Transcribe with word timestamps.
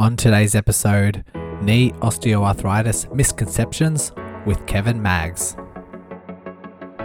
On 0.00 0.16
today's 0.16 0.54
episode, 0.54 1.22
knee 1.60 1.90
osteoarthritis 2.00 3.14
misconceptions 3.14 4.12
with 4.46 4.66
Kevin 4.66 5.02
Maggs. 5.02 5.58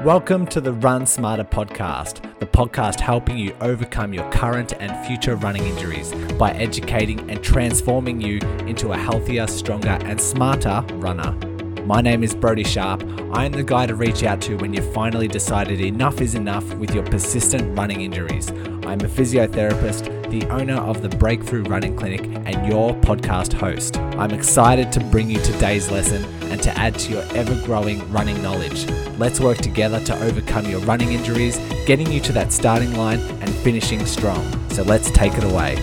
Welcome 0.06 0.48
to 0.48 0.62
the 0.62 0.72
Run 0.72 1.06
Smarter 1.06 1.44
podcast, 1.44 2.40
the 2.40 2.46
podcast 2.46 3.02
helping 3.02 3.38
you 3.38 3.54
overcome 3.60 4.14
your 4.14 4.24
current 4.32 4.72
and 4.80 5.06
future 5.06 5.36
running 5.36 5.66
injuries 5.66 6.14
by 6.36 6.52
educating 6.52 7.30
and 7.30 7.44
transforming 7.44 8.22
you 8.22 8.38
into 8.66 8.94
a 8.94 8.98
healthier, 8.98 9.46
stronger, 9.46 10.00
and 10.06 10.22
smarter 10.22 10.82
runner. 10.94 11.34
My 11.82 12.00
name 12.00 12.24
is 12.24 12.34
Brodie 12.34 12.64
Sharp. 12.64 13.04
I 13.34 13.44
am 13.44 13.52
the 13.52 13.64
guy 13.64 13.88
to 13.88 13.96
reach 13.96 14.24
out 14.24 14.40
to 14.44 14.56
when 14.56 14.74
you've 14.74 14.94
finally 14.94 15.28
decided 15.28 15.82
enough 15.82 16.22
is 16.22 16.34
enough 16.34 16.74
with 16.76 16.96
your 16.96 17.04
persistent 17.04 17.78
running 17.78 18.00
injuries. 18.00 18.52
I'm 18.52 19.02
a 19.02 19.10
physiotherapist 19.10 20.15
the 20.30 20.46
owner 20.50 20.76
of 20.76 21.02
the 21.02 21.10
Breakthrough 21.18 21.64
Running 21.64 21.96
Clinic 21.96 22.24
and 22.46 22.68
your 22.68 22.94
podcast 22.96 23.54
host. 23.54 23.98
I'm 23.98 24.32
excited 24.32 24.92
to 24.94 25.00
bring 25.06 25.30
you 25.30 25.40
today's 25.40 25.92
lesson 25.92 26.26
and 26.52 26.62
to 26.64 26.78
add 26.78 26.98
to 27.00 27.14
your 27.14 27.24
ever 27.36 27.56
growing 27.66 28.12
running 28.12 28.42
knowledge. 28.42 28.90
Let's 29.18 29.40
work 29.40 29.58
together 29.58 30.00
to 30.06 30.24
overcome 30.24 30.66
your 30.66 30.80
running 30.82 31.14
injuries, 31.14 31.58
getting 31.86 32.12
you 32.12 32.20
to 32.22 32.34
that 32.34 32.52
starting 32.52 32.96
line 32.96 33.20
and 33.20 33.50
finishing 33.58 34.06
strong. 34.06 34.70
So 34.70 34.84
let's 34.84 35.12
take 35.12 35.34
it 35.34 35.44
away. 35.44 35.78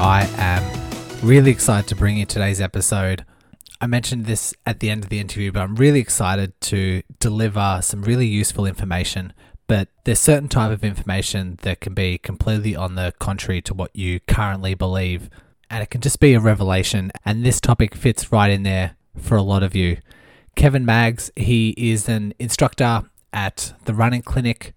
I 0.00 0.26
am 0.38 1.26
really 1.26 1.50
excited 1.50 1.86
to 1.88 1.94
bring 1.94 2.16
you 2.16 2.24
today's 2.24 2.60
episode 2.60 3.24
I 3.80 3.86
mentioned 3.86 4.26
this 4.26 4.52
at 4.66 4.80
the 4.80 4.90
end 4.90 5.04
of 5.04 5.10
the 5.10 5.20
interview, 5.20 5.52
but 5.52 5.62
I'm 5.62 5.76
really 5.76 6.00
excited 6.00 6.58
to 6.62 7.02
deliver 7.18 7.80
some 7.82 8.02
really 8.02 8.26
useful 8.26 8.66
information. 8.66 9.32
But 9.66 9.88
there's 10.04 10.18
certain 10.18 10.48
type 10.48 10.70
of 10.70 10.84
information 10.84 11.58
that 11.62 11.80
can 11.80 11.94
be 11.94 12.18
completely 12.18 12.76
on 12.76 12.94
the 12.94 13.14
contrary 13.18 13.62
to 13.62 13.74
what 13.74 13.94
you 13.94 14.20
currently 14.20 14.74
believe, 14.74 15.30
and 15.70 15.82
it 15.82 15.88
can 15.88 16.02
just 16.02 16.20
be 16.20 16.34
a 16.34 16.40
revelation. 16.40 17.10
And 17.24 17.44
this 17.44 17.60
topic 17.60 17.94
fits 17.94 18.30
right 18.30 18.50
in 18.50 18.64
there 18.64 18.96
for 19.16 19.36
a 19.36 19.42
lot 19.42 19.62
of 19.62 19.74
you. 19.74 19.98
Kevin 20.56 20.84
Maggs, 20.84 21.30
he 21.36 21.70
is 21.78 22.08
an 22.08 22.34
instructor 22.38 23.04
at 23.32 23.72
the 23.84 23.94
running 23.94 24.22
clinic. 24.22 24.74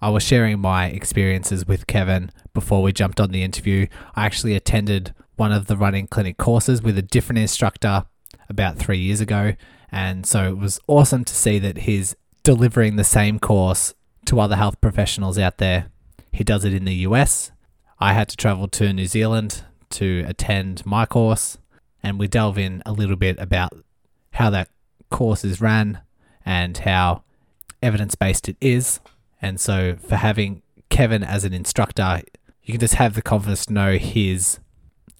I 0.00 0.10
was 0.10 0.22
sharing 0.22 0.60
my 0.60 0.86
experiences 0.86 1.66
with 1.66 1.88
Kevin 1.88 2.30
before 2.54 2.82
we 2.82 2.92
jumped 2.92 3.20
on 3.20 3.32
the 3.32 3.42
interview. 3.42 3.86
I 4.14 4.26
actually 4.26 4.54
attended 4.54 5.14
one 5.38 5.52
of 5.52 5.66
the 5.66 5.76
running 5.76 6.06
clinic 6.06 6.36
courses 6.36 6.82
with 6.82 6.98
a 6.98 7.02
different 7.02 7.38
instructor 7.38 8.04
about 8.48 8.76
three 8.76 8.98
years 8.98 9.20
ago. 9.20 9.54
And 9.90 10.26
so 10.26 10.48
it 10.48 10.58
was 10.58 10.80
awesome 10.86 11.24
to 11.24 11.34
see 11.34 11.58
that 11.60 11.78
he's 11.78 12.16
delivering 12.42 12.96
the 12.96 13.04
same 13.04 13.38
course 13.38 13.94
to 14.26 14.40
other 14.40 14.56
health 14.56 14.80
professionals 14.80 15.38
out 15.38 15.58
there. 15.58 15.86
He 16.32 16.44
does 16.44 16.64
it 16.64 16.74
in 16.74 16.84
the 16.84 16.94
US. 16.94 17.52
I 17.98 18.12
had 18.12 18.28
to 18.28 18.36
travel 18.36 18.68
to 18.68 18.92
New 18.92 19.06
Zealand 19.06 19.64
to 19.90 20.24
attend 20.28 20.84
my 20.84 21.06
course, 21.06 21.58
and 22.02 22.18
we 22.18 22.28
delve 22.28 22.58
in 22.58 22.82
a 22.84 22.92
little 22.92 23.16
bit 23.16 23.38
about 23.38 23.72
how 24.32 24.50
that 24.50 24.68
course 25.10 25.44
is 25.44 25.60
ran 25.60 26.00
and 26.44 26.76
how 26.78 27.22
evidence 27.82 28.14
based 28.14 28.48
it 28.48 28.56
is. 28.60 29.00
And 29.40 29.58
so, 29.60 29.96
for 29.96 30.16
having 30.16 30.62
Kevin 30.90 31.22
as 31.22 31.44
an 31.44 31.54
instructor, 31.54 32.22
you 32.62 32.74
can 32.74 32.80
just 32.80 32.94
have 32.94 33.14
the 33.14 33.22
confidence 33.22 33.66
to 33.66 33.72
know 33.72 33.96
his 33.96 34.58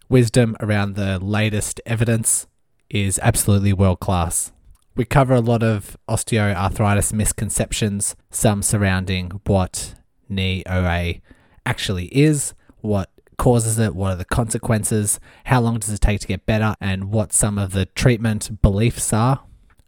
wisdom 0.08 0.56
around 0.60 0.94
the 0.94 1.18
latest 1.18 1.80
evidence 1.84 2.46
is 2.90 3.18
absolutely 3.22 3.72
world 3.72 4.00
class. 4.00 4.52
We 4.96 5.04
cover 5.04 5.34
a 5.34 5.40
lot 5.40 5.62
of 5.62 5.96
osteoarthritis 6.08 7.12
misconceptions, 7.12 8.16
some 8.30 8.62
surrounding 8.62 9.40
what 9.46 9.94
knee 10.28 10.62
OA 10.66 11.14
actually 11.64 12.06
is, 12.06 12.54
what 12.80 13.10
causes 13.36 13.78
it, 13.78 13.94
what 13.94 14.12
are 14.12 14.16
the 14.16 14.24
consequences, 14.24 15.20
how 15.44 15.60
long 15.60 15.78
does 15.78 15.90
it 15.90 16.00
take 16.00 16.20
to 16.20 16.26
get 16.26 16.46
better, 16.46 16.74
and 16.80 17.12
what 17.12 17.32
some 17.32 17.58
of 17.58 17.72
the 17.72 17.86
treatment 17.86 18.60
beliefs 18.62 19.12
are. 19.12 19.40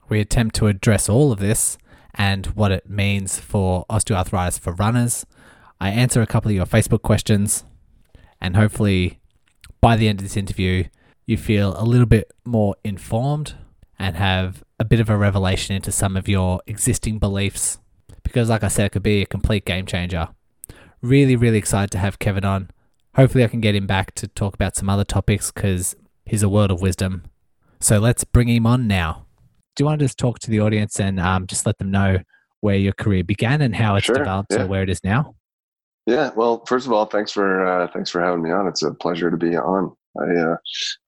We 0.08 0.20
attempt 0.20 0.54
to 0.56 0.66
address 0.66 1.08
all 1.08 1.32
of 1.32 1.38
this 1.38 1.78
and 2.14 2.46
what 2.46 2.72
it 2.72 2.88
means 2.88 3.38
for 3.38 3.86
osteoarthritis 3.88 4.58
for 4.60 4.72
runners. 4.74 5.24
I 5.80 5.90
answer 5.90 6.20
a 6.20 6.26
couple 6.26 6.50
of 6.50 6.56
your 6.56 6.66
Facebook 6.66 7.02
questions 7.02 7.64
and 8.40 8.56
hopefully 8.56 9.19
by 9.80 9.96
the 9.96 10.08
end 10.08 10.20
of 10.20 10.24
this 10.24 10.36
interview, 10.36 10.84
you 11.26 11.36
feel 11.36 11.74
a 11.80 11.84
little 11.84 12.06
bit 12.06 12.30
more 12.44 12.76
informed 12.84 13.54
and 13.98 14.16
have 14.16 14.64
a 14.78 14.84
bit 14.84 15.00
of 15.00 15.10
a 15.10 15.16
revelation 15.16 15.76
into 15.76 15.92
some 15.92 16.16
of 16.16 16.28
your 16.28 16.60
existing 16.66 17.18
beliefs. 17.18 17.78
Because, 18.22 18.48
like 18.48 18.64
I 18.64 18.68
said, 18.68 18.86
it 18.86 18.92
could 18.92 19.02
be 19.02 19.22
a 19.22 19.26
complete 19.26 19.64
game 19.64 19.86
changer. 19.86 20.28
Really, 21.02 21.36
really 21.36 21.58
excited 21.58 21.90
to 21.92 21.98
have 21.98 22.18
Kevin 22.18 22.44
on. 22.44 22.70
Hopefully, 23.16 23.44
I 23.44 23.48
can 23.48 23.60
get 23.60 23.74
him 23.74 23.86
back 23.86 24.14
to 24.16 24.28
talk 24.28 24.54
about 24.54 24.76
some 24.76 24.88
other 24.88 25.04
topics 25.04 25.50
because 25.50 25.96
he's 26.24 26.42
a 26.42 26.48
world 26.48 26.70
of 26.70 26.80
wisdom. 26.80 27.24
So, 27.80 27.98
let's 27.98 28.24
bring 28.24 28.48
him 28.48 28.66
on 28.66 28.86
now. 28.86 29.26
Do 29.76 29.82
you 29.82 29.86
want 29.86 30.00
to 30.00 30.04
just 30.04 30.18
talk 30.18 30.38
to 30.40 30.50
the 30.50 30.60
audience 30.60 30.98
and 31.00 31.18
um, 31.18 31.46
just 31.46 31.64
let 31.66 31.78
them 31.78 31.90
know 31.90 32.18
where 32.60 32.76
your 32.76 32.92
career 32.92 33.24
began 33.24 33.62
and 33.62 33.74
how 33.74 33.96
it's 33.96 34.06
sure, 34.06 34.16
developed 34.16 34.52
yeah. 34.52 34.58
to 34.58 34.66
where 34.66 34.82
it 34.82 34.90
is 34.90 35.02
now? 35.02 35.34
Yeah, 36.10 36.30
well, 36.34 36.64
first 36.66 36.86
of 36.88 36.92
all, 36.92 37.06
thanks 37.06 37.30
for 37.30 37.64
uh, 37.64 37.86
thanks 37.92 38.10
for 38.10 38.20
having 38.20 38.42
me 38.42 38.50
on. 38.50 38.66
It's 38.66 38.82
a 38.82 38.92
pleasure 38.92 39.30
to 39.30 39.36
be 39.36 39.56
on. 39.56 39.94
I 40.20 40.40
uh, 40.40 40.56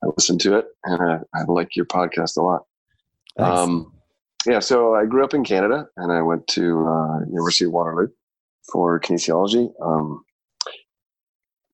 I 0.05 0.07
listen 0.17 0.39
to 0.39 0.59
it 0.59 0.67
and 0.85 1.03
I, 1.03 1.19
I 1.35 1.43
like 1.49 1.75
your 1.75 1.87
podcast 1.87 2.37
a 2.37 2.43
lot. 2.43 2.63
Um, 3.37 3.93
yeah, 4.47 4.61
so 4.61 4.95
I 4.95 5.05
grew 5.07 5.25
up 5.25 5.35
in 5.35 5.43
Canada 5.43 5.87
and 5.97 6.13
I 6.13 6.23
went 6.23 6.47
to 6.49 6.87
uh, 6.87 7.19
University 7.27 7.65
of 7.65 7.73
Waterloo 7.73 8.07
for 8.71 9.01
kinesiology. 9.01 9.73
Um, 9.85 10.23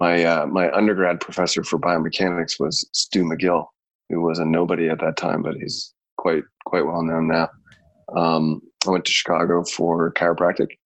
my 0.01 0.25
uh, 0.25 0.47
my 0.47 0.73
undergrad 0.73 1.21
professor 1.21 1.63
for 1.63 1.79
biomechanics 1.79 2.59
was 2.59 2.89
Stu 2.95 3.25
McGill, 3.25 3.67
who 4.09 4.23
was 4.23 4.39
a 4.39 4.45
nobody 4.47 4.89
at 4.89 5.01
that 5.01 5.19
time, 5.19 5.43
but 5.43 5.55
he's 5.57 5.93
quite 6.17 6.45
quite 6.65 6.87
well 6.87 7.03
known 7.03 7.29
now. 7.29 7.51
Um, 8.17 8.63
I 8.87 8.91
went 8.91 9.05
to 9.05 9.13
Chicago 9.13 9.65
for 9.65 10.15
chiropractic 10.15 10.78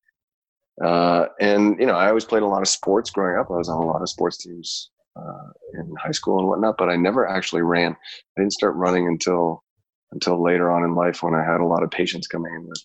uh, 0.81 1.27
and 1.41 1.79
you 1.79 1.87
know, 1.87 1.95
I 1.95 2.09
always 2.09 2.25
played 2.25 2.43
a 2.43 2.47
lot 2.47 2.63
of 2.63 2.69
sports 2.69 3.11
growing 3.11 3.39
up. 3.39 3.51
I 3.51 3.57
was 3.57 3.69
on 3.69 3.83
a 3.83 3.87
lot 3.87 4.01
of 4.01 4.09
sports 4.09 4.39
teams 4.39 4.91
uh, 5.17 5.51
in 5.75 5.95
high 6.01 6.13
school 6.13 6.39
and 6.39 6.49
whatnot, 6.49 6.77
but 6.79 6.89
I 6.89 6.97
never 6.97 7.29
actually 7.29 7.63
ran. 7.63 7.93
I 7.93 8.41
didn't 8.41 8.53
start 8.53 8.75
running 8.77 9.07
until 9.07 9.63
until 10.13 10.43
later 10.43 10.71
on 10.71 10.85
in 10.85 10.95
life 10.95 11.23
when 11.23 11.35
I 11.35 11.45
had 11.45 11.61
a 11.61 11.67
lot 11.67 11.83
of 11.83 11.91
patients 11.91 12.27
coming 12.27 12.55
in 12.55 12.67
with 12.67 12.83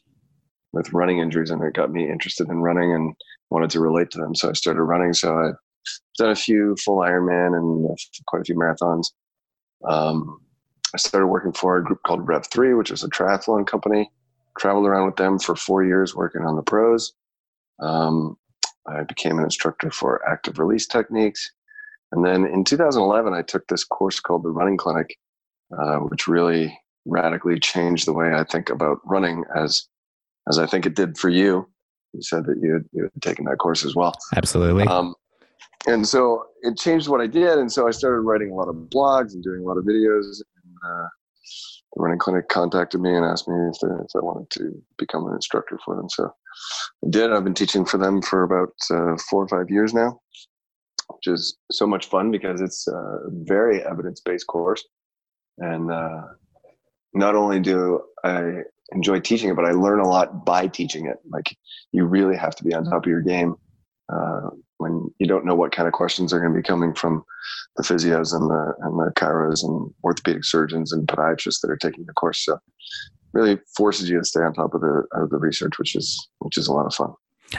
with 0.74 0.92
running 0.94 1.20
injuries, 1.20 1.50
and 1.50 1.64
it 1.64 1.74
got 1.74 1.92
me 1.92 2.10
interested 2.10 2.50
in 2.50 2.58
running 2.58 2.94
and 2.94 3.16
wanted 3.50 3.70
to 3.72 3.80
relate 3.80 4.12
to 4.12 4.18
them. 4.18 4.36
So 4.36 4.50
I 4.50 4.54
started 4.54 4.84
running. 4.84 5.14
So 5.14 5.38
I've 5.38 5.56
done 6.18 6.32
a 6.32 6.36
few 6.36 6.76
full 6.84 6.98
Ironman 6.98 7.58
and 7.58 7.98
quite 8.28 8.42
a 8.42 8.46
few 8.46 8.56
marathons. 8.56 9.06
Um, 9.88 10.42
I 10.94 10.98
started 10.98 11.28
working 11.28 11.54
for 11.54 11.78
a 11.78 11.84
group 11.84 12.00
called 12.06 12.28
Rev 12.28 12.46
Three, 12.48 12.74
which 12.74 12.92
is 12.92 13.04
a 13.04 13.10
triathlon 13.10 13.66
company. 13.66 14.12
Traveled 14.60 14.88
around 14.88 15.06
with 15.06 15.18
them 15.18 15.40
for 15.40 15.56
four 15.56 15.86
years, 15.86 16.16
working 16.16 16.42
on 16.42 16.56
the 16.56 16.64
pros 16.64 17.14
um, 17.80 18.38
I 18.88 19.04
became 19.04 19.38
an 19.38 19.44
instructor 19.44 19.92
for 19.92 20.28
active 20.28 20.60
release 20.60 20.88
techniques. 20.88 21.52
And 22.12 22.26
then 22.26 22.46
in 22.46 22.64
2011, 22.64 23.34
I 23.34 23.42
took 23.42 23.68
this 23.68 23.84
course 23.84 24.20
called 24.20 24.44
the 24.44 24.50
Running 24.50 24.78
Clinic, 24.78 25.18
uh, 25.78 25.98
which 25.98 26.28
really 26.28 26.80
radically 27.06 27.60
changed 27.60 28.06
the 28.06 28.14
way 28.14 28.34
I 28.34 28.44
think 28.44 28.70
about 28.70 29.00
running, 29.06 29.44
as 29.56 29.88
as 30.50 30.58
I 30.58 30.66
think 30.66 30.86
it 30.86 30.96
did 30.96 31.18
for 31.18 31.30
you. 31.30 31.68
You 32.14 32.22
said 32.22 32.46
that 32.46 32.58
you 32.62 32.74
had, 32.74 32.86
you 32.94 33.04
had 33.04 33.22
taken 33.22 33.46
that 33.46 33.58
course 33.58 33.84
as 33.84 33.96
well. 33.96 34.14
Absolutely. 34.36 34.86
Um, 34.86 35.14
and 35.86 36.08
so 36.08 36.46
it 36.62 36.78
changed 36.78 37.10
what 37.10 37.20
I 37.20 37.28
did, 37.28 37.60
and 37.60 37.72
so 37.72 37.88
I 37.88 37.92
started 37.92 38.22
writing 38.22 38.52
a 38.52 38.56
lot 38.56 38.70
of 38.70 38.76
blogs 38.76 39.34
and 39.34 39.44
doing 39.44 39.62
a 39.62 39.68
lot 39.68 39.78
of 39.78 39.84
videos. 39.84 40.42
And, 40.64 40.76
uh, 40.86 41.08
the 41.96 42.04
running 42.04 42.20
clinic 42.20 42.48
contacted 42.50 43.02
me 43.02 43.16
and 43.16 43.26
asked 43.26 43.48
me 43.48 43.56
if, 43.56 43.78
if 43.82 44.12
I 44.16 44.20
wanted 44.20 44.50
to 44.52 44.82
become 44.98 45.28
an 45.28 45.34
instructor 45.34 45.80
for 45.84 45.96
them. 45.96 46.10
So 46.10 46.32
did. 47.10 47.32
I've 47.32 47.44
been 47.44 47.54
teaching 47.54 47.86
for 47.86 47.98
them 47.98 48.22
for 48.22 48.44
about 48.44 48.74
uh, 48.92 49.18
four 49.30 49.44
or 49.44 49.48
five 49.48 49.70
years 49.70 49.94
now, 49.94 50.20
which 51.10 51.28
is 51.28 51.58
so 51.72 51.88
much 51.88 52.08
fun 52.08 52.32
because 52.32 52.62
it's 52.62 52.88
a 52.88 53.20
very 53.30 53.84
evidence 53.84 54.22
based 54.22 54.48
course. 54.48 54.84
And 55.58 55.92
uh, 55.92 56.22
not 57.14 57.36
only 57.36 57.60
do 57.60 58.02
I 58.24 58.62
enjoy 58.92 59.20
teaching 59.20 59.50
it, 59.50 59.56
but 59.56 59.66
I 59.66 59.72
learn 59.72 60.00
a 60.00 60.08
lot 60.08 60.46
by 60.46 60.68
teaching 60.68 61.08
it. 61.08 61.18
Like 61.30 61.56
you 61.92 62.06
really 62.06 62.38
have 62.38 62.56
to 62.58 62.64
be 62.64 62.74
on 62.74 62.86
top 62.86 63.06
of 63.06 63.10
your 63.10 63.22
game 63.22 63.56
uh, 64.12 64.50
when 64.78 65.10
you 65.20 65.28
don't 65.28 65.46
know 65.46 65.56
what 65.56 65.72
kind 65.72 65.88
of 65.88 65.94
questions 65.94 66.32
are 66.32 66.40
going 66.40 66.54
to 66.54 66.58
be 66.58 66.64
coming 66.64 66.94
from 66.94 67.24
the 67.76 67.84
physios 67.84 68.34
and 68.34 68.50
the 68.50 68.74
and 68.82 69.00
the 69.00 69.12
chiros 69.16 69.64
and 69.64 69.92
orthopedic 70.04 70.46
surgeons 70.46 70.92
and 70.92 71.08
podiatrists 71.08 71.62
that 71.62 71.72
are 71.72 71.78
taking 71.78 72.06
the 72.06 72.14
course. 72.14 72.44
So 72.46 72.58
really 73.38 73.60
forces 73.76 74.10
you 74.10 74.18
to 74.20 74.26
stay 74.26 74.42
on 74.42 74.54
top 74.54 74.74
of 74.74 74.82
the 74.82 75.04
of 75.14 75.30
the 75.30 75.38
research, 75.38 75.78
which 75.78 75.96
is 75.96 76.28
which 76.40 76.58
is 76.58 76.68
a 76.68 76.74
lot 76.74 76.86
of 76.86 76.94
fun. 76.94 77.14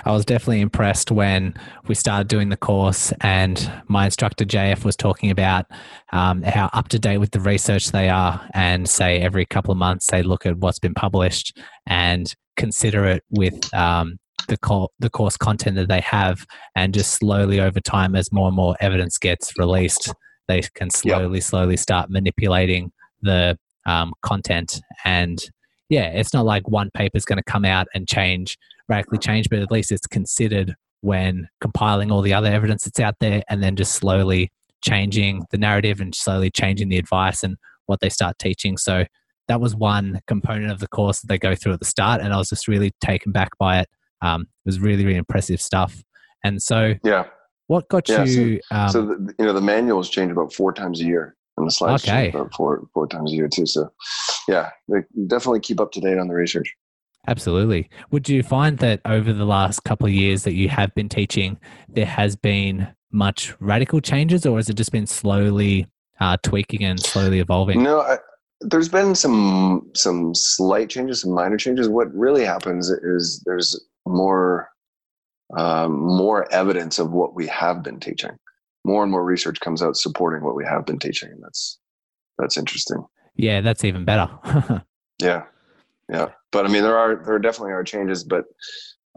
I 0.05 0.13
was 0.13 0.27
definitely 0.27 0.61
impressed 0.61 1.11
when 1.11 1.55
we 1.87 1.95
started 1.95 2.29
doing 2.29 2.51
the 2.51 2.59
course, 2.59 3.13
and 3.23 3.73
my 3.89 4.05
instructor 4.05 4.45
JF 4.45 4.85
was 4.85 4.97
talking 4.97 5.31
about 5.31 5.65
um, 6.13 6.43
how 6.43 6.69
up 6.75 6.89
to 6.89 6.99
date 6.99 7.19
with 7.19 7.31
the 7.31 7.41
research 7.41 7.91
they 7.91 8.09
are, 8.09 8.47
and 8.53 8.89
say 8.89 9.21
every 9.21 9.47
couple 9.47 9.73
of 9.73 9.79
months 9.79 10.09
they 10.11 10.23
look 10.23 10.45
at 10.45 10.59
what's 10.59 10.79
been 10.79 10.95
published 10.95 11.59
and 11.87 12.35
consider 12.57 13.07
it 13.07 13.23
with 13.31 13.73
um, 13.73 14.19
the 14.49 14.59
co- 14.59 14.91
the 14.99 15.11
course 15.11 15.37
content 15.37 15.77
that 15.77 15.89
they 15.89 16.01
have, 16.01 16.45
and 16.75 16.93
just 16.93 17.13
slowly 17.13 17.61
over 17.61 17.81
time, 17.81 18.15
as 18.15 18.31
more 18.33 18.49
and 18.49 18.57
more 18.57 18.77
evidence 18.81 19.17
gets 19.17 19.57
released, 19.59 20.13
they 20.49 20.61
can 20.75 20.91
slowly, 20.91 21.39
yep. 21.39 21.45
slowly 21.45 21.77
start 21.77 22.11
manipulating 22.11 22.93
the 23.23 23.59
um, 23.87 24.13
content. 24.23 24.81
And 25.05 25.39
yeah, 25.89 26.09
it's 26.09 26.35
not 26.35 26.45
like 26.45 26.69
one 26.69 26.91
paper 26.95 27.17
is 27.17 27.25
going 27.25 27.39
to 27.39 27.45
come 27.45 27.65
out 27.65 27.87
and 27.95 28.07
change 28.07 28.59
radically 28.89 29.19
change, 29.19 29.49
but 29.51 29.59
at 29.59 29.71
least 29.71 29.93
it's 29.93 30.07
considered 30.07 30.75
when 31.01 31.49
compiling 31.61 32.11
all 32.11 32.23
the 32.23 32.35
other 32.35 32.49
evidence 32.49 32.85
that's 32.85 33.01
out 33.01 33.17
there, 33.21 33.43
and 33.49 33.63
then 33.63 33.77
just 33.77 33.93
slowly 33.93 34.51
changing 34.83 35.45
the 35.51 35.59
narrative 35.59 36.01
and 36.01 36.15
slowly 36.15 36.51
changing 36.51 36.89
the 36.89 36.99
advice 36.99 37.43
and 37.43 37.57
what 37.87 38.01
they 38.01 38.09
start 38.09 38.39
teaching. 38.39 38.77
So 38.77 39.05
that 39.49 39.61
was 39.61 39.75
one 39.75 40.21
component 40.27 40.71
of 40.71 40.79
the 40.79 40.89
course 40.89 41.21
that 41.21 41.29
they 41.29 41.39
go 41.39 41.55
through 41.55 41.73
at 41.73 41.81
the 41.81 41.87
start, 41.87 42.21
and 42.21 42.33
I 42.33 42.37
was 42.37 42.49
just 42.49 42.69
really 42.69 42.93
taken 43.01 43.33
back 43.33 43.51
by 43.59 43.81
it. 43.81 43.89
Um, 44.21 44.43
it 44.43 44.67
was 44.67 44.81
really, 44.81 45.05
really 45.05 45.19
impressive 45.19 45.61
stuff. 45.61 46.03
And 46.45 46.63
so, 46.63 46.95
yeah, 47.05 47.27
what 47.67 47.89
got 47.89 48.09
yeah, 48.09 48.25
you? 48.25 48.61
So, 48.71 48.77
um, 48.77 48.89
so 48.89 49.03
the, 49.07 49.35
you 49.39 49.45
know, 49.45 49.53
the 49.53 49.61
manuals 49.61 50.11
change 50.11 50.33
about 50.33 50.53
four 50.53 50.73
times 50.73 51.01
a 51.01 51.05
year, 51.05 51.37
and 51.57 51.67
the 51.67 51.71
slides 51.71 52.05
okay. 52.05 52.25
change 52.25 52.35
about 52.35 52.55
four 52.55 52.87
four 52.93 53.07
times 53.07 53.33
a 53.33 53.35
year 53.35 53.49
too. 53.49 53.67
So, 53.67 53.91
yeah, 54.49 54.71
they 54.89 55.01
definitely 55.27 55.61
keep 55.61 55.81
up 55.81 55.93
to 55.93 56.01
date 56.01 56.19
on 56.19 56.29
the 56.29 56.35
research. 56.35 56.75
Absolutely. 57.27 57.91
Would 58.11 58.29
you 58.29 58.43
find 58.43 58.79
that 58.79 59.01
over 59.05 59.33
the 59.33 59.45
last 59.45 59.85
couple 59.85 60.07
of 60.07 60.13
years 60.13 60.45
that 60.45 60.55
you 60.55 60.71
have 60.71 60.95
been 60.95 61.11
teaching, 61.11 61.59
there 61.89 62.07
has 62.07 62.35
been 62.35 62.89
much 63.13 63.55
radical 63.61 64.01
changes, 64.01 64.47
or 64.47 64.57
has 64.57 64.71
it 64.71 64.77
just 64.77 64.93
been 64.93 65.07
slowly 65.07 65.87
uh, 66.21 66.39
tweaking 66.43 66.85
and 66.85 66.99
slowly 66.99 67.41
evolving? 67.41 67.83
No, 67.83 68.01
I, 68.01 68.17
there's 68.63 68.89
been 68.89 69.15
some 69.15 69.91
some 69.95 70.35
slight 70.35 70.89
changes, 70.89 71.21
some 71.21 71.33
minor 71.33 71.59
changes. 71.59 71.89
What 71.89 72.13
really 72.15 72.45
happens 72.45 72.91
is 72.91 73.43
there's 73.45 73.79
more 74.07 74.71
um, 75.57 76.01
more 76.01 76.51
evidence 76.53 76.99
of 76.99 77.13
what 77.13 77.35
we 77.35 77.47
have 77.49 77.83
been 77.83 78.01
teaching. 78.01 78.33
More 78.85 79.03
and 79.03 79.13
more 79.13 79.25
research 79.25 79.61
comes 79.61 79.83
out 79.83 79.97
supporting 79.97 80.45
what 80.45 80.57
we 80.57 80.65
have 80.65 80.87
been 80.87 80.99
teaching, 80.99 81.31
and 81.31 81.43
that's 81.43 81.79
that's 82.39 82.57
interesting. 82.57 83.05
Yeah, 83.39 83.61
that's 83.61 83.85
even 83.85 84.05
better. 84.05 84.29
yeah, 85.23 85.45
yeah. 86.13 86.27
But 86.51 86.67
I 86.67 86.69
mean, 86.69 86.83
there 86.83 86.99
are 86.99 87.23
there 87.25 87.39
definitely 87.39 87.73
are 87.73 87.85
changes, 87.85 88.25
but 88.25 88.45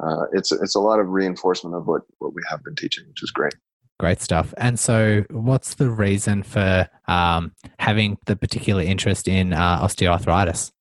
uh, 0.01 0.25
it's 0.31 0.51
it's 0.51 0.75
a 0.75 0.79
lot 0.79 1.00
of 1.00 1.09
reinforcement 1.09 1.75
of 1.75 1.88
what 1.88 2.03
what 2.19 2.33
we 2.33 2.41
have 2.47 2.63
been 2.63 2.75
teaching, 2.75 3.06
which 3.07 3.23
is 3.23 3.31
great. 3.31 3.56
Great 4.00 4.21
stuff. 4.21 4.53
And 4.57 4.79
so, 4.79 5.23
what's 5.31 5.75
the 5.75 5.89
reason 5.89 6.44
for 6.44 6.88
um, 7.07 7.51
having 7.79 8.18
the 8.27 8.35
particular 8.35 8.83
interest 8.83 9.27
in 9.27 9.53
uh, 9.53 9.79
osteoarthritis? 9.81 10.71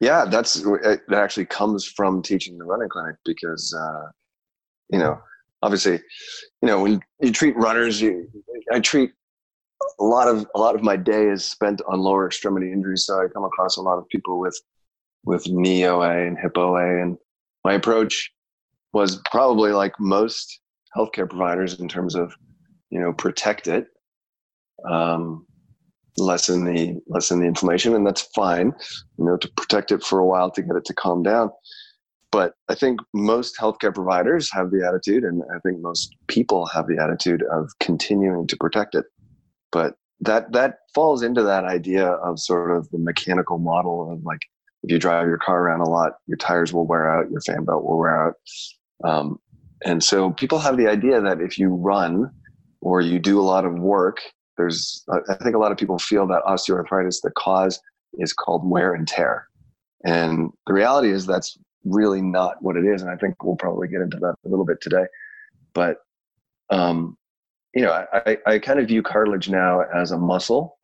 Yeah, 0.00 0.24
that's 0.24 0.54
that 0.54 1.00
actually 1.12 1.46
comes 1.46 1.86
from 1.86 2.22
teaching 2.22 2.56
the 2.58 2.64
running 2.64 2.88
clinic 2.88 3.16
because 3.26 3.74
uh, 3.78 4.10
you 4.90 4.98
know, 4.98 5.20
obviously, 5.62 6.00
you 6.62 6.68
know, 6.68 6.80
when 6.80 7.00
you 7.20 7.30
treat 7.30 7.56
runners, 7.56 8.00
you 8.00 8.28
I 8.72 8.80
treat 8.80 9.12
a 10.00 10.04
lot 10.04 10.28
of 10.28 10.46
a 10.54 10.58
lot 10.58 10.74
of 10.74 10.82
my 10.82 10.96
day 10.96 11.28
is 11.28 11.44
spent 11.44 11.80
on 11.86 12.00
lower 12.00 12.26
extremity 12.26 12.72
injuries. 12.72 13.06
So 13.06 13.22
I 13.22 13.28
come 13.28 13.44
across 13.44 13.76
a 13.76 13.82
lot 13.82 13.98
of 13.98 14.08
people 14.08 14.38
with 14.38 14.60
with 15.24 15.46
knee 15.48 15.84
OA 15.86 16.26
and 16.26 16.38
hip 16.38 16.56
OA, 16.56 17.00
and 17.02 17.16
my 17.64 17.74
approach 17.74 18.32
was 18.92 19.20
probably 19.30 19.72
like 19.72 19.92
most 19.98 20.60
healthcare 20.96 21.28
providers 21.28 21.80
in 21.80 21.88
terms 21.88 22.14
of 22.14 22.34
you 22.90 23.00
know 23.00 23.12
protect 23.12 23.66
it 23.68 23.86
um, 24.88 25.46
lessen 26.18 26.64
the 26.64 27.00
lessen 27.06 27.40
the 27.40 27.46
inflammation. 27.46 27.94
And 27.94 28.06
that's 28.06 28.22
fine 28.34 28.72
you 29.18 29.24
know 29.24 29.36
to 29.36 29.50
protect 29.56 29.92
it 29.92 30.02
for 30.02 30.18
a 30.18 30.26
while 30.26 30.50
to 30.50 30.62
get 30.62 30.76
it 30.76 30.84
to 30.86 30.94
calm 30.94 31.22
down. 31.22 31.50
But 32.30 32.54
i 32.70 32.74
think 32.74 32.98
most 33.12 33.58
healthcare 33.58 33.94
providers 33.94 34.50
have 34.52 34.70
the 34.70 34.86
attitude 34.88 35.22
and 35.22 35.42
i 35.54 35.58
think 35.58 35.80
most 35.80 36.16
people 36.28 36.64
have 36.64 36.86
the 36.86 36.96
attitude 36.98 37.42
of 37.52 37.68
continuing 37.78 38.46
to 38.46 38.56
protect 38.56 38.94
it 38.94 39.04
but 39.72 39.96
that 40.20 40.52
that 40.52 40.78
falls 40.94 41.22
into 41.22 41.42
that 41.42 41.64
idea 41.64 42.06
of 42.06 42.38
sort 42.38 42.76
of 42.76 42.88
the 42.90 42.98
mechanical 42.98 43.58
model 43.58 44.12
of 44.12 44.22
like 44.24 44.40
if 44.84 44.90
you 44.90 44.98
drive 44.98 45.26
your 45.26 45.38
car 45.38 45.62
around 45.62 45.80
a 45.80 45.88
lot 45.88 46.12
your 46.26 46.36
tires 46.36 46.72
will 46.72 46.86
wear 46.86 47.10
out 47.10 47.30
your 47.30 47.40
fan 47.40 47.64
belt 47.64 47.84
will 47.84 47.98
wear 47.98 48.28
out 48.28 48.34
um, 49.04 49.38
and 49.84 50.02
so 50.02 50.30
people 50.30 50.58
have 50.58 50.76
the 50.76 50.86
idea 50.86 51.20
that 51.20 51.40
if 51.40 51.58
you 51.58 51.68
run 51.68 52.30
or 52.80 53.00
you 53.00 53.18
do 53.18 53.40
a 53.40 53.42
lot 53.42 53.64
of 53.64 53.74
work, 53.74 54.20
there's, 54.56 55.04
I 55.10 55.34
think 55.34 55.54
a 55.54 55.58
lot 55.58 55.72
of 55.72 55.78
people 55.78 55.98
feel 55.98 56.26
that 56.28 56.42
osteoarthritis, 56.46 57.22
the 57.22 57.30
cause 57.36 57.80
is 58.14 58.32
called 58.32 58.68
wear 58.68 58.94
and 58.94 59.06
tear. 59.08 59.48
And 60.04 60.50
the 60.66 60.72
reality 60.72 61.10
is 61.10 61.26
that's 61.26 61.56
really 61.84 62.20
not 62.20 62.62
what 62.62 62.76
it 62.76 62.84
is. 62.84 63.02
And 63.02 63.10
I 63.10 63.16
think 63.16 63.42
we'll 63.42 63.56
probably 63.56 63.88
get 63.88 64.00
into 64.00 64.18
that 64.18 64.34
a 64.44 64.48
little 64.48 64.64
bit 64.64 64.80
today. 64.80 65.04
But, 65.74 65.98
um, 66.70 67.16
you 67.74 67.82
know, 67.82 68.04
I, 68.12 68.38
I 68.46 68.58
kind 68.58 68.78
of 68.78 68.88
view 68.88 69.02
cartilage 69.02 69.48
now 69.48 69.82
as 69.94 70.10
a 70.10 70.18
muscle 70.18 70.78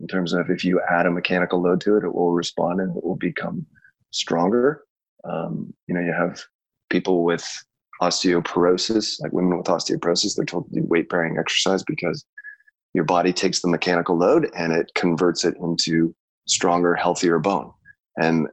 in 0.00 0.08
terms 0.08 0.32
of 0.32 0.50
if 0.50 0.64
you 0.64 0.80
add 0.90 1.06
a 1.06 1.10
mechanical 1.10 1.62
load 1.62 1.80
to 1.82 1.96
it, 1.96 2.04
it 2.04 2.14
will 2.14 2.32
respond 2.32 2.80
and 2.80 2.96
it 2.96 3.04
will 3.04 3.16
become 3.16 3.64
stronger. 4.10 4.82
Um, 5.24 5.72
you 5.86 5.94
know, 5.94 6.00
you 6.00 6.12
have 6.12 6.42
people 6.90 7.22
with 7.22 7.46
osteoporosis, 8.00 9.20
like 9.20 9.32
women 9.32 9.56
with 9.56 9.68
osteoporosis, 9.68 10.34
they're 10.34 10.44
told 10.44 10.68
to 10.68 10.80
do 10.80 10.86
weight 10.86 11.08
bearing 11.08 11.38
exercise 11.38 11.84
because 11.84 12.24
your 12.94 13.04
body 13.04 13.32
takes 13.32 13.62
the 13.62 13.68
mechanical 13.68 14.18
load 14.18 14.50
and 14.56 14.72
it 14.72 14.90
converts 14.94 15.44
it 15.44 15.54
into 15.62 16.14
stronger, 16.48 16.94
healthier 16.96 17.38
bone. 17.38 17.72
And 18.16 18.48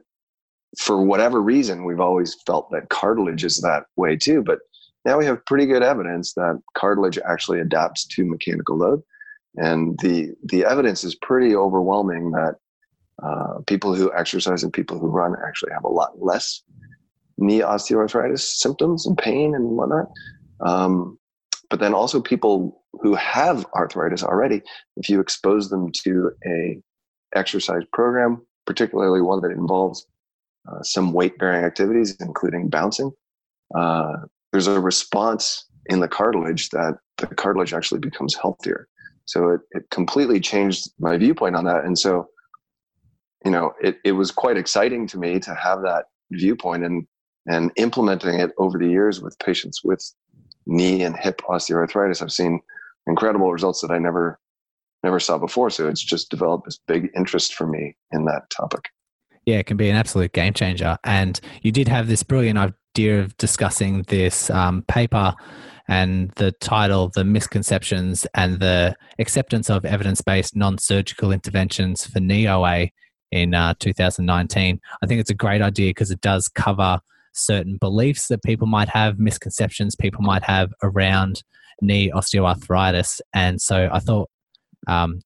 for 0.78 1.02
whatever 1.02 1.42
reason, 1.42 1.84
we've 1.84 2.00
always 2.00 2.36
felt 2.46 2.70
that 2.70 2.88
cartilage 2.90 3.44
is 3.44 3.60
that 3.60 3.84
way 3.96 4.16
too. 4.16 4.42
But 4.42 4.60
now 5.04 5.18
we 5.18 5.24
have 5.26 5.44
pretty 5.46 5.66
good 5.66 5.82
evidence 5.82 6.34
that 6.34 6.60
cartilage 6.76 7.18
actually 7.18 7.60
adapts 7.60 8.04
to 8.06 8.24
mechanical 8.24 8.76
load. 8.76 9.02
And 9.56 9.98
the, 10.00 10.32
the 10.44 10.64
evidence 10.64 11.02
is 11.04 11.14
pretty 11.14 11.56
overwhelming 11.56 12.30
that 12.32 12.56
uh, 13.22 13.60
people 13.66 13.94
who 13.94 14.12
exercise 14.14 14.62
and 14.62 14.72
people 14.72 14.98
who 14.98 15.08
run 15.08 15.34
actually 15.46 15.72
have 15.72 15.84
a 15.84 15.88
lot 15.88 16.22
less 16.22 16.62
knee 17.38 17.60
osteoarthritis 17.60 18.40
symptoms 18.40 19.06
and 19.06 19.16
pain 19.16 19.54
and 19.54 19.64
whatnot. 19.70 20.06
Um, 20.60 21.18
but 21.68 21.80
then 21.80 21.94
also 21.94 22.20
people 22.20 22.82
who 23.00 23.14
have 23.14 23.66
arthritis 23.74 24.22
already, 24.22 24.62
if 24.96 25.08
you 25.08 25.20
expose 25.20 25.70
them 25.70 25.90
to 26.04 26.32
a 26.46 26.80
exercise 27.34 27.82
program, 27.92 28.44
particularly 28.66 29.20
one 29.20 29.40
that 29.42 29.52
involves 29.52 30.06
uh, 30.70 30.82
some 30.82 31.12
weight 31.12 31.38
bearing 31.38 31.64
activities, 31.64 32.16
including 32.20 32.68
bouncing, 32.68 33.10
uh, 33.74 34.16
there's 34.52 34.66
a 34.66 34.80
response 34.80 35.66
in 35.86 36.00
the 36.00 36.08
cartilage 36.08 36.70
that 36.70 36.94
the 37.18 37.26
cartilage 37.26 37.72
actually 37.72 38.00
becomes 38.00 38.34
healthier. 38.34 38.88
So 39.24 39.50
it, 39.50 39.60
it 39.72 39.90
completely 39.90 40.40
changed 40.40 40.90
my 40.98 41.16
viewpoint 41.16 41.56
on 41.56 41.64
that. 41.64 41.84
And 41.84 41.98
so, 41.98 42.28
you 43.44 43.50
know, 43.50 43.72
it, 43.80 43.98
it 44.04 44.12
was 44.12 44.30
quite 44.30 44.56
exciting 44.56 45.06
to 45.08 45.18
me 45.18 45.38
to 45.40 45.54
have 45.54 45.82
that 45.82 46.06
viewpoint. 46.30 46.84
And 46.84 47.06
and 47.46 47.70
implementing 47.76 48.38
it 48.38 48.52
over 48.58 48.78
the 48.78 48.88
years 48.88 49.20
with 49.20 49.38
patients 49.38 49.82
with 49.82 50.04
knee 50.66 51.02
and 51.02 51.16
hip 51.16 51.40
osteoarthritis 51.48 52.22
i've 52.22 52.32
seen 52.32 52.60
incredible 53.06 53.52
results 53.52 53.80
that 53.80 53.90
i 53.90 53.98
never 53.98 54.38
never 55.02 55.18
saw 55.18 55.38
before 55.38 55.70
so 55.70 55.88
it's 55.88 56.02
just 56.02 56.30
developed 56.30 56.64
this 56.64 56.78
big 56.86 57.10
interest 57.16 57.54
for 57.54 57.66
me 57.66 57.96
in 58.12 58.24
that 58.24 58.48
topic 58.50 58.90
yeah 59.46 59.56
it 59.56 59.66
can 59.66 59.76
be 59.76 59.88
an 59.88 59.96
absolute 59.96 60.32
game 60.32 60.52
changer 60.52 60.98
and 61.04 61.40
you 61.62 61.72
did 61.72 61.88
have 61.88 62.08
this 62.08 62.22
brilliant 62.22 62.58
idea 62.92 63.20
of 63.20 63.36
discussing 63.36 64.02
this 64.08 64.50
um, 64.50 64.82
paper 64.88 65.34
and 65.88 66.30
the 66.36 66.52
title 66.52 67.08
the 67.14 67.24
misconceptions 67.24 68.26
and 68.34 68.60
the 68.60 68.94
acceptance 69.18 69.70
of 69.70 69.84
evidence-based 69.84 70.54
non-surgical 70.54 71.32
interventions 71.32 72.06
for 72.06 72.20
knee 72.20 72.48
oa 72.48 72.88
in 73.32 73.54
uh, 73.54 73.74
2019 73.78 74.80
i 75.02 75.06
think 75.06 75.20
it's 75.20 75.30
a 75.30 75.34
great 75.34 75.62
idea 75.62 75.90
because 75.90 76.10
it 76.10 76.20
does 76.20 76.48
cover 76.48 77.00
certain 77.32 77.76
beliefs 77.76 78.28
that 78.28 78.42
people 78.42 78.66
might 78.66 78.88
have, 78.88 79.18
misconceptions 79.18 79.94
people 79.94 80.22
might 80.22 80.42
have 80.42 80.72
around 80.82 81.42
knee 81.80 82.10
osteoarthritis. 82.10 83.20
And 83.34 83.60
so 83.60 83.88
I 83.92 83.98
thought 84.00 84.28
um, 84.86 85.20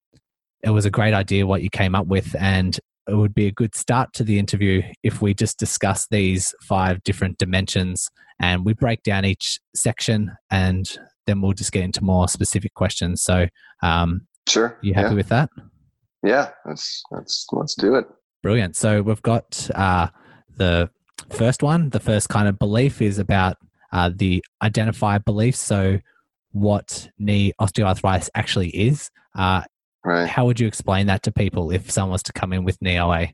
it 0.62 0.70
was 0.70 0.84
a 0.84 0.90
great 0.90 1.14
idea 1.14 1.46
what 1.46 1.62
you 1.62 1.70
came 1.70 1.94
up 1.94 2.06
with, 2.06 2.34
and 2.38 2.78
it 3.08 3.14
would 3.14 3.34
be 3.34 3.46
a 3.46 3.52
good 3.52 3.74
start 3.74 4.12
to 4.14 4.24
the 4.24 4.38
interview 4.38 4.82
if 5.02 5.20
we 5.20 5.34
just 5.34 5.58
discuss 5.58 6.06
these 6.10 6.54
five 6.62 7.02
different 7.04 7.38
dimensions 7.38 8.10
and 8.40 8.64
we 8.64 8.72
break 8.72 9.02
down 9.02 9.24
each 9.24 9.60
section 9.74 10.32
and 10.50 10.98
then 11.26 11.40
we'll 11.40 11.52
just 11.52 11.72
get 11.72 11.84
into 11.84 12.02
more 12.02 12.28
specific 12.28 12.74
questions. 12.74 13.22
So, 13.22 13.46
um, 13.82 14.26
sure. 14.48 14.78
You 14.82 14.94
happy 14.94 15.10
yeah. 15.10 15.14
with 15.14 15.28
that? 15.28 15.50
Yeah, 16.22 16.50
let's 16.66 17.02
let's 17.10 17.46
let's 17.52 17.74
do 17.74 17.94
it. 17.96 18.06
Brilliant. 18.42 18.76
So 18.76 19.02
we've 19.02 19.22
got 19.22 19.70
uh, 19.74 20.08
the 20.56 20.90
first 21.30 21.62
one, 21.62 21.90
the 21.90 22.00
first 22.00 22.28
kind 22.28 22.48
of 22.48 22.58
belief 22.58 23.02
is 23.02 23.18
about 23.18 23.56
uh, 23.92 24.10
the 24.14 24.44
identified 24.62 25.24
beliefs. 25.24 25.60
So, 25.60 25.98
what 26.52 27.08
knee 27.18 27.52
osteoarthritis 27.60 28.28
actually 28.34 28.68
is. 28.68 29.10
Uh, 29.36 29.62
right. 30.04 30.28
How 30.28 30.46
would 30.46 30.60
you 30.60 30.66
explain 30.66 31.06
that 31.06 31.22
to 31.24 31.32
people 31.32 31.70
if 31.70 31.90
someone 31.90 32.12
was 32.12 32.22
to 32.24 32.32
come 32.32 32.52
in 32.52 32.64
with 32.64 32.80
knee 32.80 32.98
OA? 32.98 33.28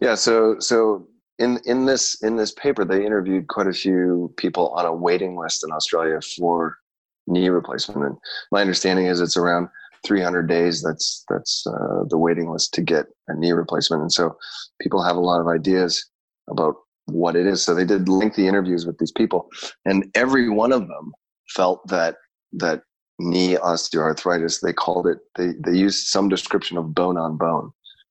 Yeah. 0.00 0.14
So, 0.14 0.56
so 0.58 1.06
in 1.38 1.58
in 1.64 1.86
this 1.86 2.22
in 2.22 2.36
this 2.36 2.52
paper, 2.52 2.84
they 2.84 3.04
interviewed 3.04 3.48
quite 3.48 3.66
a 3.66 3.72
few 3.72 4.32
people 4.36 4.68
on 4.70 4.86
a 4.86 4.94
waiting 4.94 5.36
list 5.36 5.64
in 5.64 5.72
Australia 5.72 6.20
for 6.36 6.78
knee 7.26 7.48
replacement, 7.48 8.04
and 8.04 8.16
my 8.52 8.60
understanding 8.60 9.06
is 9.06 9.20
it's 9.20 9.36
around 9.36 9.68
300 10.04 10.48
days. 10.48 10.82
That's 10.82 11.24
that's 11.28 11.66
uh, 11.66 12.04
the 12.08 12.18
waiting 12.18 12.50
list 12.50 12.74
to 12.74 12.82
get 12.82 13.06
a 13.28 13.34
knee 13.34 13.52
replacement, 13.52 14.02
and 14.02 14.12
so 14.12 14.36
people 14.80 15.02
have 15.02 15.16
a 15.16 15.20
lot 15.20 15.40
of 15.40 15.48
ideas 15.48 16.04
about 16.48 16.76
what 17.06 17.36
it 17.36 17.46
is. 17.46 17.62
So 17.62 17.74
they 17.74 17.84
did 17.84 18.08
lengthy 18.08 18.46
interviews 18.46 18.86
with 18.86 18.98
these 18.98 19.12
people, 19.12 19.50
and 19.84 20.10
every 20.14 20.48
one 20.48 20.72
of 20.72 20.88
them 20.88 21.12
felt 21.48 21.86
that 21.88 22.16
that 22.52 22.82
knee 23.18 23.56
osteoarthritis. 23.56 24.60
They 24.60 24.72
called 24.72 25.06
it. 25.06 25.18
They 25.36 25.52
they 25.64 25.76
used 25.76 26.06
some 26.06 26.28
description 26.28 26.76
of 26.76 26.94
bone 26.94 27.16
on 27.16 27.36
bone, 27.36 27.70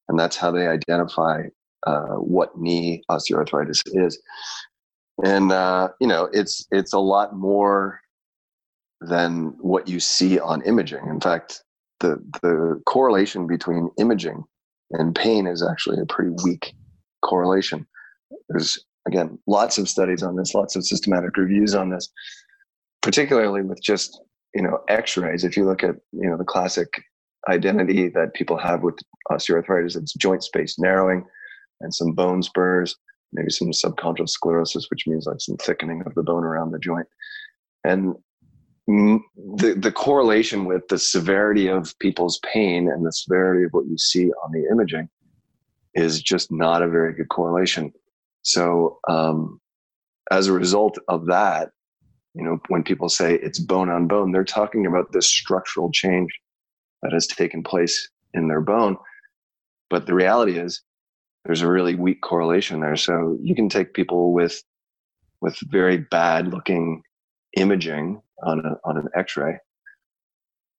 and 0.09 0.19
that's 0.19 0.37
how 0.37 0.51
they 0.51 0.67
identify 0.67 1.43
uh, 1.85 2.15
what 2.15 2.57
knee 2.57 3.03
osteoarthritis 3.09 3.81
is. 3.85 4.21
And 5.23 5.51
uh, 5.51 5.89
you 5.99 6.07
know, 6.07 6.29
it's 6.33 6.65
it's 6.71 6.93
a 6.93 6.99
lot 6.99 7.35
more 7.35 7.99
than 9.01 9.55
what 9.59 9.87
you 9.87 9.99
see 9.99 10.39
on 10.39 10.61
imaging. 10.63 11.05
In 11.07 11.19
fact, 11.19 11.63
the 11.99 12.17
the 12.41 12.81
correlation 12.85 13.47
between 13.47 13.89
imaging 13.99 14.43
and 14.91 15.15
pain 15.15 15.47
is 15.47 15.63
actually 15.63 15.99
a 15.99 16.05
pretty 16.05 16.31
weak 16.43 16.73
correlation. 17.23 17.85
There's 18.49 18.79
again 19.07 19.37
lots 19.47 19.77
of 19.77 19.89
studies 19.89 20.23
on 20.23 20.35
this, 20.35 20.53
lots 20.53 20.75
of 20.75 20.85
systematic 20.85 21.35
reviews 21.37 21.75
on 21.75 21.89
this, 21.89 22.09
particularly 23.01 23.61
with 23.61 23.81
just 23.81 24.19
you 24.53 24.61
know 24.61 24.79
X-rays. 24.87 25.43
If 25.43 25.57
you 25.57 25.65
look 25.65 25.83
at 25.83 25.95
you 26.11 26.29
know 26.29 26.37
the 26.37 26.43
classic 26.43 27.03
identity 27.49 28.09
that 28.09 28.33
people 28.33 28.57
have 28.57 28.83
with 28.83 28.95
osteoarthritis, 29.31 29.97
it's 29.97 30.13
joint 30.13 30.43
space 30.43 30.79
narrowing 30.79 31.25
and 31.81 31.93
some 31.93 32.13
bone 32.13 32.41
spurs, 32.41 32.95
maybe 33.33 33.49
some 33.49 33.71
subchondral 33.71 34.29
sclerosis, 34.29 34.87
which 34.89 35.05
means 35.07 35.25
like 35.25 35.41
some 35.41 35.57
thickening 35.57 36.03
of 36.05 36.15
the 36.15 36.23
bone 36.23 36.43
around 36.43 36.71
the 36.71 36.79
joint. 36.79 37.07
And 37.83 38.15
the, 38.87 39.75
the 39.77 39.91
correlation 39.91 40.65
with 40.65 40.87
the 40.89 40.97
severity 40.97 41.67
of 41.67 41.97
people's 41.99 42.39
pain 42.39 42.89
and 42.89 43.05
the 43.05 43.11
severity 43.11 43.65
of 43.65 43.71
what 43.71 43.85
you 43.85 43.97
see 43.97 44.31
on 44.43 44.51
the 44.51 44.67
imaging 44.71 45.09
is 45.93 46.21
just 46.21 46.51
not 46.51 46.81
a 46.81 46.89
very 46.89 47.13
good 47.13 47.29
correlation. 47.29 47.93
So, 48.41 48.99
um, 49.07 49.59
as 50.31 50.47
a 50.47 50.53
result 50.53 50.97
of 51.07 51.27
that, 51.27 51.69
you 52.33 52.43
know, 52.43 52.59
when 52.67 52.83
people 52.83 53.09
say 53.09 53.35
it's 53.35 53.59
bone 53.59 53.89
on 53.89 54.07
bone, 54.07 54.31
they're 54.31 54.43
talking 54.43 54.85
about 54.85 55.11
this 55.11 55.27
structural 55.27 55.91
change 55.91 56.31
that 57.01 57.13
has 57.13 57.27
taken 57.27 57.63
place 57.63 58.09
in 58.33 58.47
their 58.47 58.61
bone. 58.61 58.97
But 59.89 60.07
the 60.07 60.15
reality 60.15 60.57
is, 60.57 60.81
there's 61.45 61.61
a 61.61 61.69
really 61.69 61.95
weak 61.95 62.21
correlation 62.21 62.79
there. 62.79 62.95
So 62.95 63.37
you 63.41 63.53
can 63.53 63.69
take 63.69 63.93
people 63.93 64.33
with 64.33 64.63
with 65.41 65.57
very 65.69 65.97
bad 65.97 66.47
looking 66.47 67.03
imaging 67.57 68.21
on 68.43 68.61
a, 68.65 68.75
on 68.85 68.97
an 68.97 69.09
X-ray, 69.13 69.57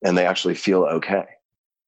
and 0.02 0.16
they 0.16 0.26
actually 0.26 0.54
feel 0.54 0.84
okay. 0.84 1.24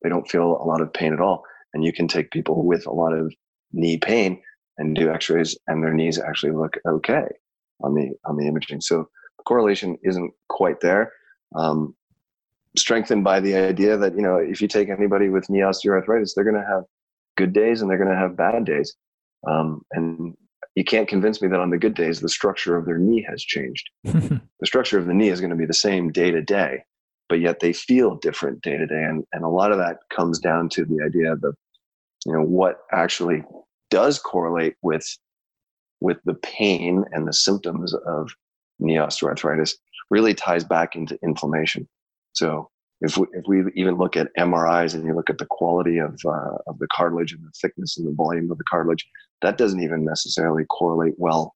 They 0.02 0.10
don't 0.10 0.28
feel 0.28 0.60
a 0.62 0.66
lot 0.66 0.82
of 0.82 0.92
pain 0.92 1.14
at 1.14 1.20
all. 1.20 1.42
And 1.72 1.82
you 1.82 1.92
can 1.92 2.06
take 2.06 2.30
people 2.30 2.64
with 2.64 2.86
a 2.86 2.92
lot 2.92 3.12
of 3.12 3.32
knee 3.72 3.98
pain 3.98 4.40
and 4.78 4.94
do 4.94 5.10
X-rays, 5.10 5.56
and 5.66 5.82
their 5.82 5.94
knees 5.94 6.18
actually 6.18 6.52
look 6.52 6.76
okay 6.86 7.26
on 7.82 7.94
the 7.94 8.10
on 8.24 8.36
the 8.36 8.46
imaging. 8.46 8.82
So 8.82 9.08
correlation 9.46 9.96
isn't 10.02 10.32
quite 10.48 10.80
there. 10.80 11.12
Um, 11.54 11.94
strengthened 12.76 13.24
by 13.24 13.40
the 13.40 13.54
idea 13.54 13.96
that 13.96 14.14
you 14.14 14.22
know 14.22 14.36
if 14.36 14.60
you 14.60 14.68
take 14.68 14.90
anybody 14.90 15.28
with 15.28 15.48
knee 15.48 15.60
osteoarthritis, 15.60 16.32
they're 16.34 16.44
going 16.44 16.62
to 16.62 16.68
have 16.68 16.84
good 17.36 17.52
days 17.52 17.80
and 17.80 17.90
they're 17.90 17.98
going 17.98 18.10
to 18.10 18.16
have 18.16 18.36
bad 18.36 18.64
days. 18.64 18.94
Um, 19.48 19.82
and 19.92 20.34
you 20.74 20.84
can't 20.84 21.08
convince 21.08 21.40
me 21.40 21.48
that 21.48 21.60
on 21.60 21.70
the 21.70 21.78
good 21.78 21.94
days, 21.94 22.20
the 22.20 22.28
structure 22.28 22.76
of 22.76 22.84
their 22.84 22.98
knee 22.98 23.24
has 23.28 23.42
changed. 23.42 23.88
the 24.04 24.40
structure 24.64 24.98
of 24.98 25.06
the 25.06 25.14
knee 25.14 25.28
is 25.28 25.40
going 25.40 25.50
to 25.50 25.56
be 25.56 25.66
the 25.66 25.74
same 25.74 26.10
day 26.10 26.30
to 26.30 26.42
day, 26.42 26.82
but 27.28 27.40
yet 27.40 27.60
they 27.60 27.72
feel 27.72 28.16
different 28.16 28.62
day 28.62 28.76
to 28.76 28.86
day. 28.86 29.02
And, 29.02 29.24
and 29.32 29.44
a 29.44 29.48
lot 29.48 29.72
of 29.72 29.78
that 29.78 29.98
comes 30.14 30.38
down 30.38 30.68
to 30.70 30.84
the 30.84 31.02
idea 31.04 31.32
of, 31.32 31.42
you 32.24 32.32
know, 32.32 32.42
what 32.42 32.80
actually 32.92 33.42
does 33.90 34.18
correlate 34.18 34.74
with, 34.82 35.06
with 36.00 36.18
the 36.24 36.34
pain 36.34 37.04
and 37.12 37.26
the 37.26 37.32
symptoms 37.32 37.94
of 37.94 38.30
knee 38.78 38.96
osteoarthritis 38.96 39.74
really 40.10 40.34
ties 40.34 40.64
back 40.64 40.94
into 40.94 41.18
inflammation. 41.22 41.88
So 42.32 42.70
if 43.00 43.16
we, 43.16 43.26
if 43.32 43.44
we 43.46 43.64
even 43.74 43.96
look 43.96 44.16
at 44.16 44.34
MRIs 44.38 44.94
and 44.94 45.04
you 45.04 45.14
look 45.14 45.30
at 45.30 45.38
the 45.38 45.46
quality 45.46 45.98
of, 45.98 46.18
uh, 46.24 46.56
of 46.66 46.78
the 46.78 46.88
cartilage 46.92 47.32
and 47.32 47.42
the 47.42 47.52
thickness 47.60 47.98
and 47.98 48.06
the 48.06 48.14
volume 48.14 48.50
of 48.50 48.58
the 48.58 48.64
cartilage, 48.64 49.06
that 49.42 49.58
doesn't 49.58 49.82
even 49.82 50.04
necessarily 50.04 50.64
correlate 50.66 51.14
well 51.18 51.54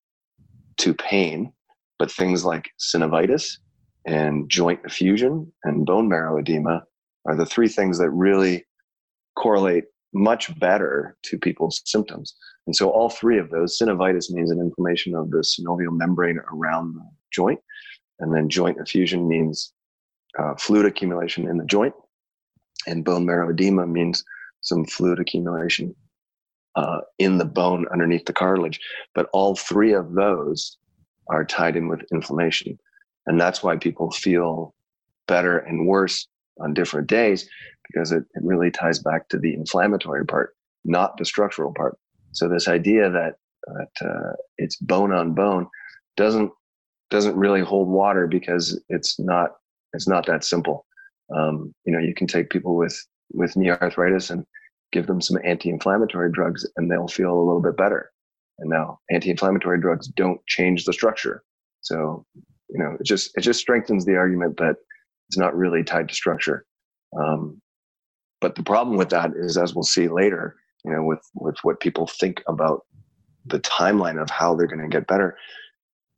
to 0.79 0.95
pain. 0.95 1.53
But 1.99 2.11
things 2.11 2.45
like 2.45 2.71
synovitis 2.79 3.59
and 4.07 4.49
joint 4.49 4.81
effusion 4.85 5.53
and 5.65 5.85
bone 5.85 6.09
marrow 6.09 6.39
edema 6.39 6.85
are 7.27 7.37
the 7.37 7.47
three 7.47 7.69
things 7.69 7.99
that 7.99 8.11
really 8.11 8.67
correlate 9.37 9.85
much 10.13 10.59
better 10.59 11.17
to 11.23 11.39
people's 11.39 11.83
symptoms. 11.85 12.35
And 12.67 12.75
so 12.75 12.91
all 12.91 13.09
three 13.09 13.39
of 13.39 13.51
those, 13.51 13.79
synovitis 13.79 14.31
means 14.31 14.51
an 14.51 14.61
inflammation 14.61 15.15
of 15.15 15.31
the 15.31 15.39
synovial 15.39 15.97
membrane 15.97 16.41
around 16.53 16.95
the 16.95 17.09
joint. 17.33 17.61
And 18.19 18.35
then 18.35 18.49
joint 18.49 18.79
effusion 18.81 19.29
means 19.29 19.73
uh, 20.39 20.55
fluid 20.57 20.87
accumulation 20.87 21.49
in 21.49 21.57
the 21.57 21.65
joint, 21.65 21.95
and 22.87 23.05
bone 23.05 23.27
marrow 23.27 23.51
edema 23.51 23.87
means 23.87 24.25
some 24.61 24.85
fluid 24.85 25.19
accumulation 25.19 25.95
uh, 26.77 27.01
in 27.19 27.39
the 27.39 27.45
bone 27.45 27.87
underneath 27.93 28.27
the 28.27 28.33
cartilage. 28.33 28.81
But 29.15 29.29
all 29.33 29.57
three 29.57 29.93
of 29.93 30.15
those 30.15 30.77
are 31.29 31.45
tied 31.45 31.77
in 31.77 31.89
with 31.89 32.03
inflammation. 32.13 32.79
And 33.27 33.41
that's 33.41 33.63
why 33.63 33.77
people 33.77 34.11
feel 34.11 34.75
better 35.27 35.59
and 35.59 35.87
worse 35.87 36.27
on 36.61 36.75
different 36.75 37.07
days 37.07 37.49
because 37.93 38.13
it, 38.13 38.25
it 38.35 38.43
really 38.43 38.71
ties 38.71 38.99
back 38.99 39.29
to 39.29 39.39
the 39.39 39.55
inflammatory 39.55 40.25
part, 40.25 40.55
not 40.85 41.17
the 41.17 41.25
structural 41.25 41.73
part. 41.73 41.99
So 42.33 42.49
this 42.49 42.69
idea 42.69 43.11
that 43.11 43.35
that 43.67 44.09
uh, 44.09 44.33
it's 44.59 44.77
bone 44.77 45.13
on 45.13 45.35
bone 45.35 45.67
doesn't 46.17 46.51
doesn't 47.11 47.37
really 47.37 47.61
hold 47.61 47.89
water 47.89 48.27
because 48.27 48.81
it's 48.89 49.19
not 49.19 49.57
it's 49.93 50.09
not 50.09 50.27
that 50.27 50.45
simple. 50.45 50.87
Um, 51.35 51.75
you 51.85 51.93
know, 51.93 51.99
you 51.99 52.15
can 52.15 52.27
take 52.27 52.51
people 52.51 52.77
with 52.77 52.97
with 53.33 53.57
knee 53.57 53.71
arthritis 53.71 54.31
and 54.31 54.45
give 54.93 55.07
them 55.07 55.21
some 55.21 55.39
anti-inflammatory 55.45 56.33
drugs, 56.33 56.67
and 56.77 56.91
they'll 56.91 57.09
feel 57.09 57.33
a 57.33 57.47
little 57.47 57.63
bit 57.63 57.77
better. 57.77 58.11
And 58.59 58.71
now, 58.71 58.99
anti-inflammatory 59.11 59.81
drugs 59.81 60.09
don't 60.09 60.45
change 60.47 60.85
the 60.85 60.93
structure, 60.93 61.43
so 61.81 62.25
you 62.69 62.79
know, 62.79 62.97
it 62.99 63.05
just 63.05 63.37
it 63.37 63.41
just 63.41 63.61
strengthens 63.61 64.05
the 64.05 64.17
argument 64.17 64.57
that 64.59 64.77
it's 65.29 65.39
not 65.39 65.57
really 65.57 65.85
tied 65.85 66.09
to 66.09 66.15
structure. 66.15 66.65
Um, 67.19 67.61
but 68.41 68.55
the 68.55 68.63
problem 68.63 68.97
with 68.97 69.11
that 69.11 69.33
is, 69.37 69.57
as 69.57 69.75
we'll 69.75 69.83
see 69.83 70.09
later, 70.09 70.57
you 70.85 70.93
know, 70.93 71.03
with 71.03 71.23
with 71.35 71.57
what 71.63 71.81
people 71.81 72.07
think 72.07 72.43
about 72.49 72.87
the 73.47 73.61
timeline 73.61 74.21
of 74.21 74.31
how 74.31 74.55
they're 74.55 74.67
going 74.67 74.81
to 74.83 74.89
get 74.89 75.07
better, 75.07 75.37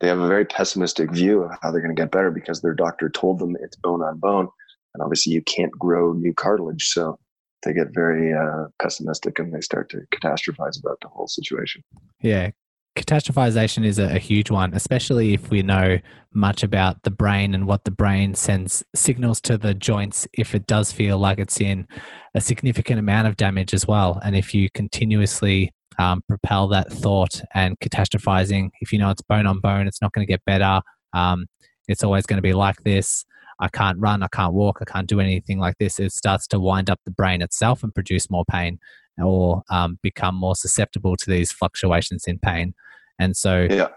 they 0.01 0.09
have 0.09 0.19
a 0.19 0.29
very 0.29 0.45
pessimistic 0.45 1.11
view 1.11 1.43
of 1.43 1.53
how 1.61 1.71
they're 1.71 1.81
going 1.81 1.95
to 1.95 2.01
get 2.01 2.11
better 2.11 2.31
because 2.31 2.61
their 2.61 2.75
doctor 2.75 3.09
told 3.09 3.39
them 3.39 3.57
it's 3.61 3.77
bone 3.77 4.03
on 4.03 4.19
bone. 4.19 4.49
And 4.95 5.03
obviously 5.03 5.33
you 5.33 5.43
can't 5.43 5.73
grow 5.73 6.13
new 6.13 6.35
cartilage 6.35 6.87
so 6.89 7.19
they 7.63 7.73
get 7.73 7.95
very 7.95 8.35
uh, 8.35 8.67
pessimistic 8.81 9.39
and 9.39 9.55
they 9.55 9.61
start 9.61 9.89
to 9.91 10.01
catastrophize 10.13 10.79
about 10.79 10.99
the 11.01 11.09
whole 11.09 11.29
situation. 11.29 11.83
Yeah 12.21 12.51
catastrophization 12.97 13.85
is 13.85 13.99
a, 13.99 14.15
a, 14.15 14.19
huge 14.19 14.51
one 14.51 14.75
especially 14.75 15.33
if 15.33 15.51
we 15.51 15.63
know 15.63 15.99
much 16.35 16.63
about 16.63 17.03
the 17.03 17.11
brain 17.11 17.55
and 17.55 17.67
what 17.67 17.85
the 17.85 17.91
brain 17.91 18.35
sends 18.35 18.85
signals 18.95 19.41
to 19.41 19.57
the 19.57 19.73
joints 19.73 20.29
if 20.35 20.55
it 20.55 20.67
does 20.67 20.93
feel 20.93 21.19
like 21.19 21.39
it's 21.39 21.61
in 21.61 21.87
a 22.35 22.41
significant 22.41 22.99
amount 22.99 23.27
of 23.27 23.37
damage 23.37 23.73
as 23.73 23.87
well 23.87 24.21
and 24.23 24.37
if 24.37 24.53
you 24.55 24.69
continuously 24.71 25.73
um, 25.99 26.23
propel 26.29 26.69
that 26.69 26.93
thought 26.93 27.41
and 27.55 27.79
catastrophizing. 27.81 28.71
If 28.81 28.93
you 28.93 28.99
know 28.99 29.11
it's 29.11 29.23
bone 29.23 29.47
on 29.47 29.61
bone, 29.61 29.87
it's 29.87 30.01
not 30.01 30.13
going 30.13 30.27
to 30.27 30.31
get 30.31 30.45
better. 30.45 30.81
Um, 31.13 31.47
it's 31.89 32.05
always 32.05 32.27
going 32.27 32.39
to 32.39 32.43
be 32.43 32.55
like 32.55 32.83
this. 32.85 33.25
I 33.61 33.69
can't 33.69 33.99
run, 33.99 34.23
I 34.23 34.29
can't 34.29 34.55
walk, 34.55 34.79
I 34.81 34.85
can't 34.91 35.07
do 35.07 35.21
anything 35.21 35.59
like 35.59 35.77
this. 35.79 36.01
It 36.01 36.13
starts 36.13 36.47
to 36.49 36.59
wind 36.59 36.91
up 36.91 37.01
the 37.05 37.13
brain 37.13 37.43
itself 37.43 37.83
and 37.83 37.95
produce 37.95 38.31
more 38.31 38.45
pain 38.51 38.79
or 39.23 39.63
um, 39.71 39.99
become 40.03 40.35
more 40.35 40.55
susceptible 40.55 41.17
to 41.17 41.31
these 41.31 41.53
fluctuations 41.53 42.25
in 42.27 42.39
pain. 42.39 42.75
And 43.19 43.37
so 43.37 43.67
yeah. 43.71 43.89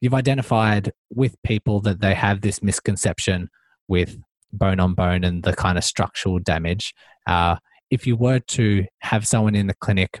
you've 0.00 0.14
identified 0.14 0.92
with 1.14 1.36
people 1.42 1.80
that 1.80 2.00
they 2.00 2.14
have 2.14 2.40
this 2.40 2.62
misconception 2.62 3.48
with 3.88 4.16
bone 4.52 4.80
on 4.80 4.94
bone 4.94 5.24
and 5.24 5.42
the 5.42 5.54
kind 5.54 5.78
of 5.78 5.84
structural 5.84 6.38
damage. 6.38 6.94
Uh, 7.26 7.56
if 7.90 8.06
you 8.06 8.16
were 8.16 8.38
to 8.38 8.84
have 9.00 9.26
someone 9.26 9.54
in 9.54 9.66
the 9.66 9.74
clinic 9.74 10.20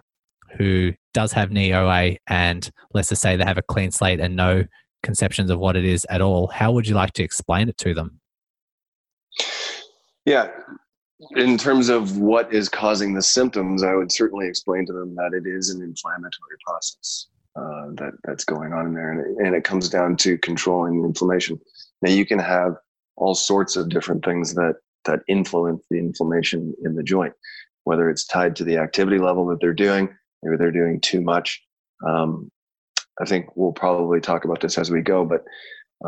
who 0.58 0.92
does 1.14 1.32
have 1.32 1.50
knee 1.50 1.72
OA 1.72 2.16
and 2.26 2.70
let's 2.92 3.08
just 3.08 3.22
say 3.22 3.36
they 3.36 3.44
have 3.44 3.58
a 3.58 3.62
clean 3.62 3.90
slate 3.90 4.20
and 4.20 4.36
no 4.36 4.64
conceptions 5.02 5.50
of 5.50 5.58
what 5.58 5.76
it 5.76 5.84
is 5.84 6.06
at 6.10 6.20
all, 6.20 6.46
how 6.48 6.72
would 6.72 6.86
you 6.86 6.94
like 6.94 7.12
to 7.14 7.22
explain 7.22 7.68
it 7.68 7.78
to 7.78 7.94
them? 7.94 8.20
Yeah, 10.24 10.48
in 11.30 11.58
terms 11.58 11.88
of 11.88 12.18
what 12.18 12.52
is 12.52 12.68
causing 12.68 13.14
the 13.14 13.22
symptoms, 13.22 13.82
I 13.82 13.94
would 13.94 14.12
certainly 14.12 14.48
explain 14.48 14.86
to 14.86 14.92
them 14.92 15.14
that 15.16 15.32
it 15.32 15.46
is 15.46 15.70
an 15.70 15.82
inflammatory 15.82 16.56
process 16.66 17.28
uh, 17.56 17.86
that 17.94 18.12
that's 18.24 18.44
going 18.44 18.72
on 18.72 18.86
in 18.86 18.94
there, 18.94 19.12
and 19.12 19.20
it, 19.20 19.46
and 19.46 19.54
it 19.54 19.64
comes 19.64 19.88
down 19.88 20.16
to 20.18 20.38
controlling 20.38 21.04
inflammation. 21.04 21.60
Now, 22.00 22.10
you 22.10 22.26
can 22.26 22.38
have 22.38 22.76
all 23.16 23.34
sorts 23.34 23.76
of 23.76 23.88
different 23.88 24.24
things 24.24 24.54
that 24.54 24.76
that 25.04 25.20
influence 25.28 25.84
the 25.90 25.98
inflammation 25.98 26.74
in 26.84 26.94
the 26.94 27.02
joint, 27.02 27.34
whether 27.84 28.08
it's 28.08 28.24
tied 28.24 28.54
to 28.56 28.64
the 28.64 28.76
activity 28.76 29.18
level 29.18 29.46
that 29.46 29.60
they're 29.60 29.74
doing, 29.74 30.08
maybe 30.42 30.56
they're 30.56 30.70
doing 30.70 31.00
too 31.00 31.20
much. 31.20 31.62
Um, 32.06 32.50
I 33.20 33.24
think 33.24 33.46
we'll 33.56 33.72
probably 33.72 34.20
talk 34.20 34.44
about 34.44 34.60
this 34.60 34.78
as 34.78 34.90
we 34.90 35.02
go, 35.02 35.24
but 35.24 35.44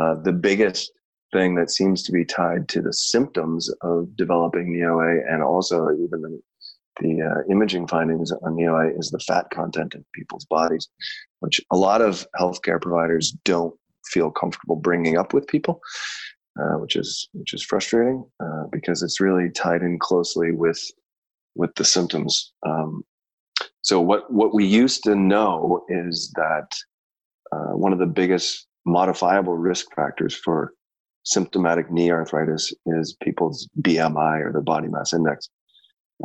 uh, 0.00 0.14
the 0.23 0.33
biggest 0.33 0.92
thing 1.33 1.54
that 1.57 1.71
seems 1.71 2.02
to 2.04 2.12
be 2.12 2.25
tied 2.25 2.69
to 2.69 2.81
the 2.81 2.93
symptoms 2.93 3.71
of 3.83 4.16
developing 4.16 4.73
knee 4.73 4.85
OA 4.85 5.21
and 5.28 5.43
also 5.43 5.90
even 5.90 6.23
the, 6.23 6.40
the 7.00 7.23
uh, 7.23 7.52
imaging 7.52 7.87
findings 7.87 8.33
on 8.33 8.57
knee 8.57 8.69
OA 8.69 8.88
is 8.97 9.11
the 9.11 9.19
fat 9.19 9.50
content 9.50 9.95
in 9.95 10.04
people's 10.14 10.45
bodies, 10.45 10.88
which 11.40 11.61
a 11.71 11.76
lot 11.76 12.00
of 12.00 12.26
healthcare 12.38 12.81
providers 12.81 13.33
don't 13.45 13.75
feel 14.07 14.31
comfortable 14.31 14.76
bringing 14.76 15.16
up 15.16 15.33
with 15.33 15.47
people, 15.47 15.81
uh, 16.61 16.78
which 16.78 16.97
is 16.97 17.28
which 17.33 17.54
is 17.54 17.62
frustrating 17.62 18.25
uh, 18.40 18.64
because 18.71 19.02
it's 19.02 19.21
really 19.21 19.50
tied 19.50 19.83
in 19.83 19.99
closely 19.99 20.52
with 20.52 20.81
with 21.54 21.75
the 21.76 21.85
symptoms. 21.85 22.52
Um, 22.66 23.02
so 23.83 24.00
what 24.00 24.33
what 24.33 24.54
we 24.54 24.64
used 24.64 25.04
to 25.04 25.14
know 25.14 25.85
is 25.88 26.33
that 26.37 26.69
uh, 27.52 27.76
one 27.76 27.93
of 27.93 27.99
the 27.99 28.07
biggest 28.07 28.66
modifiable 28.87 29.57
risk 29.57 29.87
factors 29.95 30.35
for 30.35 30.73
symptomatic 31.25 31.90
knee 31.90 32.11
arthritis 32.11 32.73
is 32.87 33.16
people's 33.23 33.69
BMI 33.81 34.45
or 34.45 34.52
their 34.52 34.62
body 34.62 34.88
mass 34.88 35.12
index, 35.12 35.49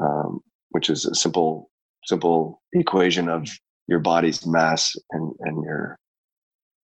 um, 0.01 0.41
which 0.69 0.89
is 0.89 1.05
a 1.05 1.15
simple 1.15 1.69
simple 2.05 2.61
equation 2.73 3.29
of 3.29 3.47
your 3.87 3.99
body's 3.99 4.45
mass 4.45 4.95
and 5.11 5.33
and 5.39 5.63
your 5.63 5.97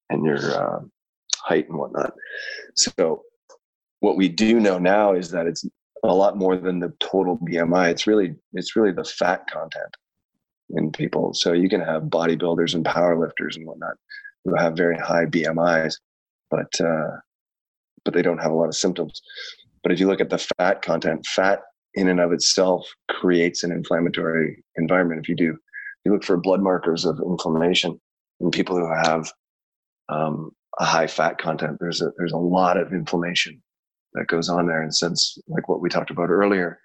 and 0.10 0.26
your 0.26 0.38
uh, 0.38 0.80
height 1.38 1.68
and 1.70 1.78
whatnot. 1.78 2.14
So 2.76 3.24
what 4.00 4.18
we 4.18 4.30
do 4.30 4.60
know 4.60 4.78
now 4.78 5.14
is 5.14 5.32
that 5.32 5.48
it's 5.48 5.66
a 6.04 6.14
lot 6.14 6.38
more 6.38 6.56
than 6.56 6.80
the 6.80 6.94
total 7.00 7.38
BMI. 7.38 7.92
It's 7.92 8.08
really 8.08 8.36
it's 8.54 8.76
really 8.76 8.92
the 8.92 9.04
fat 9.04 9.50
content 9.52 9.96
in 10.72 10.92
people. 10.92 11.34
So 11.34 11.54
you 11.54 11.70
can 11.70 11.82
have 11.82 12.04
bodybuilders 12.04 12.74
and 12.74 12.86
powerlifters 12.86 13.56
and 13.56 13.66
whatnot 13.66 13.96
who 14.44 14.56
have 14.56 14.76
very 14.76 14.98
high 14.98 15.26
BMIs, 15.26 15.96
but 16.52 16.80
uh, 16.80 17.18
but 18.06 18.14
they 18.14 18.22
don't 18.22 18.38
have 18.38 18.52
a 18.52 18.56
lot 18.56 18.68
of 18.70 18.76
symptoms. 18.76 19.22
But 19.84 19.92
if 19.92 20.00
you 20.00 20.08
look 20.08 20.22
at 20.22 20.30
the 20.30 20.48
fat 20.58 20.82
content, 20.82 21.26
fat 21.26 21.60
in 21.96 22.08
and 22.08 22.20
of 22.20 22.32
itself 22.32 22.88
creates 23.10 23.64
an 23.64 23.72
inflammatory 23.72 24.64
environment. 24.78 25.22
If 25.22 25.30
you 25.30 25.36
do, 25.36 25.58
you 26.06 26.14
look 26.14 26.24
for 26.24 26.38
blood 26.38 26.62
markers 26.62 27.06
of 27.06 27.20
inflammation 27.20 28.00
in 28.40 28.52
people 28.52 28.78
who 28.78 28.88
have 28.88 29.32
um, 30.10 30.52
a 30.80 30.86
high 30.86 31.08
fat 31.08 31.38
content. 31.38 31.78
There's 31.80 32.02
a 32.02 32.12
there's 32.18 32.34
a 32.34 32.38
lot 32.38 32.78
of 32.78 32.94
inflammation 32.94 33.62
that 34.14 34.28
goes 34.28 34.50
on 34.50 34.68
there, 34.68 34.82
and 34.82 34.96
since 34.96 35.38
like 35.48 35.68
what 35.68 35.82
we 35.82 35.90
talked 35.90 36.12
about 36.12 36.30
earlier, 36.30 36.80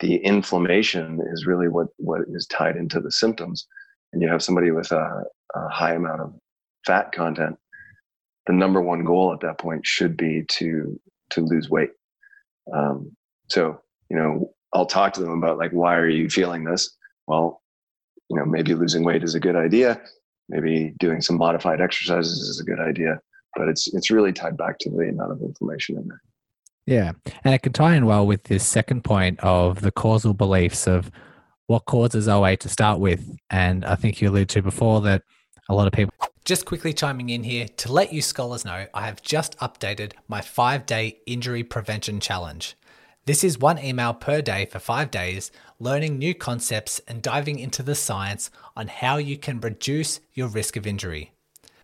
the 0.00 0.16
inflammation 0.16 1.20
is 1.32 1.46
really 1.46 1.68
what 1.68 1.88
what 1.96 2.22
is 2.28 2.46
tied 2.46 2.76
into 2.76 3.00
the 3.00 3.10
symptoms. 3.10 3.66
And 4.12 4.22
you 4.22 4.28
have 4.28 4.42
somebody 4.42 4.70
with 4.70 4.92
a, 4.92 5.24
a 5.54 5.68
high 5.68 5.94
amount 5.94 6.20
of 6.20 6.32
fat 6.86 7.12
content 7.12 7.58
the 8.46 8.52
number 8.52 8.80
one 8.80 9.04
goal 9.04 9.32
at 9.32 9.40
that 9.40 9.58
point 9.58 9.86
should 9.86 10.16
be 10.16 10.44
to 10.48 10.98
to 11.30 11.40
lose 11.40 11.68
weight. 11.68 11.90
Um, 12.72 13.16
so 13.48 13.80
you 14.08 14.16
know, 14.16 14.52
I'll 14.72 14.86
talk 14.86 15.12
to 15.14 15.20
them 15.20 15.32
about 15.32 15.58
like, 15.58 15.72
why 15.72 15.96
are 15.96 16.08
you 16.08 16.30
feeling 16.30 16.64
this? 16.64 16.96
Well, 17.26 17.62
you 18.28 18.36
know, 18.36 18.44
maybe 18.44 18.74
losing 18.74 19.04
weight 19.04 19.24
is 19.24 19.34
a 19.34 19.40
good 19.40 19.56
idea. 19.56 20.00
Maybe 20.48 20.94
doing 20.98 21.20
some 21.20 21.38
modified 21.38 21.80
exercises 21.80 22.40
is 22.40 22.60
a 22.60 22.64
good 22.64 22.78
idea, 22.78 23.20
but 23.56 23.68
it's 23.68 23.92
it's 23.92 24.10
really 24.10 24.32
tied 24.32 24.56
back 24.56 24.78
to 24.80 24.90
the 24.90 25.08
amount 25.08 25.32
of 25.32 25.40
inflammation 25.40 25.96
in 25.96 26.08
there. 26.08 26.22
Yeah, 26.86 27.12
and 27.42 27.52
it 27.52 27.62
can 27.62 27.72
tie 27.72 27.96
in 27.96 28.06
well 28.06 28.24
with 28.24 28.44
this 28.44 28.64
second 28.64 29.02
point 29.02 29.40
of 29.40 29.80
the 29.80 29.90
causal 29.90 30.34
beliefs 30.34 30.86
of 30.86 31.10
what 31.66 31.84
causes 31.86 32.28
OA 32.28 32.56
to 32.58 32.68
start 32.68 33.00
with, 33.00 33.28
and 33.50 33.84
I 33.84 33.96
think 33.96 34.20
you 34.20 34.30
alluded 34.30 34.50
to 34.50 34.62
before 34.62 35.00
that 35.00 35.22
a 35.68 35.74
lot 35.74 35.88
of 35.88 35.92
people 35.92 36.14
just 36.46 36.64
quickly 36.64 36.94
chiming 36.94 37.28
in 37.28 37.42
here 37.42 37.66
to 37.76 37.92
let 37.92 38.12
you 38.12 38.22
scholars 38.22 38.64
know 38.64 38.86
I 38.94 39.06
have 39.06 39.20
just 39.20 39.58
updated 39.58 40.12
my 40.28 40.40
five 40.40 40.86
day 40.86 41.18
injury 41.26 41.64
prevention 41.64 42.20
challenge. 42.20 42.76
This 43.24 43.42
is 43.42 43.58
one 43.58 43.80
email 43.80 44.14
per 44.14 44.40
day 44.40 44.66
for 44.66 44.78
five 44.78 45.10
days, 45.10 45.50
learning 45.80 46.18
new 46.18 46.32
concepts 46.36 47.00
and 47.08 47.20
diving 47.20 47.58
into 47.58 47.82
the 47.82 47.96
science 47.96 48.52
on 48.76 48.86
how 48.86 49.16
you 49.16 49.36
can 49.36 49.58
reduce 49.58 50.20
your 50.34 50.46
risk 50.46 50.76
of 50.76 50.86
injury. 50.86 51.32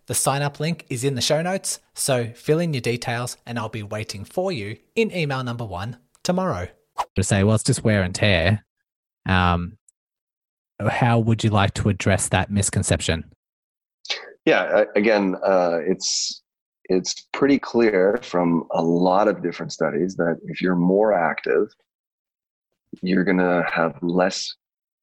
The 0.07 0.15
sign 0.15 0.43
up 0.43 0.61
link 0.61 0.87
is 0.89 1.03
in 1.03 1.17
the 1.17 1.21
show 1.21 1.43
notes, 1.43 1.81
so 1.95 2.27
fill 2.27 2.61
in 2.61 2.73
your 2.73 2.81
details 2.81 3.37
and 3.45 3.59
I'll 3.59 3.69
be 3.69 3.83
waiting 3.83 4.25
for 4.25 4.53
you 4.53 4.77
in 4.95 5.13
email 5.13 5.43
number 5.43 5.65
one 5.65 5.97
tomorrow. 6.23 6.69
To 7.17 7.25
say, 7.25 7.43
well, 7.43 7.57
it's 7.57 7.65
just 7.65 7.83
wear 7.83 8.05
and 8.05 8.15
tear. 8.15 8.65
Um, 9.29 9.77
how 10.89 11.19
would 11.19 11.43
you 11.43 11.51
like 11.51 11.75
to 11.75 11.89
address 11.89 12.29
that 12.29 12.49
misconception? 12.49 13.33
Yeah 14.45 14.85
again 14.97 15.37
uh, 15.45 15.79
it's 15.87 16.43
it's 16.87 17.29
pretty 17.33 17.59
clear 17.59 18.19
from 18.23 18.65
a 18.73 18.83
lot 18.83 19.29
of 19.29 19.43
different 19.43 19.73
studies 19.73 20.17
that 20.17 20.39
if 20.45 20.61
you're 20.61 20.77
more 20.77 21.13
active 21.13 21.69
you're 23.03 23.25
going 23.25 23.39
to 23.39 23.65
have 23.73 23.97
less 24.03 24.55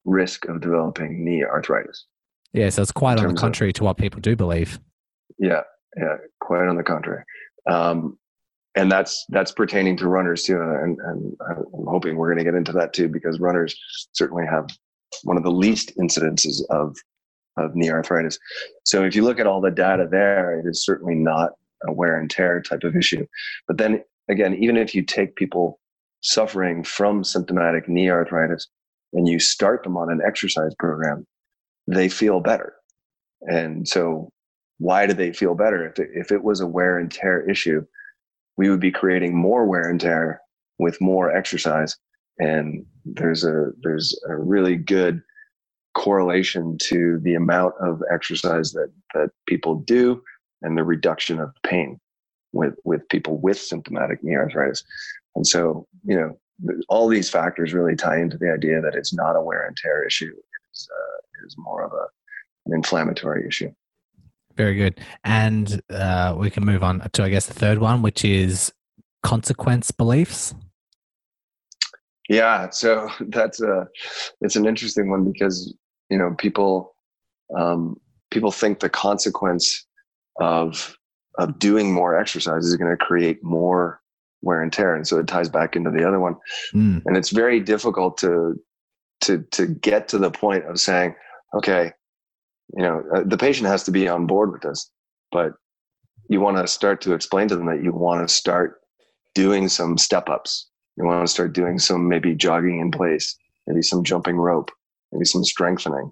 risk 0.04 0.46
of 0.46 0.60
developing 0.60 1.24
knee 1.24 1.44
arthritis. 1.44 2.06
Yeah 2.52 2.68
so 2.68 2.82
it's 2.82 2.92
quite 2.92 3.18
on 3.18 3.28
the 3.28 3.34
contrary 3.34 3.70
of, 3.70 3.74
to 3.76 3.84
what 3.84 3.96
people 3.96 4.20
do 4.20 4.36
believe. 4.36 4.78
Yeah 5.38 5.62
yeah 5.96 6.16
quite 6.40 6.66
on 6.66 6.76
the 6.76 6.82
contrary. 6.82 7.24
Um, 7.66 8.18
and 8.76 8.90
that's 8.90 9.24
that's 9.30 9.52
pertaining 9.52 9.96
to 9.96 10.08
runners 10.08 10.44
too 10.44 10.60
and, 10.60 10.98
and 11.00 11.36
i'm 11.48 11.86
hoping 11.86 12.16
we're 12.16 12.28
going 12.28 12.38
to 12.38 12.44
get 12.44 12.54
into 12.54 12.72
that 12.72 12.92
too 12.92 13.08
because 13.08 13.40
runners 13.40 13.76
certainly 14.12 14.44
have 14.46 14.68
one 15.24 15.36
of 15.36 15.42
the 15.42 15.50
least 15.50 15.92
incidences 15.98 16.62
of 16.70 16.96
of 17.56 17.74
knee 17.74 17.90
arthritis. 17.90 18.38
So 18.84 19.04
if 19.04 19.14
you 19.14 19.24
look 19.24 19.40
at 19.40 19.46
all 19.46 19.60
the 19.60 19.70
data 19.70 20.06
there, 20.10 20.58
it 20.58 20.66
is 20.68 20.84
certainly 20.84 21.14
not 21.14 21.52
a 21.86 21.92
wear 21.92 22.18
and 22.18 22.30
tear 22.30 22.60
type 22.60 22.84
of 22.84 22.96
issue. 22.96 23.26
But 23.66 23.78
then 23.78 24.02
again, 24.28 24.54
even 24.54 24.76
if 24.76 24.94
you 24.94 25.02
take 25.02 25.36
people 25.36 25.80
suffering 26.20 26.84
from 26.84 27.24
symptomatic 27.24 27.88
knee 27.88 28.10
arthritis 28.10 28.68
and 29.12 29.26
you 29.26 29.38
start 29.38 29.82
them 29.82 29.96
on 29.96 30.10
an 30.10 30.20
exercise 30.24 30.74
program, 30.78 31.26
they 31.86 32.08
feel 32.08 32.40
better. 32.40 32.74
And 33.42 33.88
so 33.88 34.30
why 34.78 35.06
do 35.06 35.14
they 35.14 35.32
feel 35.32 35.54
better? 35.54 35.86
If 35.86 35.98
it, 35.98 36.10
if 36.14 36.32
it 36.32 36.44
was 36.44 36.60
a 36.60 36.66
wear 36.66 36.98
and 36.98 37.10
tear 37.10 37.48
issue, 37.48 37.84
we 38.56 38.68
would 38.68 38.80
be 38.80 38.90
creating 38.90 39.34
more 39.34 39.64
wear 39.66 39.88
and 39.88 40.00
tear 40.00 40.40
with 40.78 41.00
more 41.00 41.34
exercise. 41.34 41.96
And 42.38 42.84
there's 43.04 43.44
a 43.44 43.70
there's 43.82 44.18
a 44.28 44.36
really 44.36 44.76
good 44.76 45.22
correlation 45.94 46.78
to 46.78 47.18
the 47.22 47.34
amount 47.34 47.74
of 47.80 48.02
exercise 48.12 48.72
that 48.72 48.90
that 49.14 49.30
people 49.46 49.76
do 49.76 50.22
and 50.62 50.76
the 50.76 50.84
reduction 50.84 51.40
of 51.40 51.52
pain 51.64 51.98
with 52.52 52.74
with 52.84 53.08
people 53.08 53.38
with 53.38 53.58
symptomatic 53.58 54.22
knee 54.22 54.36
arthritis. 54.36 54.84
And 55.36 55.46
so, 55.46 55.86
you 56.04 56.16
know, 56.16 56.38
all 56.88 57.08
these 57.08 57.30
factors 57.30 57.72
really 57.72 57.96
tie 57.96 58.20
into 58.20 58.36
the 58.36 58.52
idea 58.52 58.80
that 58.80 58.94
it's 58.94 59.14
not 59.14 59.36
a 59.36 59.42
wear 59.42 59.66
and 59.66 59.76
tear 59.76 60.04
issue. 60.04 60.32
It's 60.70 60.88
uh, 60.90 61.46
is 61.46 61.56
more 61.58 61.82
of 61.82 61.92
a 61.92 62.06
an 62.66 62.74
inflammatory 62.74 63.46
issue. 63.46 63.72
Very 64.56 64.76
good. 64.76 65.00
And 65.24 65.80
uh, 65.90 66.34
we 66.36 66.50
can 66.50 66.64
move 66.64 66.82
on 66.82 67.08
to, 67.12 67.22
I 67.22 67.30
guess, 67.30 67.46
the 67.46 67.54
third 67.54 67.78
one, 67.78 68.02
which 68.02 68.24
is 68.24 68.72
consequence 69.22 69.90
beliefs. 69.90 70.54
Yeah, 72.28 72.70
so 72.70 73.08
that's 73.28 73.60
a 73.60 73.88
it's 74.40 74.56
an 74.56 74.66
interesting 74.66 75.10
one 75.10 75.24
because 75.24 75.74
you 76.10 76.18
know 76.18 76.34
people 76.38 76.94
um, 77.56 77.98
people 78.30 78.50
think 78.50 78.80
the 78.80 78.88
consequence 78.88 79.86
of 80.40 80.96
of 81.38 81.58
doing 81.58 81.92
more 81.92 82.18
exercise 82.18 82.66
is 82.66 82.76
going 82.76 82.90
to 82.90 82.96
create 82.96 83.42
more 83.42 84.00
wear 84.42 84.62
and 84.62 84.72
tear, 84.72 84.94
and 84.94 85.06
so 85.06 85.18
it 85.18 85.26
ties 85.26 85.48
back 85.48 85.76
into 85.76 85.90
the 85.90 86.06
other 86.06 86.18
one. 86.18 86.34
Mm. 86.74 87.02
And 87.04 87.16
it's 87.16 87.30
very 87.30 87.60
difficult 87.60 88.18
to 88.18 88.54
to 89.22 89.42
to 89.52 89.66
get 89.66 90.08
to 90.08 90.18
the 90.18 90.30
point 90.30 90.64
of 90.64 90.80
saying, 90.80 91.14
okay, 91.54 91.92
you 92.76 92.82
know, 92.82 93.02
uh, 93.14 93.22
the 93.24 93.38
patient 93.38 93.68
has 93.68 93.84
to 93.84 93.90
be 93.90 94.08
on 94.08 94.26
board 94.26 94.52
with 94.52 94.62
this, 94.62 94.90
but 95.30 95.52
you 96.28 96.40
want 96.40 96.56
to 96.56 96.66
start 96.66 97.00
to 97.02 97.12
explain 97.12 97.48
to 97.48 97.56
them 97.56 97.66
that 97.66 97.82
you 97.82 97.92
want 97.92 98.26
to 98.26 98.32
start 98.32 98.80
doing 99.34 99.68
some 99.68 99.98
step 99.98 100.28
ups 100.28 100.70
you 101.00 101.06
want 101.06 101.26
to 101.26 101.32
start 101.32 101.54
doing 101.54 101.78
some 101.78 102.08
maybe 102.08 102.34
jogging 102.34 102.80
in 102.80 102.90
place, 102.90 103.36
maybe 103.66 103.80
some 103.80 104.04
jumping 104.04 104.36
rope, 104.36 104.70
maybe 105.12 105.24
some 105.24 105.44
strengthening. 105.44 106.10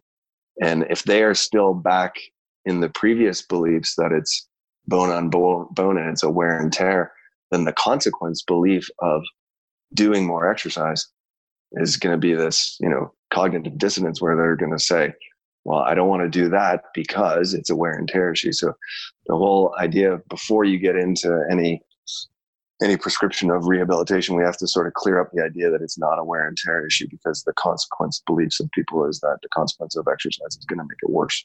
And 0.60 0.86
if 0.90 1.04
they 1.04 1.22
are 1.22 1.34
still 1.34 1.74
back 1.74 2.14
in 2.64 2.80
the 2.80 2.88
previous 2.88 3.42
beliefs 3.42 3.94
that 3.96 4.12
it's 4.12 4.48
bone 4.86 5.10
on 5.10 5.30
bone, 5.30 5.98
and 5.98 6.10
it's 6.10 6.22
a 6.22 6.30
wear 6.30 6.58
and 6.58 6.72
tear, 6.72 7.12
then 7.50 7.64
the 7.64 7.72
consequence 7.72 8.42
belief 8.42 8.88
of 9.00 9.22
doing 9.94 10.26
more 10.26 10.50
exercise 10.50 11.06
is 11.72 11.96
going 11.96 12.14
to 12.14 12.18
be 12.18 12.34
this, 12.34 12.76
you 12.80 12.88
know, 12.88 13.12
cognitive 13.32 13.78
dissonance 13.78 14.20
where 14.20 14.36
they're 14.36 14.56
going 14.56 14.72
to 14.72 14.82
say, 14.82 15.12
well, 15.64 15.80
I 15.80 15.94
don't 15.94 16.08
want 16.08 16.22
to 16.22 16.28
do 16.28 16.48
that 16.48 16.84
because 16.94 17.52
it's 17.52 17.70
a 17.70 17.76
wear 17.76 17.92
and 17.92 18.08
tear 18.08 18.32
issue. 18.32 18.52
So 18.52 18.72
the 19.26 19.36
whole 19.36 19.74
idea 19.78 20.14
of 20.14 20.26
before 20.28 20.64
you 20.64 20.78
get 20.78 20.96
into 20.96 21.44
any 21.50 21.82
any 22.82 22.96
prescription 22.96 23.50
of 23.50 23.66
rehabilitation, 23.66 24.36
we 24.36 24.44
have 24.44 24.56
to 24.58 24.68
sort 24.68 24.86
of 24.86 24.94
clear 24.94 25.20
up 25.20 25.30
the 25.32 25.42
idea 25.42 25.70
that 25.70 25.82
it's 25.82 25.98
not 25.98 26.18
a 26.18 26.24
wear 26.24 26.46
and 26.46 26.56
tear 26.56 26.86
issue 26.86 27.06
because 27.10 27.42
the 27.42 27.52
consequence 27.54 28.22
beliefs 28.26 28.60
of 28.60 28.70
people 28.72 29.04
is 29.06 29.20
that 29.20 29.38
the 29.42 29.48
consequence 29.48 29.96
of 29.96 30.06
exercise 30.10 30.56
is 30.56 30.64
going 30.64 30.78
to 30.78 30.84
make 30.84 30.98
it 31.02 31.10
worse. 31.10 31.44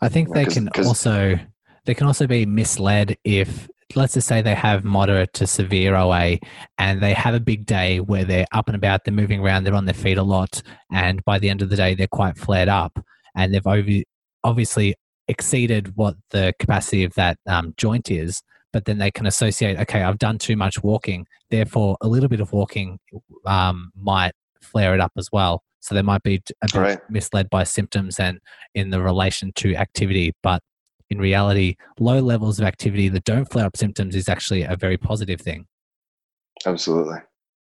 I 0.00 0.08
think 0.08 0.28
you 0.28 0.34
know, 0.34 0.44
they 0.44 0.50
can 0.50 0.68
also 0.84 1.38
they 1.86 1.94
can 1.94 2.06
also 2.06 2.26
be 2.26 2.44
misled 2.46 3.16
if 3.24 3.68
let's 3.96 4.14
just 4.14 4.28
say 4.28 4.42
they 4.42 4.54
have 4.54 4.84
moderate 4.84 5.32
to 5.34 5.46
severe 5.46 5.94
OA 5.94 6.38
and 6.78 7.02
they 7.02 7.12
have 7.12 7.34
a 7.34 7.40
big 7.40 7.66
day 7.66 7.98
where 8.00 8.24
they're 8.24 8.46
up 8.52 8.68
and 8.68 8.76
about, 8.76 9.04
they're 9.04 9.14
moving 9.14 9.40
around, 9.40 9.64
they're 9.64 9.74
on 9.74 9.84
their 9.84 9.94
feet 9.94 10.18
a 10.18 10.22
lot, 10.22 10.62
and 10.92 11.24
by 11.24 11.38
the 11.38 11.50
end 11.50 11.62
of 11.62 11.70
the 11.70 11.76
day 11.76 11.94
they're 11.94 12.06
quite 12.06 12.36
flared 12.36 12.68
up 12.68 13.04
and 13.36 13.54
they've 13.54 14.04
obviously 14.44 14.94
exceeded 15.28 15.96
what 15.96 16.16
the 16.30 16.52
capacity 16.58 17.04
of 17.04 17.14
that 17.14 17.38
um, 17.46 17.72
joint 17.76 18.10
is 18.10 18.42
but 18.72 18.84
then 18.84 18.98
they 18.98 19.10
can 19.10 19.26
associate 19.26 19.78
okay 19.78 20.02
i've 20.02 20.18
done 20.18 20.38
too 20.38 20.56
much 20.56 20.82
walking 20.82 21.26
therefore 21.50 21.96
a 22.00 22.08
little 22.08 22.28
bit 22.28 22.40
of 22.40 22.52
walking 22.52 22.98
um, 23.46 23.90
might 23.96 24.32
flare 24.60 24.94
it 24.94 25.00
up 25.00 25.12
as 25.16 25.28
well. 25.32 25.62
So 25.80 25.94
they 25.94 26.02
might 26.02 26.22
be 26.22 26.42
right. 26.74 26.98
misled 27.08 27.48
by 27.48 27.64
symptoms 27.64 28.20
and 28.20 28.38
in 28.74 28.90
the 28.90 29.00
relation 29.00 29.52
to 29.56 29.74
activity 29.76 30.32
but 30.42 30.62
in 31.08 31.18
reality 31.18 31.76
low 31.98 32.20
levels 32.20 32.60
of 32.60 32.66
activity 32.66 33.08
that 33.08 33.24
don't 33.24 33.50
flare 33.50 33.66
up 33.66 33.76
symptoms 33.76 34.14
is 34.14 34.28
actually 34.28 34.62
a 34.62 34.76
very 34.76 34.98
positive 34.98 35.40
thing. 35.40 35.66
Absolutely. 36.66 37.18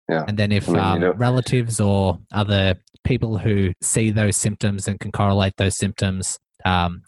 Yeah. 0.09 0.25
And 0.27 0.39
then 0.39 0.51
if 0.51 0.69
I 0.69 0.73
mean, 0.73 0.83
um, 0.83 0.95
you 0.95 1.01
know, 1.09 1.13
relatives 1.13 1.79
or 1.81 2.19
other 2.33 2.77
people 3.05 3.39
who 3.39 3.73
see 3.83 4.11
those 4.11 4.37
symptoms 4.37 4.89
and 4.89 4.99
can 4.99 5.13
correlate 5.13 5.55
those 5.59 5.77
symptoms 5.77 6.39
um, 6.65 7.03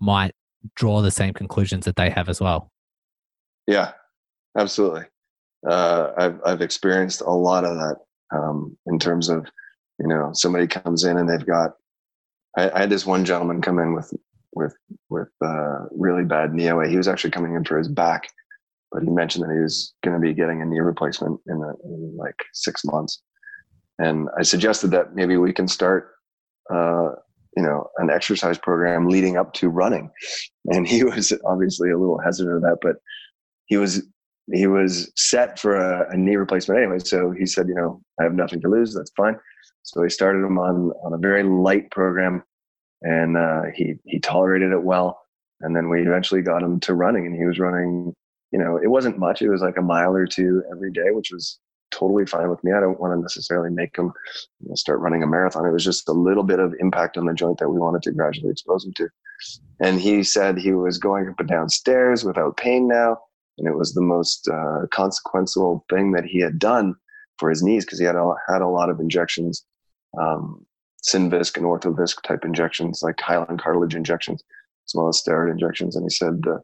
might 0.00 0.32
draw 0.74 1.02
the 1.02 1.10
same 1.10 1.32
conclusions 1.32 1.84
that 1.84 1.96
they 1.96 2.10
have 2.10 2.28
as 2.28 2.40
well 2.40 2.70
yeah, 3.68 3.92
absolutely. 4.56 5.04
Uh, 5.68 6.12
I've 6.16 6.40
I've 6.44 6.62
experienced 6.62 7.20
a 7.20 7.30
lot 7.30 7.64
of 7.64 7.76
that 7.76 7.96
um, 8.34 8.76
in 8.86 8.98
terms 8.98 9.28
of 9.28 9.46
you 10.00 10.08
know 10.08 10.30
somebody 10.32 10.66
comes 10.66 11.04
in 11.04 11.18
and 11.18 11.28
they've 11.28 11.46
got. 11.46 11.72
I, 12.56 12.70
I 12.70 12.78
had 12.80 12.90
this 12.90 13.06
one 13.06 13.24
gentleman 13.26 13.60
come 13.60 13.78
in 13.78 13.94
with 13.94 14.12
with 14.54 14.74
with 15.10 15.28
uh, 15.44 15.80
really 15.90 16.24
bad 16.24 16.54
knee 16.54 16.70
OA. 16.70 16.88
He 16.88 16.96
was 16.96 17.08
actually 17.08 17.30
coming 17.30 17.54
in 17.54 17.64
for 17.64 17.76
his 17.76 17.88
back, 17.88 18.28
but 18.90 19.02
he 19.02 19.10
mentioned 19.10 19.44
that 19.44 19.54
he 19.54 19.60
was 19.60 19.92
going 20.02 20.14
to 20.14 20.20
be 20.20 20.32
getting 20.32 20.62
a 20.62 20.64
knee 20.64 20.80
replacement 20.80 21.38
in, 21.46 21.56
a, 21.56 21.72
in 21.84 22.16
like 22.16 22.36
six 22.54 22.84
months. 22.86 23.20
And 23.98 24.28
I 24.38 24.42
suggested 24.42 24.92
that 24.92 25.14
maybe 25.14 25.36
we 25.36 25.52
can 25.52 25.68
start, 25.68 26.12
uh, 26.72 27.10
you 27.56 27.62
know, 27.62 27.88
an 27.98 28.10
exercise 28.10 28.56
program 28.56 29.08
leading 29.08 29.36
up 29.36 29.52
to 29.54 29.68
running. 29.68 30.10
And 30.66 30.86
he 30.86 31.04
was 31.12 31.32
obviously 31.44 31.90
a 31.90 31.98
little 31.98 32.20
hesitant 32.24 32.56
of 32.56 32.62
that, 32.62 32.78
but 32.80 32.96
he 33.68 33.76
was 33.76 34.02
he 34.52 34.66
was 34.66 35.12
set 35.14 35.58
for 35.58 35.76
a, 35.76 36.10
a, 36.10 36.16
knee 36.16 36.36
replacement 36.36 36.80
anyway. 36.80 36.98
So 36.98 37.30
he 37.30 37.44
said, 37.44 37.68
you 37.68 37.74
know, 37.74 38.00
I 38.18 38.22
have 38.24 38.34
nothing 38.34 38.62
to 38.62 38.68
lose. 38.68 38.94
That's 38.94 39.12
fine. 39.16 39.36
So 39.82 40.02
he 40.02 40.08
started 40.08 40.44
him 40.44 40.58
on 40.58 40.90
on 41.04 41.12
a 41.12 41.18
very 41.18 41.42
light 41.42 41.90
program, 41.90 42.42
and 43.02 43.36
uh, 43.36 43.62
he 43.74 43.94
he 44.04 44.18
tolerated 44.18 44.72
it 44.72 44.82
well. 44.82 45.20
And 45.60 45.74
then 45.74 45.88
we 45.88 46.02
eventually 46.02 46.42
got 46.42 46.62
him 46.62 46.80
to 46.80 46.94
running, 46.94 47.26
and 47.26 47.36
he 47.36 47.44
was 47.44 47.58
running. 47.58 48.12
You 48.50 48.58
know, 48.58 48.78
it 48.82 48.88
wasn't 48.88 49.18
much. 49.18 49.42
It 49.42 49.50
was 49.50 49.60
like 49.60 49.76
a 49.76 49.82
mile 49.82 50.14
or 50.14 50.26
two 50.26 50.62
every 50.72 50.90
day, 50.90 51.10
which 51.10 51.30
was 51.30 51.58
totally 51.90 52.24
fine 52.24 52.48
with 52.48 52.62
me. 52.64 52.72
I 52.72 52.80
don't 52.80 53.00
want 53.00 53.14
to 53.14 53.20
necessarily 53.20 53.70
make 53.70 53.96
him 53.96 54.12
you 54.60 54.68
know, 54.68 54.74
start 54.74 55.00
running 55.00 55.22
a 55.22 55.26
marathon. 55.26 55.66
It 55.66 55.72
was 55.72 55.84
just 55.84 56.08
a 56.08 56.12
little 56.12 56.42
bit 56.42 56.58
of 56.58 56.74
impact 56.80 57.18
on 57.18 57.26
the 57.26 57.34
joint 57.34 57.58
that 57.58 57.68
we 57.68 57.78
wanted 57.78 58.02
to 58.02 58.12
gradually 58.12 58.50
expose 58.50 58.86
him 58.86 58.94
to. 58.94 59.08
And 59.80 60.00
he 60.00 60.22
said 60.22 60.58
he 60.58 60.72
was 60.72 60.98
going 60.98 61.28
up 61.28 61.40
and 61.40 61.48
down 61.48 61.68
stairs 61.68 62.24
without 62.24 62.56
pain 62.56 62.88
now 62.88 63.18
and 63.58 63.66
it 63.66 63.76
was 63.76 63.94
the 63.94 64.02
most 64.02 64.48
uh, 64.48 64.86
consequential 64.90 65.84
thing 65.90 66.12
that 66.12 66.24
he 66.24 66.40
had 66.40 66.58
done 66.58 66.94
for 67.38 67.50
his 67.50 67.62
knees 67.62 67.84
because 67.84 67.98
he 67.98 68.04
had 68.04 68.16
a, 68.16 68.34
had 68.48 68.62
a 68.62 68.68
lot 68.68 68.90
of 68.90 69.00
injections, 69.00 69.64
um, 70.18 70.64
Synvisc 71.06 71.56
and 71.56 71.66
Orthovisc 71.66 72.22
type 72.22 72.44
injections, 72.44 73.02
like 73.02 73.20
hyaline 73.20 73.58
cartilage 73.58 73.94
injections, 73.94 74.42
as 74.86 74.94
well 74.94 75.08
as 75.08 75.22
steroid 75.22 75.50
injections. 75.50 75.96
And 75.96 76.04
he 76.04 76.10
said 76.10 76.42
the 76.42 76.60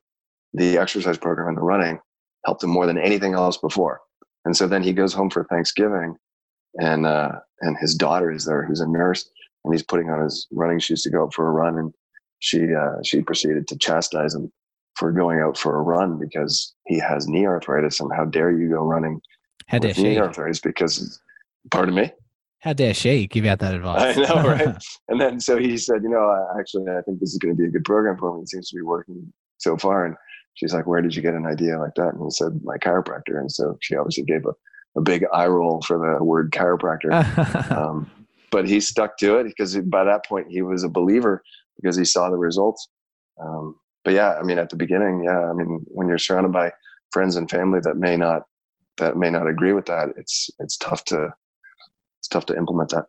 the 0.57 0.79
exercise 0.79 1.19
program 1.19 1.49
and 1.49 1.57
the 1.57 1.63
running 1.63 1.99
helped 2.45 2.63
him 2.63 2.71
more 2.71 2.87
than 2.87 2.99
anything 2.99 3.35
else 3.35 3.57
before. 3.57 4.01
And 4.45 4.57
so 4.57 4.69
then 4.69 4.83
he 4.83 4.93
goes 4.93 5.13
home 5.13 5.31
for 5.31 5.45
Thanksgiving, 5.45 6.17
and 6.81 7.07
uh, 7.07 7.33
and 7.61 7.77
his 7.79 7.95
daughter 7.95 8.31
is 8.31 8.45
there, 8.45 8.65
who's 8.65 8.81
a 8.81 8.89
nurse, 8.89 9.29
and 9.65 9.73
he's 9.73 9.83
putting 9.83 10.11
on 10.11 10.23
his 10.23 10.47
running 10.53 10.79
shoes 10.79 11.03
to 11.03 11.11
go 11.11 11.25
out 11.25 11.35
for 11.35 11.49
a 11.49 11.53
run, 11.53 11.79
and 11.79 11.95
she 12.41 12.75
uh, 12.75 12.97
she 13.03 13.23
proceeded 13.23 13.67
to 13.69 13.79
chastise 13.79 14.35
him 14.35 14.53
for 14.97 15.13
going 15.13 15.41
out 15.41 15.57
for 15.57 15.77
a 15.77 15.83
run 15.83 16.19
because 16.19 16.74
he 16.87 16.99
has 16.99 17.27
knee 17.29 17.47
arthritis. 17.47 18.01
And 18.01 18.11
how 18.15 18.25
dare 18.25 18.51
you 18.51 18.69
go 18.69 18.85
running 18.85 19.21
how 19.67 19.79
dare 19.79 19.95
knee 19.95 20.19
arthritis? 20.19 20.61
Because, 20.61 21.21
pardon 21.71 21.95
me? 21.95 22.13
How 22.61 22.73
dare 22.73 22.95
she 22.95 23.27
give 23.27 23.45
out 23.45 23.59
that 23.59 23.75
advice? 23.75 24.17
I 24.17 24.23
know, 24.23 24.49
right? 24.49 24.77
and 25.09 25.21
then 25.21 25.39
so 25.39 25.59
he 25.59 25.77
said, 25.77 26.03
you 26.03 26.09
know, 26.09 26.49
actually, 26.59 26.91
I 26.91 27.03
think 27.03 27.21
this 27.21 27.33
is 27.33 27.39
going 27.39 27.55
to 27.55 27.61
be 27.61 27.69
a 27.69 27.71
good 27.71 27.85
program 27.85 28.17
for 28.17 28.37
me. 28.37 28.43
It 28.43 28.49
seems 28.49 28.71
to 28.71 28.77
be 28.77 28.83
working 28.83 29.33
so 29.59 29.77
far. 29.77 30.07
And 30.07 30.17
she's 30.55 30.73
like, 30.73 30.87
where 30.87 31.03
did 31.03 31.15
you 31.15 31.23
get 31.23 31.35
an 31.35 31.47
idea 31.47 31.79
like 31.79 31.95
that? 31.97 32.15
And 32.15 32.25
he 32.25 32.31
said, 32.31 32.61
my 32.65 32.79
chiropractor. 32.79 33.39
And 33.39 33.53
so 33.53 33.77
she 33.83 33.97
obviously 33.97 34.25
gave 34.25 34.47
a, 34.47 34.55
a 34.97 35.03
big 35.03 35.27
eye 35.33 35.47
roll 35.47 35.83
for 35.83 35.99
the 35.99 36.25
word 36.25 36.53
chiropractor. 36.53 37.71
um, 37.77 38.11
but 38.51 38.67
he 38.67 38.81
stuck 38.81 39.19
to 39.19 39.39
it 39.39 39.45
because 39.45 39.77
by 39.77 40.05
that 40.05 40.25
point 40.25 40.47
he 40.49 40.63
was 40.63 40.85
a 40.85 40.89
believer 40.89 41.43
because 41.77 41.97
he 41.97 42.05
saw 42.05 42.31
the 42.31 42.39
results. 42.39 42.89
Um, 43.43 43.77
but 44.05 44.13
yeah, 44.13 44.35
I 44.35 44.43
mean, 44.43 44.59
at 44.59 44.71
the 44.71 44.77
beginning, 44.77 45.25
yeah, 45.25 45.51
I 45.51 45.53
mean, 45.53 45.85
when 45.87 46.09
you're 46.09 46.19
surrounded 46.19 46.53
by 46.53 46.73
friends 47.11 47.37
and 47.37 47.51
family 47.51 47.81
that 47.83 47.97
may 47.97 48.17
not 48.17 48.43
that 48.99 49.17
may 49.17 49.31
not 49.31 49.49
agree 49.49 49.73
with 49.73 49.87
that, 49.87 50.11
it's 50.17 50.51
it's 50.59 50.77
tough 50.77 51.05
to 51.07 51.35
it's 52.21 52.29
tough 52.29 52.47
to 52.47 52.57
implement 52.57 52.91
that. 52.91 53.07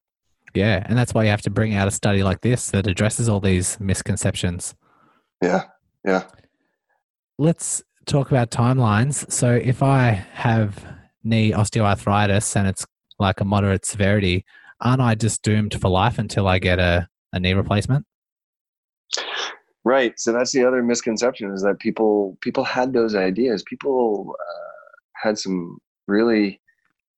Yeah, 0.54 0.84
and 0.86 0.98
that's 0.98 1.14
why 1.14 1.24
you 1.24 1.30
have 1.30 1.42
to 1.44 1.50
bring 1.50 1.76
out 1.76 1.88
a 1.88 1.92
study 1.92 2.24
like 2.24 2.42
this 2.42 2.72
that 2.72 2.88
addresses 2.88 3.28
all 3.28 3.42
these 3.42 3.78
misconceptions. 3.80 4.74
Yeah, 5.42 5.64
yeah. 6.06 6.24
Let's 7.38 7.84
talk 8.06 8.32
about 8.32 8.52
timelines. 8.52 9.30
So 9.32 9.52
if 9.52 9.84
I 9.84 10.26
have 10.34 10.86
knee 11.24 11.52
osteoarthritis 11.52 12.56
and 12.56 12.68
it's 12.68 12.86
like 13.20 13.42
a 13.42 13.46
moderate 13.46 13.86
severity, 13.86 14.46
aren't 14.80 15.02
I 15.02 15.16
just 15.16 15.42
doomed 15.42 15.80
for 15.80 15.90
life 15.90 16.20
until 16.20 16.48
I 16.48 16.60
get 16.60 16.80
a, 16.80 17.10
a 17.34 17.40
knee 17.40 17.54
replacement? 17.54 18.06
Right. 19.86 20.20
So 20.20 20.34
that's 20.34 20.52
the 20.52 20.66
other 20.66 20.82
misconception 20.82 21.54
is 21.54 21.62
that 21.62 21.80
people 21.80 22.38
people 22.42 22.64
had 22.64 22.92
those 22.92 23.14
ideas. 23.14 23.64
People 23.70 24.36
uh, 24.40 24.92
had 25.14 25.38
some 25.38 25.78
really 26.08 26.60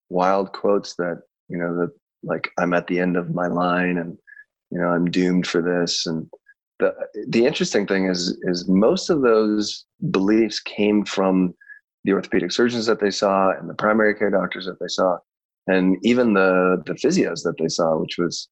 wild 0.09 0.53
quotes 0.53 0.97
that 0.97 1.23
you 1.49 1.57
know 1.57 1.77
that 1.77 1.93
like 2.25 2.51
I'm 2.59 2.75
at 2.75 2.89
the 2.89 2.99
end 2.99 3.17
of 3.17 3.33
my 3.33 3.47
line 3.47 3.99
and 3.99 4.19
you 4.73 4.81
know 4.81 4.89
I'm 4.89 5.09
doomed 5.09 5.47
for 5.47 5.63
this. 5.63 6.07
And 6.07 6.29
the 6.81 6.93
the 7.29 7.47
interesting 7.47 7.87
thing 7.87 8.07
is 8.07 8.37
is 8.43 8.69
most 8.69 9.11
of 9.11 9.23
those 9.23 9.85
beliefs 10.11 10.59
came 10.59 11.05
from 11.05 11.55
the 12.03 12.15
orthopedic 12.15 12.51
surgeons 12.51 12.87
that 12.87 13.01
they 13.01 13.11
saw 13.13 13.53
and 13.57 13.71
the 13.71 13.75
primary 13.75 14.15
care 14.17 14.31
doctors 14.31 14.67
that 14.67 14.81
they 14.81 14.89
saw, 14.89 15.19
and 15.69 15.99
even 16.03 16.35
the 16.35 16.83
the 16.85 16.95
physios 16.95 17.45
that 17.45 17.55
they 17.61 17.69
saw, 17.69 17.97
which 17.97 18.17
was 18.19 18.49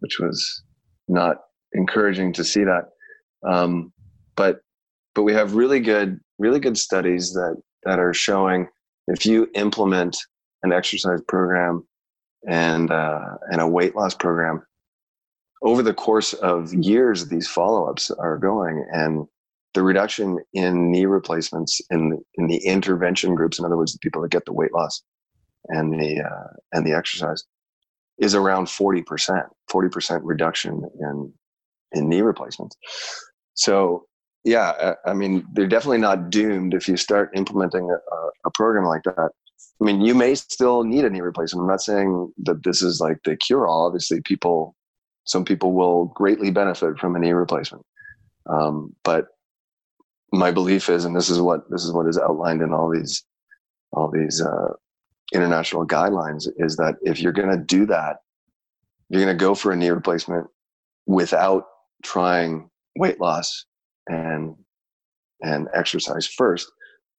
which 0.00 0.18
was 0.20 0.62
not 1.08 1.36
encouraging 1.72 2.34
to 2.34 2.44
see 2.44 2.64
that 2.64 2.90
um, 3.48 3.92
but 4.36 4.60
but 5.14 5.22
we 5.22 5.32
have 5.32 5.54
really 5.54 5.80
good 5.80 6.20
really 6.38 6.60
good 6.60 6.78
studies 6.78 7.32
that 7.32 7.56
that 7.84 7.98
are 7.98 8.14
showing 8.14 8.68
if 9.08 9.26
you 9.26 9.48
implement 9.54 10.16
an 10.62 10.72
exercise 10.72 11.20
program 11.28 11.86
and 12.48 12.90
uh, 12.90 13.36
and 13.50 13.60
a 13.60 13.68
weight 13.68 13.94
loss 13.94 14.14
program 14.14 14.62
over 15.62 15.82
the 15.82 15.94
course 15.94 16.32
of 16.34 16.72
years 16.72 17.28
these 17.28 17.48
follow-ups 17.48 18.10
are 18.10 18.38
going 18.38 18.86
and 18.92 19.26
the 19.74 19.82
reduction 19.82 20.38
in 20.54 20.90
knee 20.90 21.06
replacements 21.06 21.80
in 21.90 22.18
in 22.34 22.46
the 22.46 22.58
intervention 22.64 23.34
groups 23.34 23.58
in 23.58 23.64
other 23.64 23.76
words 23.76 23.92
the 23.92 23.98
people 23.98 24.22
that 24.22 24.30
get 24.30 24.44
the 24.46 24.52
weight 24.52 24.72
loss 24.72 25.02
and 25.68 26.00
the 26.00 26.20
uh, 26.20 26.52
and 26.72 26.86
the 26.86 26.92
exercise 26.92 27.44
is 28.18 28.34
around 28.34 28.66
40% 28.66 29.42
40% 29.70 30.20
reduction 30.22 30.82
in 31.00 31.32
in 31.92 32.08
knee 32.08 32.22
replacements 32.22 32.76
so 33.60 34.06
yeah, 34.44 34.94
I 35.04 35.12
mean, 35.12 35.46
they're 35.52 35.66
definitely 35.66 35.98
not 35.98 36.30
doomed 36.30 36.72
if 36.72 36.88
you 36.88 36.96
start 36.96 37.30
implementing 37.36 37.90
a, 37.90 38.48
a, 38.48 38.50
program 38.54 38.86
like 38.86 39.02
that. 39.02 39.30
I 39.80 39.84
mean, 39.84 40.00
you 40.00 40.14
may 40.14 40.34
still 40.34 40.82
need 40.82 41.04
a 41.04 41.10
knee 41.10 41.20
replacement. 41.20 41.64
I'm 41.64 41.68
not 41.68 41.82
saying 41.82 42.32
that 42.44 42.64
this 42.64 42.80
is 42.80 43.00
like 43.00 43.18
the 43.24 43.36
cure 43.36 43.66
all. 43.66 43.86
Obviously, 43.86 44.22
people, 44.22 44.74
some 45.24 45.44
people 45.44 45.74
will 45.74 46.06
greatly 46.06 46.50
benefit 46.50 46.98
from 46.98 47.16
a 47.16 47.18
knee 47.18 47.32
replacement. 47.32 47.84
Um, 48.48 48.96
but 49.04 49.26
my 50.32 50.50
belief 50.50 50.88
is, 50.88 51.04
and 51.04 51.14
this 51.14 51.28
is 51.28 51.38
what 51.38 51.70
this 51.70 51.84
is 51.84 51.92
what 51.92 52.06
is 52.06 52.16
outlined 52.16 52.62
in 52.62 52.72
all 52.72 52.90
these 52.90 53.22
all 53.92 54.10
these 54.10 54.40
uh, 54.40 54.72
international 55.34 55.86
guidelines, 55.86 56.48
is 56.56 56.76
that 56.76 56.94
if 57.02 57.20
you're 57.20 57.32
going 57.32 57.50
to 57.50 57.62
do 57.62 57.84
that, 57.86 58.20
you're 59.10 59.22
going 59.22 59.36
to 59.36 59.44
go 59.44 59.54
for 59.54 59.70
a 59.70 59.76
knee 59.76 59.90
replacement 59.90 60.46
without 61.06 61.66
trying 62.02 62.69
weight 62.96 63.20
loss 63.20 63.64
and 64.08 64.54
and 65.42 65.68
exercise 65.74 66.26
first 66.26 66.70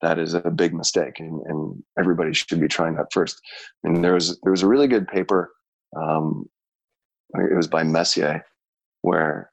that 0.01 0.17
is 0.17 0.33
a 0.33 0.49
big 0.49 0.73
mistake 0.73 1.19
and, 1.19 1.41
and 1.45 1.83
everybody 1.97 2.33
should 2.33 2.59
be 2.59 2.67
trying 2.67 2.95
that 2.95 3.13
first. 3.13 3.39
And 3.83 4.03
there 4.03 4.13
was 4.13 4.39
there 4.41 4.51
was 4.51 4.63
a 4.63 4.67
really 4.67 4.87
good 4.87 5.07
paper 5.07 5.51
um, 5.95 6.49
it 7.33 7.55
was 7.55 7.67
by 7.67 7.83
Messier 7.83 8.43
where 9.01 9.49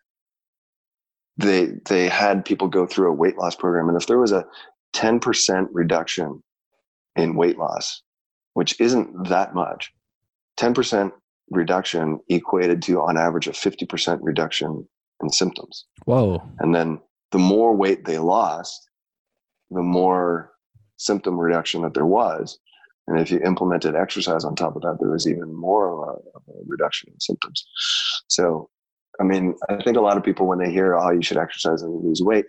they 1.36 1.72
they 1.88 2.08
had 2.08 2.44
people 2.44 2.68
go 2.68 2.86
through 2.86 3.10
a 3.10 3.14
weight 3.14 3.36
loss 3.36 3.54
program 3.54 3.88
and 3.88 4.00
if 4.00 4.06
there 4.06 4.18
was 4.18 4.32
a 4.32 4.44
10% 4.94 5.68
reduction 5.72 6.42
in 7.16 7.36
weight 7.36 7.58
loss 7.58 8.02
which 8.54 8.80
isn't 8.80 9.28
that 9.28 9.54
much 9.54 9.92
10% 10.58 11.12
reduction 11.50 12.18
equated 12.28 12.82
to 12.82 13.00
on 13.00 13.16
average 13.16 13.46
a 13.46 13.52
50% 13.52 14.18
reduction 14.22 14.88
in 15.22 15.30
symptoms 15.30 15.86
whoa 16.04 16.42
and 16.60 16.74
then 16.74 17.00
the 17.32 17.38
more 17.38 17.74
weight 17.74 18.04
they 18.04 18.18
lost 18.18 18.88
the 19.70 19.82
more 19.82 20.52
symptom 20.96 21.38
reduction 21.38 21.82
that 21.82 21.94
there 21.94 22.06
was 22.06 22.58
and 23.06 23.18
if 23.18 23.30
you 23.30 23.40
implemented 23.40 23.94
exercise 23.94 24.44
on 24.44 24.54
top 24.54 24.76
of 24.76 24.82
that 24.82 24.96
there 25.00 25.10
was 25.10 25.26
even 25.26 25.54
more 25.54 25.92
of 25.92 25.98
a, 26.08 26.12
of 26.36 26.42
a 26.48 26.60
reduction 26.66 27.10
in 27.12 27.20
symptoms 27.20 27.66
so 28.28 28.68
I 29.20 29.24
mean, 29.24 29.54
I 29.68 29.82
think 29.82 29.96
a 29.96 30.00
lot 30.00 30.16
of 30.16 30.22
people, 30.22 30.46
when 30.46 30.58
they 30.58 30.70
hear, 30.70 30.96
oh, 30.96 31.10
you 31.10 31.22
should 31.22 31.38
exercise 31.38 31.82
and 31.82 32.04
lose 32.04 32.22
weight, 32.22 32.46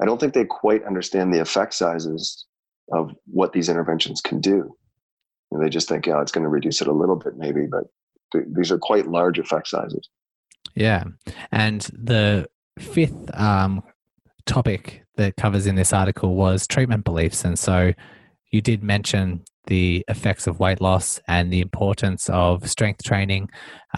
I 0.00 0.04
don't 0.04 0.20
think 0.20 0.34
they 0.34 0.44
quite 0.44 0.84
understand 0.84 1.32
the 1.32 1.40
effect 1.40 1.74
sizes 1.74 2.46
of 2.92 3.12
what 3.26 3.52
these 3.52 3.68
interventions 3.68 4.20
can 4.20 4.40
do. 4.40 4.76
And 5.50 5.62
they 5.62 5.68
just 5.68 5.88
think, 5.88 6.06
yeah, 6.06 6.16
oh, 6.16 6.20
it's 6.20 6.32
going 6.32 6.44
to 6.44 6.48
reduce 6.48 6.80
it 6.80 6.88
a 6.88 6.92
little 6.92 7.16
bit, 7.16 7.36
maybe, 7.36 7.66
but 7.66 7.84
th- 8.32 8.44
these 8.56 8.70
are 8.70 8.78
quite 8.78 9.08
large 9.08 9.38
effect 9.38 9.68
sizes. 9.68 10.08
Yeah. 10.76 11.04
And 11.50 11.80
the 11.92 12.48
fifth 12.78 13.34
um, 13.34 13.82
topic 14.44 15.04
that 15.16 15.36
covers 15.36 15.66
in 15.66 15.74
this 15.74 15.92
article 15.92 16.36
was 16.36 16.66
treatment 16.66 17.04
beliefs. 17.04 17.44
And 17.44 17.58
so 17.58 17.92
you 18.52 18.60
did 18.60 18.82
mention 18.82 19.42
the 19.66 20.04
effects 20.06 20.46
of 20.46 20.60
weight 20.60 20.80
loss 20.80 21.18
and 21.26 21.52
the 21.52 21.60
importance 21.60 22.28
of 22.28 22.68
strength 22.68 23.02
training. 23.02 23.48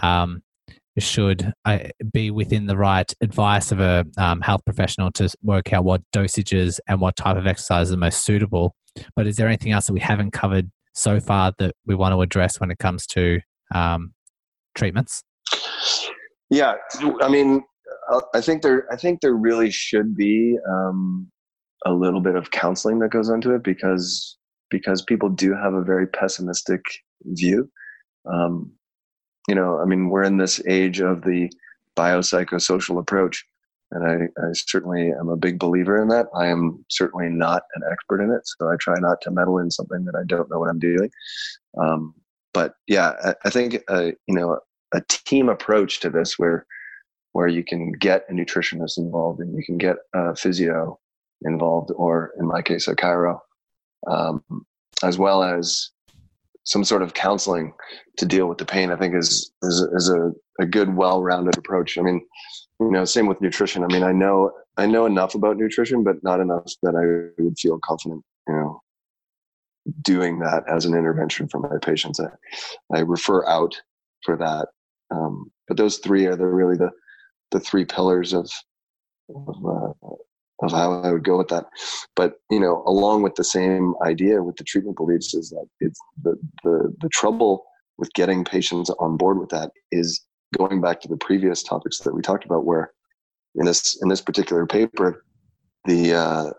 Um, 0.01 0.41
should 0.97 1.53
be 2.11 2.31
within 2.31 2.65
the 2.65 2.77
right 2.77 3.13
advice 3.21 3.71
of 3.71 3.79
a 3.79 4.05
um, 4.17 4.41
health 4.41 4.63
professional 4.65 5.11
to 5.11 5.29
work 5.43 5.73
out 5.73 5.83
what 5.83 6.01
dosages 6.13 6.79
and 6.87 6.99
what 6.99 7.15
type 7.15 7.37
of 7.37 7.47
exercise 7.47 7.89
is 7.89 7.97
most 7.97 8.23
suitable. 8.23 8.75
But 9.15 9.27
is 9.27 9.37
there 9.37 9.47
anything 9.47 9.71
else 9.71 9.87
that 9.87 9.93
we 9.93 9.99
haven't 9.99 10.31
covered 10.31 10.69
so 10.93 11.19
far 11.19 11.53
that 11.57 11.75
we 11.85 11.95
want 11.95 12.13
to 12.13 12.21
address 12.21 12.59
when 12.59 12.71
it 12.71 12.79
comes 12.79 13.05
to 13.07 13.39
um, 13.73 14.13
treatments? 14.75 15.23
Yeah, 16.49 16.75
I 17.21 17.29
mean, 17.29 17.63
uh, 18.11 18.21
I 18.33 18.41
think 18.41 18.61
there, 18.61 18.91
I 18.91 18.95
think 18.95 19.21
there 19.21 19.33
really 19.33 19.69
should 19.69 20.15
be 20.15 20.57
um, 20.67 21.29
a 21.85 21.93
little 21.93 22.21
bit 22.21 22.35
of 22.35 22.51
counseling 22.51 22.99
that 22.99 23.11
goes 23.11 23.29
into 23.29 23.53
it 23.53 23.63
because 23.63 24.37
because 24.69 25.01
people 25.01 25.29
do 25.29 25.53
have 25.55 25.73
a 25.73 25.83
very 25.83 26.05
pessimistic 26.07 26.81
view. 27.25 27.69
Um, 28.31 28.71
you 29.47 29.55
know, 29.55 29.79
I 29.79 29.85
mean, 29.85 30.09
we're 30.09 30.23
in 30.23 30.37
this 30.37 30.61
age 30.67 30.99
of 31.01 31.23
the 31.23 31.49
biopsychosocial 31.97 32.99
approach, 32.99 33.43
and 33.91 34.05
I, 34.05 34.41
I, 34.41 34.51
certainly 34.53 35.11
am 35.11 35.29
a 35.29 35.35
big 35.35 35.57
believer 35.57 35.99
in 35.99 36.07
that. 36.09 36.27
I 36.35 36.47
am 36.47 36.85
certainly 36.89 37.29
not 37.29 37.63
an 37.73 37.81
expert 37.91 38.21
in 38.21 38.29
it, 38.29 38.41
so 38.43 38.69
I 38.69 38.75
try 38.79 38.95
not 38.99 39.21
to 39.21 39.31
meddle 39.31 39.57
in 39.57 39.71
something 39.71 40.05
that 40.05 40.15
I 40.15 40.23
don't 40.27 40.49
know 40.51 40.59
what 40.59 40.69
I'm 40.69 40.77
doing. 40.77 41.09
Um, 41.81 42.13
but 42.53 42.73
yeah, 42.87 43.13
I, 43.23 43.35
I 43.45 43.49
think 43.49 43.79
uh, 43.87 44.11
you 44.27 44.35
know 44.35 44.59
a 44.93 45.01
team 45.07 45.49
approach 45.49 45.99
to 46.01 46.09
this, 46.09 46.39
where 46.39 46.65
where 47.33 47.47
you 47.47 47.63
can 47.63 47.91
get 47.91 48.25
a 48.29 48.33
nutritionist 48.33 48.97
involved 48.97 49.39
and 49.39 49.55
you 49.55 49.63
can 49.63 49.77
get 49.77 49.97
a 50.15 50.35
physio 50.35 50.99
involved, 51.43 51.91
or 51.95 52.31
in 52.39 52.47
my 52.47 52.61
case, 52.61 52.87
a 52.87 52.95
chiro, 52.95 53.39
um, 54.07 54.43
as 55.03 55.17
well 55.17 55.43
as 55.43 55.91
some 56.65 56.83
sort 56.83 57.01
of 57.01 57.13
counseling 57.13 57.73
to 58.17 58.25
deal 58.25 58.47
with 58.47 58.57
the 58.57 58.65
pain, 58.65 58.91
I 58.91 58.95
think 58.95 59.15
is 59.15 59.51
is, 59.63 59.81
is 59.93 60.09
a, 60.09 60.31
a 60.59 60.65
good, 60.65 60.95
well-rounded 60.95 61.57
approach. 61.57 61.97
I 61.97 62.01
mean, 62.01 62.25
you 62.79 62.91
know, 62.91 63.05
same 63.05 63.27
with 63.27 63.41
nutrition. 63.41 63.83
I 63.83 63.87
mean, 63.87 64.03
I 64.03 64.11
know 64.11 64.51
I 64.77 64.85
know 64.85 65.05
enough 65.05 65.35
about 65.35 65.57
nutrition, 65.57 66.03
but 66.03 66.23
not 66.23 66.39
enough 66.39 66.65
that 66.83 66.95
I 66.95 67.41
would 67.41 67.57
feel 67.59 67.79
confident, 67.83 68.23
you 68.47 68.55
know, 68.55 68.81
doing 70.01 70.39
that 70.39 70.63
as 70.67 70.85
an 70.85 70.93
intervention 70.93 71.47
for 71.47 71.59
my 71.59 71.77
patients. 71.81 72.19
I, 72.19 72.27
I 72.95 72.99
refer 73.01 73.45
out 73.47 73.79
for 74.23 74.35
that. 74.37 74.67
Um, 75.11 75.51
but 75.67 75.77
those 75.77 75.97
three 75.97 76.25
are 76.25 76.35
the 76.35 76.45
really 76.45 76.77
the 76.77 76.91
the 77.51 77.59
three 77.59 77.85
pillars 77.85 78.33
of 78.33 78.49
of, 79.29 79.65
uh, 79.65 80.07
of 80.61 80.71
how 80.71 81.01
I 81.01 81.11
would 81.11 81.23
go 81.23 81.37
with 81.37 81.47
that. 81.49 81.65
But 82.15 82.35
you 82.49 82.59
know, 82.59 82.83
along 82.85 83.23
with 83.23 83.35
the 83.35 83.43
same 83.43 83.93
idea 84.03 84.43
with 84.43 84.55
the 84.57 84.63
treatment 84.63 84.97
beliefs 84.97 85.33
is 85.33 85.49
that 85.49 85.67
it's 85.79 85.99
the 86.23 86.35
the 86.63 86.93
the 87.01 87.09
trouble 87.09 87.65
with 87.97 88.13
getting 88.13 88.45
patients 88.45 88.89
on 88.99 89.17
board 89.17 89.39
with 89.39 89.49
that 89.49 89.71
is 89.91 90.21
going 90.57 90.81
back 90.81 91.01
to 91.01 91.07
the 91.07 91.17
previous 91.17 91.61
topics 91.61 91.99
that 91.99 92.13
we 92.13 92.21
talked 92.21 92.45
about, 92.45 92.65
where 92.65 92.91
in 93.55 93.65
this 93.65 94.01
in 94.01 94.09
this 94.09 94.21
particular 94.21 94.65
paper, 94.65 95.23
the 95.85 96.13
uh, 96.13 96.49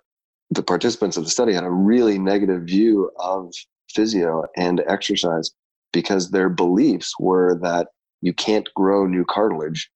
the 0.50 0.62
participants 0.62 1.16
of 1.16 1.24
the 1.24 1.30
study 1.30 1.52
had 1.52 1.64
a 1.64 1.70
really 1.70 2.18
negative 2.18 2.62
view 2.62 3.10
of 3.18 3.52
physio 3.88 4.44
and 4.56 4.82
exercise 4.86 5.50
because 5.92 6.30
their 6.30 6.48
beliefs 6.48 7.12
were 7.18 7.58
that 7.60 7.88
you 8.22 8.32
can't 8.32 8.68
grow 8.74 9.06
new 9.06 9.24
cartilage 9.24 9.90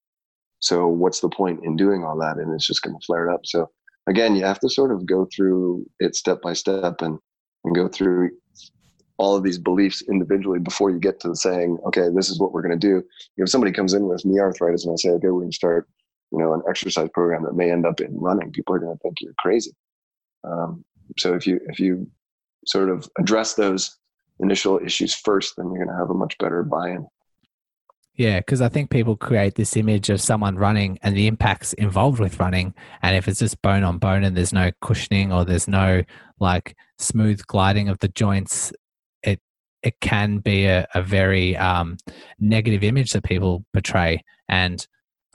so 0.59 0.87
what's 0.87 1.19
the 1.19 1.29
point 1.29 1.59
in 1.63 1.75
doing 1.75 2.03
all 2.03 2.17
that 2.17 2.37
and 2.37 2.53
it's 2.53 2.67
just 2.67 2.81
going 2.81 2.97
to 2.97 3.05
flare 3.05 3.29
up 3.29 3.41
so 3.45 3.69
again, 4.07 4.35
you 4.35 4.43
have 4.43 4.59
to 4.59 4.69
sort 4.69 4.91
of 4.91 5.05
go 5.05 5.27
through 5.35 5.85
it 5.99 6.15
step 6.15 6.41
by 6.41 6.53
step 6.53 7.01
and, 7.01 7.19
and 7.63 7.75
go 7.75 7.87
through 7.87 8.31
all 9.17 9.35
of 9.35 9.43
these 9.43 9.57
beliefs 9.57 10.03
individually 10.09 10.59
before 10.59 10.91
you 10.91 10.99
get 10.99 11.19
to 11.21 11.35
saying, 11.35 11.77
okay, 11.85 12.09
this 12.13 12.29
is 12.29 12.39
what 12.39 12.51
we're 12.51 12.61
going 12.61 12.77
to 12.77 12.87
do. 12.87 13.03
If 13.37 13.49
somebody 13.49 13.71
comes 13.71 13.93
in 13.93 14.07
with 14.07 14.25
knee 14.25 14.39
arthritis 14.39 14.85
and 14.85 14.93
I 14.93 14.97
say, 14.97 15.09
okay, 15.09 15.27
we're 15.27 15.39
going 15.39 15.51
to 15.51 15.55
start, 15.55 15.87
you 16.31 16.39
know, 16.39 16.53
an 16.53 16.61
exercise 16.69 17.09
program 17.13 17.43
that 17.43 17.55
may 17.55 17.71
end 17.71 17.85
up 17.85 18.01
in 18.01 18.17
running, 18.17 18.51
people 18.51 18.75
are 18.75 18.79
going 18.79 18.95
to 18.95 18.99
think 19.01 19.21
you're 19.21 19.33
crazy. 19.39 19.71
Um, 20.43 20.83
so 21.17 21.33
if 21.33 21.47
you 21.47 21.59
if 21.67 21.79
you 21.79 22.07
sort 22.67 22.89
of 22.89 23.07
address 23.17 23.53
those 23.53 23.97
initial 24.39 24.79
issues 24.83 25.15
first, 25.15 25.53
then 25.55 25.67
you're 25.67 25.85
going 25.85 25.95
to 25.95 25.99
have 25.99 26.09
a 26.09 26.13
much 26.13 26.37
better 26.37 26.61
buy-in. 26.61 27.07
Yeah, 28.17 28.39
because 28.39 28.61
I 28.61 28.69
think 28.69 28.89
people 28.89 29.17
create 29.17 29.55
this 29.55 29.75
image 29.75 30.09
of 30.09 30.21
someone 30.21 30.55
running 30.55 30.97
and 31.01 31.15
the 31.15 31.27
impacts 31.27 31.73
involved 31.73 32.19
with 32.19 32.39
running. 32.39 32.73
And 33.01 33.15
if 33.15 33.27
it's 33.27 33.39
just 33.39 33.61
bone 33.61 33.83
on 33.83 33.97
bone 33.97 34.23
and 34.23 34.37
there's 34.37 34.53
no 34.53 34.71
cushioning 34.81 35.33
or 35.33 35.43
there's 35.43 35.67
no 35.67 36.03
like 36.39 36.77
smooth 36.97 37.45
gliding 37.45 37.89
of 37.89 37.99
the 37.99 38.07
joints, 38.07 38.71
it 39.21 39.41
it 39.83 39.99
can 39.99 40.37
be 40.37 40.65
a, 40.65 40.87
a 40.95 41.01
very 41.01 41.57
um, 41.57 41.97
negative 42.39 42.83
image 42.85 43.11
that 43.11 43.25
people 43.25 43.65
portray. 43.73 44.23
And 44.47 44.85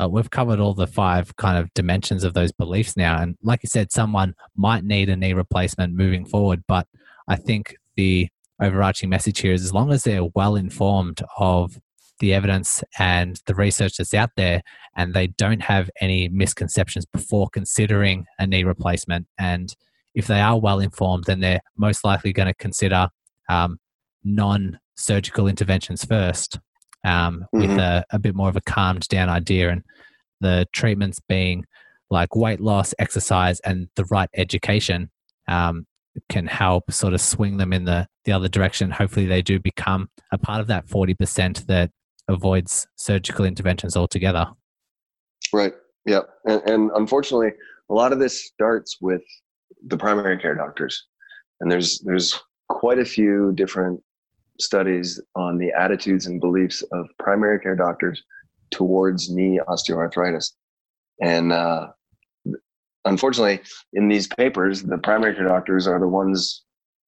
uh, 0.02 0.08
we've 0.08 0.30
covered 0.30 0.58
all 0.58 0.72
the 0.72 0.86
five 0.86 1.36
kind 1.36 1.58
of 1.58 1.72
dimensions 1.74 2.24
of 2.24 2.32
those 2.32 2.52
beliefs 2.52 2.96
now. 2.96 3.20
And 3.20 3.36
like 3.42 3.62
you 3.62 3.68
said, 3.68 3.92
someone 3.92 4.34
might 4.56 4.84
need 4.84 5.10
a 5.10 5.16
knee 5.16 5.34
replacement 5.34 5.94
moving 5.94 6.24
forward, 6.24 6.64
but 6.66 6.86
I 7.28 7.36
think 7.36 7.76
the 7.96 8.28
overarching 8.62 9.10
message 9.10 9.40
here 9.40 9.52
is 9.52 9.64
as 9.64 9.74
long 9.74 9.92
as 9.92 10.04
they're 10.04 10.24
well 10.34 10.56
informed 10.56 11.22
of 11.36 11.78
the 12.20 12.32
evidence 12.32 12.84
and 12.98 13.40
the 13.46 13.54
research 13.54 13.96
that's 13.96 14.14
out 14.14 14.30
there, 14.36 14.62
and 14.96 15.12
they 15.12 15.26
don't 15.26 15.62
have 15.62 15.90
any 16.00 16.28
misconceptions 16.28 17.04
before 17.06 17.48
considering 17.48 18.26
a 18.38 18.46
knee 18.46 18.64
replacement. 18.64 19.26
And 19.38 19.74
if 20.14 20.26
they 20.26 20.40
are 20.40 20.60
well 20.60 20.78
informed, 20.78 21.24
then 21.24 21.40
they're 21.40 21.60
most 21.76 22.04
likely 22.04 22.32
going 22.32 22.48
to 22.48 22.54
consider 22.54 23.08
um, 23.48 23.78
non 24.24 24.78
surgical 24.96 25.48
interventions 25.48 26.04
first 26.04 26.58
um, 27.04 27.44
mm-hmm. 27.54 27.60
with 27.60 27.78
a, 27.78 28.04
a, 28.10 28.18
bit 28.18 28.34
more 28.34 28.48
of 28.48 28.56
a 28.56 28.60
calmed 28.60 29.08
down 29.08 29.28
idea. 29.28 29.70
And 29.70 29.82
the 30.40 30.66
treatments 30.72 31.20
being 31.26 31.64
like 32.10 32.36
weight 32.36 32.60
loss, 32.60 32.94
exercise, 32.98 33.60
and 33.60 33.88
the 33.96 34.04
right 34.06 34.28
education 34.34 35.10
um, 35.48 35.86
can 36.28 36.46
help 36.46 36.92
sort 36.92 37.14
of 37.14 37.20
swing 37.20 37.56
them 37.56 37.72
in 37.72 37.84
the, 37.84 38.06
the 38.24 38.32
other 38.32 38.48
direction. 38.48 38.90
Hopefully, 38.90 39.26
they 39.26 39.42
do 39.42 39.58
become 39.58 40.10
a 40.32 40.38
part 40.38 40.60
of 40.60 40.66
that 40.66 40.86
40% 40.86 41.66
that 41.66 41.90
avoids 42.30 42.86
surgical 42.96 43.44
interventions 43.44 43.96
altogether. 43.96 44.46
Right. 45.52 45.74
Yeah. 46.06 46.20
And, 46.44 46.62
and 46.62 46.90
unfortunately, 46.94 47.52
a 47.90 47.94
lot 47.94 48.12
of 48.12 48.18
this 48.18 48.46
starts 48.46 48.98
with 49.00 49.22
the 49.86 49.96
primary 49.96 50.38
care 50.38 50.54
doctors, 50.54 51.06
and 51.60 51.70
there's 51.70 52.00
there's 52.00 52.40
quite 52.68 52.98
a 52.98 53.04
few 53.04 53.52
different 53.54 54.00
studies 54.60 55.20
on 55.34 55.58
the 55.58 55.72
attitudes 55.72 56.26
and 56.26 56.40
beliefs 56.40 56.82
of 56.92 57.06
primary 57.18 57.58
care 57.58 57.76
doctors 57.76 58.22
towards 58.70 59.30
knee 59.30 59.60
osteoarthritis, 59.68 60.52
and 61.20 61.52
uh, 61.52 61.88
unfortunately, 63.04 63.60
in 63.94 64.08
these 64.08 64.28
papers, 64.28 64.82
the 64.82 64.98
primary 64.98 65.34
care 65.34 65.48
doctors 65.48 65.86
are 65.86 65.98
the 65.98 66.08
ones 66.08 66.64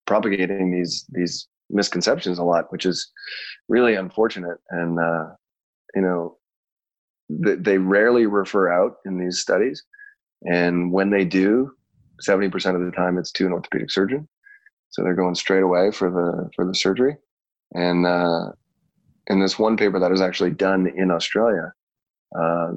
propagating 0.06 0.72
these 0.72 1.04
these 1.10 1.48
misconceptions 1.72 2.38
a 2.38 2.44
lot, 2.44 2.70
which 2.70 2.86
is 2.86 3.10
really 3.68 3.94
unfortunate. 3.94 4.58
And 4.70 4.98
uh, 4.98 5.34
you 5.94 6.02
know, 6.02 6.36
th- 7.44 7.58
they 7.60 7.78
rarely 7.78 8.26
refer 8.26 8.72
out 8.72 8.96
in 9.04 9.18
these 9.18 9.40
studies, 9.40 9.82
and 10.42 10.92
when 10.92 11.10
they 11.10 11.24
do, 11.24 11.72
seventy 12.20 12.48
percent 12.48 12.76
of 12.76 12.84
the 12.84 12.92
time 12.92 13.18
it's 13.18 13.32
to 13.32 13.46
an 13.46 13.52
orthopedic 13.52 13.90
surgeon. 13.90 14.28
So 14.90 15.02
they're 15.02 15.14
going 15.14 15.34
straight 15.34 15.62
away 15.62 15.90
for 15.90 16.10
the 16.10 16.50
for 16.54 16.66
the 16.66 16.74
surgery. 16.74 17.16
And 17.74 18.06
uh, 18.06 18.52
in 19.28 19.40
this 19.40 19.58
one 19.58 19.76
paper 19.76 19.98
that 19.98 20.10
was 20.10 20.20
actually 20.20 20.50
done 20.50 20.86
in 20.94 21.10
Australia, 21.10 21.72
uh, 22.38 22.72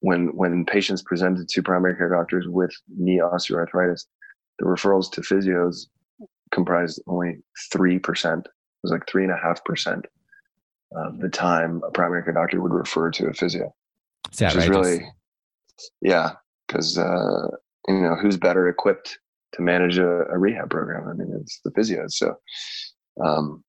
when 0.00 0.28
when 0.36 0.64
patients 0.64 1.02
presented 1.02 1.48
to 1.48 1.62
primary 1.62 1.96
care 1.96 2.10
doctors 2.10 2.46
with 2.46 2.70
knee 2.96 3.20
osteoarthritis, 3.20 4.04
the 4.58 4.66
referrals 4.66 5.10
to 5.12 5.20
physios 5.22 5.86
comprised 6.52 7.02
only 7.06 7.38
three 7.72 7.98
percent. 7.98 8.46
It 8.46 8.52
was 8.82 8.92
like 8.92 9.08
three 9.08 9.24
and 9.24 9.32
a 9.32 9.38
half 9.42 9.64
percent 9.64 10.06
of 10.92 11.18
the 11.18 11.28
time 11.28 11.82
a 11.86 11.90
primary 11.90 12.22
care 12.22 12.32
doctor 12.32 12.60
would 12.60 12.72
refer 12.72 13.10
to 13.10 13.26
a 13.26 13.32
physio. 13.32 13.74
It's 14.28 14.40
which 14.40 14.56
is 14.56 14.68
really, 14.68 15.06
yeah, 16.00 16.32
because 16.66 16.98
uh, 16.98 17.48
you 17.88 18.00
know 18.00 18.14
who's 18.14 18.36
better 18.36 18.68
equipped 18.68 19.18
to 19.54 19.62
manage 19.62 19.98
a, 19.98 20.24
a, 20.26 20.38
rehab 20.38 20.70
program? 20.70 21.08
I 21.08 21.12
mean, 21.12 21.32
it's 21.40 21.60
the 21.64 21.70
physios. 21.70 22.12
So, 22.12 22.34
um, 23.24 23.62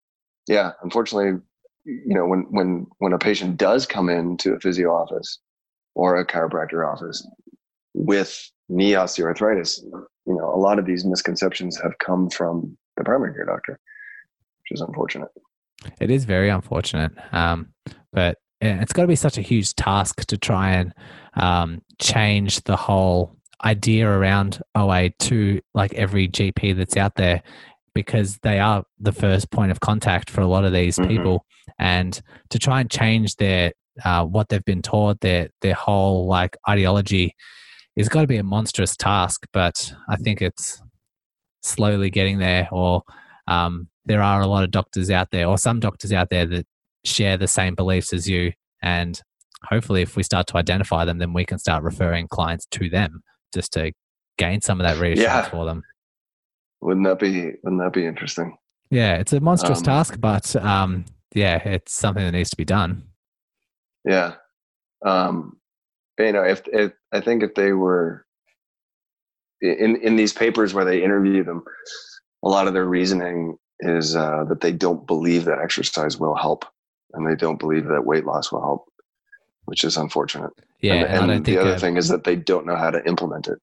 yeah, 0.48 0.72
unfortunately, 0.82 1.40
you 1.86 2.16
know, 2.16 2.26
when 2.26 2.48
when 2.50 2.88
when 2.98 3.14
a 3.14 3.20
patient 3.20 3.58
does 3.58 3.86
come 3.86 4.10
into 4.10 4.54
a 4.54 4.60
physio 4.60 4.92
office 4.92 5.40
or 5.94 6.18
a 6.18 6.26
chiropractor 6.26 6.92
office 6.92 7.26
with 7.94 8.50
knee 8.70 8.92
osteoarthritis, 8.92 9.80
you 10.26 10.36
know, 10.36 10.54
a 10.54 10.58
lot 10.58 10.80
of 10.80 10.86
these 10.86 11.06
misconceptions 11.06 11.80
have 11.82 11.98
come 12.00 12.30
from 12.30 12.78
the 12.98 13.04
primary 13.04 13.34
care 13.34 13.46
doctor, 13.46 13.80
which 14.64 14.72
is 14.72 14.82
unfortunate. 14.82 15.30
It 16.00 16.10
is 16.10 16.26
very 16.26 16.50
unfortunate, 16.50 17.12
um, 17.32 17.74
but 18.12 18.38
it's 18.62 18.94
got 18.94 19.04
to 19.04 19.08
be 19.08 19.16
such 19.16 19.38
a 19.38 19.42
huge 19.42 19.76
task 19.76 20.26
to 20.26 20.38
try 20.38 20.72
and 20.72 20.94
um, 21.36 21.82
change 22.00 22.64
the 22.64 22.76
whole 22.76 23.36
idea 23.64 24.08
around 24.08 24.62
OA 24.76 25.10
to 25.20 25.62
like 25.74 25.94
every 25.94 26.28
GP 26.28 26.76
that's 26.76 26.98
out 26.98 27.16
there 27.16 27.42
because 27.94 28.38
they 28.40 28.60
are 28.60 28.84
the 29.00 29.12
first 29.12 29.50
point 29.52 29.72
of 29.72 29.80
contact 29.80 30.30
for 30.30 30.42
a 30.42 30.48
lot 30.48 30.66
of 30.66 30.74
these 30.74 30.98
mm-hmm. 30.98 31.10
people 31.10 31.46
and 31.80 32.22
to 32.50 32.60
try 32.60 32.82
and 32.82 32.90
change 32.90 33.36
their 33.38 33.72
uh, 34.04 34.26
what 34.26 34.50
they've 34.50 34.66
been 34.66 34.82
taught 34.82 35.22
their 35.22 35.50
their 35.62 35.74
whole 35.74 36.28
like 36.28 36.58
ideology 36.68 37.34
is 37.96 38.10
got 38.10 38.22
to 38.22 38.28
be 38.28 38.38
a 38.38 38.44
monstrous 38.44 38.96
task 38.96 39.48
but 39.54 39.94
i 40.10 40.16
think 40.16 40.42
it's 40.42 40.82
slowly 41.62 42.10
getting 42.10 42.40
there 42.40 42.68
or 42.72 43.02
um, 43.48 43.90
there 44.06 44.24
are 44.24 44.42
a 44.42 44.48
lot 44.48 44.64
of 44.64 44.72
doctors 44.72 45.10
out 45.12 45.30
there 45.32 45.48
or 45.48 45.58
some 45.58 45.80
doctors 45.80 46.12
out 46.12 46.30
there 46.30 46.46
that 46.46 46.66
share 47.04 47.38
the 47.38 47.48
same 47.48 47.76
beliefs 47.76 48.12
as 48.14 48.28
you 48.28 48.52
and 48.82 49.22
hopefully 49.64 50.02
if 50.02 50.16
we 50.16 50.24
start 50.24 50.48
to 50.48 50.58
identify 50.58 51.06
them 51.06 51.20
then 51.20 51.34
we 51.34 51.46
can 51.46 51.60
start 51.60 51.84
referring 51.84 52.28
clients 52.28 52.66
to 52.68 52.90
them 52.90 53.22
just 53.54 53.72
to 53.74 53.92
gain 54.38 54.62
some 54.62 54.80
of 54.80 54.86
that 54.86 55.00
reassurance 55.00 55.48
yeah. 55.48 55.50
for 55.50 55.66
them. 55.66 55.84
Wouldn't 56.82 57.06
that 57.06 57.20
be 57.20 57.54
wouldn't 57.64 57.82
that 57.82 57.94
be 57.94 58.06
interesting? 58.06 58.58
Yeah, 58.92 59.16
it's 59.16 59.34
a 59.34 59.40
monstrous 59.40 59.80
um, 59.80 59.84
task, 59.84 60.18
but 60.20 60.56
um, 60.58 61.06
yeah, 61.34 61.58
it's 61.58 61.94
something 61.94 62.24
that 62.24 62.32
needs 62.32 62.52
to 62.52 62.58
be 62.58 62.66
done. 62.66 63.04
Yeah. 64.04 64.36
Um, 65.04 65.58
you 66.20 66.32
know, 66.32 66.44
if, 66.44 66.62
if 66.72 66.94
I 67.12 67.22
think 67.22 67.44
if 67.44 67.56
they 67.56 67.74
were 67.74 68.26
in 69.62 69.96
in 69.98 70.16
these 70.16 70.34
papers 70.34 70.74
where 70.74 70.86
they 70.86 71.04
interview 71.04 71.44
them, 71.44 71.64
a 72.44 72.50
lot 72.50 72.68
of 72.68 72.74
their 72.74 72.86
reasoning 72.86 73.58
is 73.80 74.16
uh, 74.16 74.44
that 74.50 74.62
they 74.62 74.72
don't 74.72 75.06
believe 75.08 75.46
that 75.46 75.60
exercise 75.60 76.18
will 76.18 76.36
help, 76.36 76.66
and 77.14 77.28
they 77.28 77.36
don't 77.36 77.60
believe 77.60 77.86
that 77.86 78.06
weight 78.06 78.26
loss 78.26 78.52
will 78.52 78.62
help, 78.62 78.86
which 79.66 79.84
is 79.84 79.98
unfortunate. 79.98 80.52
Yeah, 80.82 80.94
and, 80.94 81.32
and 81.32 81.46
the 81.46 81.58
other 81.58 81.78
thing 81.78 81.98
is 81.98 82.08
that 82.10 82.24
they 82.24 82.36
don't 82.36 82.66
know 82.66 82.76
how 82.76 82.92
to 82.92 83.06
implement 83.08 83.48
it. 83.48 83.60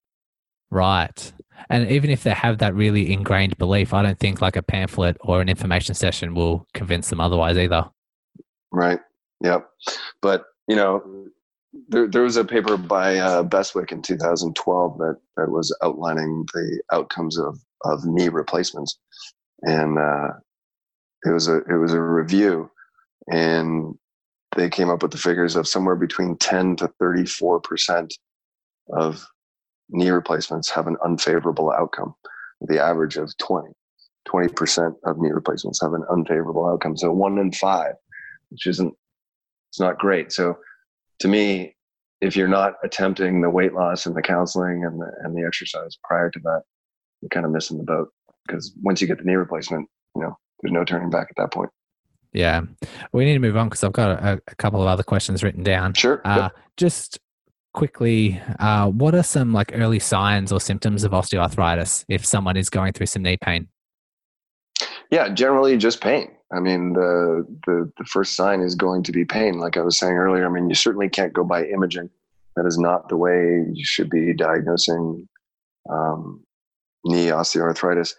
Right. 0.70 1.32
And 1.68 1.88
even 1.90 2.10
if 2.10 2.24
they 2.24 2.30
have 2.30 2.58
that 2.58 2.74
really 2.74 3.12
ingrained 3.12 3.56
belief, 3.58 3.92
I 3.92 4.02
don't 4.02 4.18
think 4.18 4.40
like 4.40 4.56
a 4.56 4.62
pamphlet 4.62 5.16
or 5.20 5.40
an 5.40 5.48
information 5.48 5.94
session 5.94 6.34
will 6.34 6.66
convince 6.72 7.10
them 7.10 7.20
otherwise 7.20 7.58
either. 7.58 7.88
Right. 8.72 8.98
Yep. 9.44 9.68
But, 10.22 10.46
you 10.66 10.74
know, 10.74 11.26
there, 11.88 12.06
there 12.06 12.22
was 12.22 12.36
a 12.36 12.44
paper 12.44 12.76
by 12.76 13.18
uh, 13.18 13.42
Beswick 13.42 13.92
in 13.92 14.02
2012 14.02 14.98
that, 14.98 15.16
that 15.36 15.50
was 15.50 15.74
outlining 15.82 16.46
the 16.52 16.82
outcomes 16.92 17.38
of, 17.38 17.58
of 17.84 18.04
knee 18.04 18.28
replacements. 18.28 18.98
And 19.62 19.98
uh, 19.98 20.28
it 21.24 21.30
was 21.30 21.48
a 21.48 21.58
it 21.58 21.78
was 21.78 21.92
a 21.92 22.00
review 22.00 22.70
and 23.30 23.94
they 24.56 24.68
came 24.68 24.90
up 24.90 25.02
with 25.02 25.12
the 25.12 25.18
figures 25.18 25.56
of 25.56 25.68
somewhere 25.68 25.96
between 25.96 26.36
10 26.36 26.76
to 26.76 26.88
34 26.98 27.60
percent 27.60 28.14
of 28.92 29.24
knee 29.90 30.10
replacements 30.10 30.70
have 30.70 30.86
an 30.86 30.96
unfavorable 31.04 31.70
outcome 31.72 32.14
the 32.62 32.82
average 32.82 33.16
of 33.16 33.36
20 33.38 33.68
20 34.26 34.48
percent 34.48 34.94
of 35.04 35.18
knee 35.18 35.30
replacements 35.30 35.80
have 35.80 35.94
an 35.94 36.04
unfavorable 36.10 36.68
outcome 36.68 36.96
so 36.96 37.12
one 37.12 37.38
in 37.38 37.52
five 37.52 37.94
which 38.50 38.66
isn't 38.66 38.92
it's 39.70 39.80
not 39.80 39.98
great 39.98 40.32
so 40.32 40.56
to 41.22 41.28
me 41.28 41.74
if 42.20 42.36
you're 42.36 42.48
not 42.48 42.74
attempting 42.84 43.40
the 43.40 43.50
weight 43.50 43.72
loss 43.72 44.06
and 44.06 44.14
the 44.14 44.22
counseling 44.22 44.84
and 44.84 45.00
the, 45.00 45.10
and 45.24 45.36
the 45.36 45.44
exercise 45.44 45.98
prior 46.04 46.30
to 46.30 46.38
that 46.40 46.62
you're 47.20 47.28
kind 47.30 47.46
of 47.46 47.52
missing 47.52 47.78
the 47.78 47.84
boat 47.84 48.08
because 48.46 48.72
once 48.82 49.00
you 49.00 49.06
get 49.06 49.18
the 49.18 49.24
knee 49.24 49.34
replacement 49.34 49.88
you 50.14 50.22
know 50.22 50.36
there's 50.60 50.72
no 50.72 50.84
turning 50.84 51.10
back 51.10 51.26
at 51.30 51.36
that 51.36 51.52
point 51.52 51.70
yeah, 52.32 52.62
we 53.12 53.24
need 53.24 53.34
to 53.34 53.38
move 53.40 53.56
on 53.56 53.68
because 53.68 53.84
I've 53.84 53.92
got 53.92 54.22
a, 54.22 54.40
a, 54.48 54.54
couple 54.54 54.80
of 54.80 54.88
other 54.88 55.02
questions 55.02 55.42
written 55.42 55.62
down. 55.62 55.92
Sure. 55.92 56.22
Uh, 56.24 56.36
yep. 56.36 56.52
Just 56.78 57.18
quickly, 57.74 58.40
uh, 58.58 58.88
what 58.88 59.14
are 59.14 59.22
some 59.22 59.52
like 59.52 59.70
early 59.74 59.98
signs 59.98 60.50
or 60.50 60.58
symptoms 60.58 61.04
of 61.04 61.12
osteoarthritis 61.12 62.04
if 62.08 62.24
someone 62.24 62.56
is 62.56 62.70
going 62.70 62.94
through 62.94 63.06
some 63.06 63.22
knee 63.22 63.36
pain? 63.36 63.68
Yeah, 65.10 65.28
generally 65.28 65.76
just 65.76 66.00
pain. 66.00 66.30
I 66.54 66.60
mean, 66.60 66.92
the, 66.92 67.46
the 67.66 67.90
the 67.96 68.04
first 68.04 68.36
sign 68.36 68.60
is 68.60 68.74
going 68.74 69.02
to 69.04 69.12
be 69.12 69.24
pain. 69.24 69.58
Like 69.58 69.76
I 69.76 69.82
was 69.82 69.98
saying 69.98 70.14
earlier, 70.14 70.46
I 70.46 70.50
mean, 70.50 70.68
you 70.68 70.74
certainly 70.74 71.08
can't 71.08 71.32
go 71.32 71.44
by 71.44 71.64
imaging. 71.64 72.10
That 72.56 72.66
is 72.66 72.78
not 72.78 73.08
the 73.08 73.16
way 73.16 73.64
you 73.72 73.84
should 73.84 74.10
be 74.10 74.34
diagnosing 74.34 75.26
um, 75.90 76.44
knee 77.04 77.28
osteoarthritis 77.28 78.12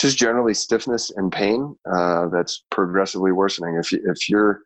just 0.00 0.16
generally 0.16 0.54
stiffness 0.54 1.10
and 1.16 1.30
pain 1.30 1.76
uh, 1.92 2.26
that's 2.28 2.64
progressively 2.70 3.32
worsening. 3.32 3.76
If 3.76 3.92
you, 3.92 4.00
if 4.06 4.28
you're 4.28 4.62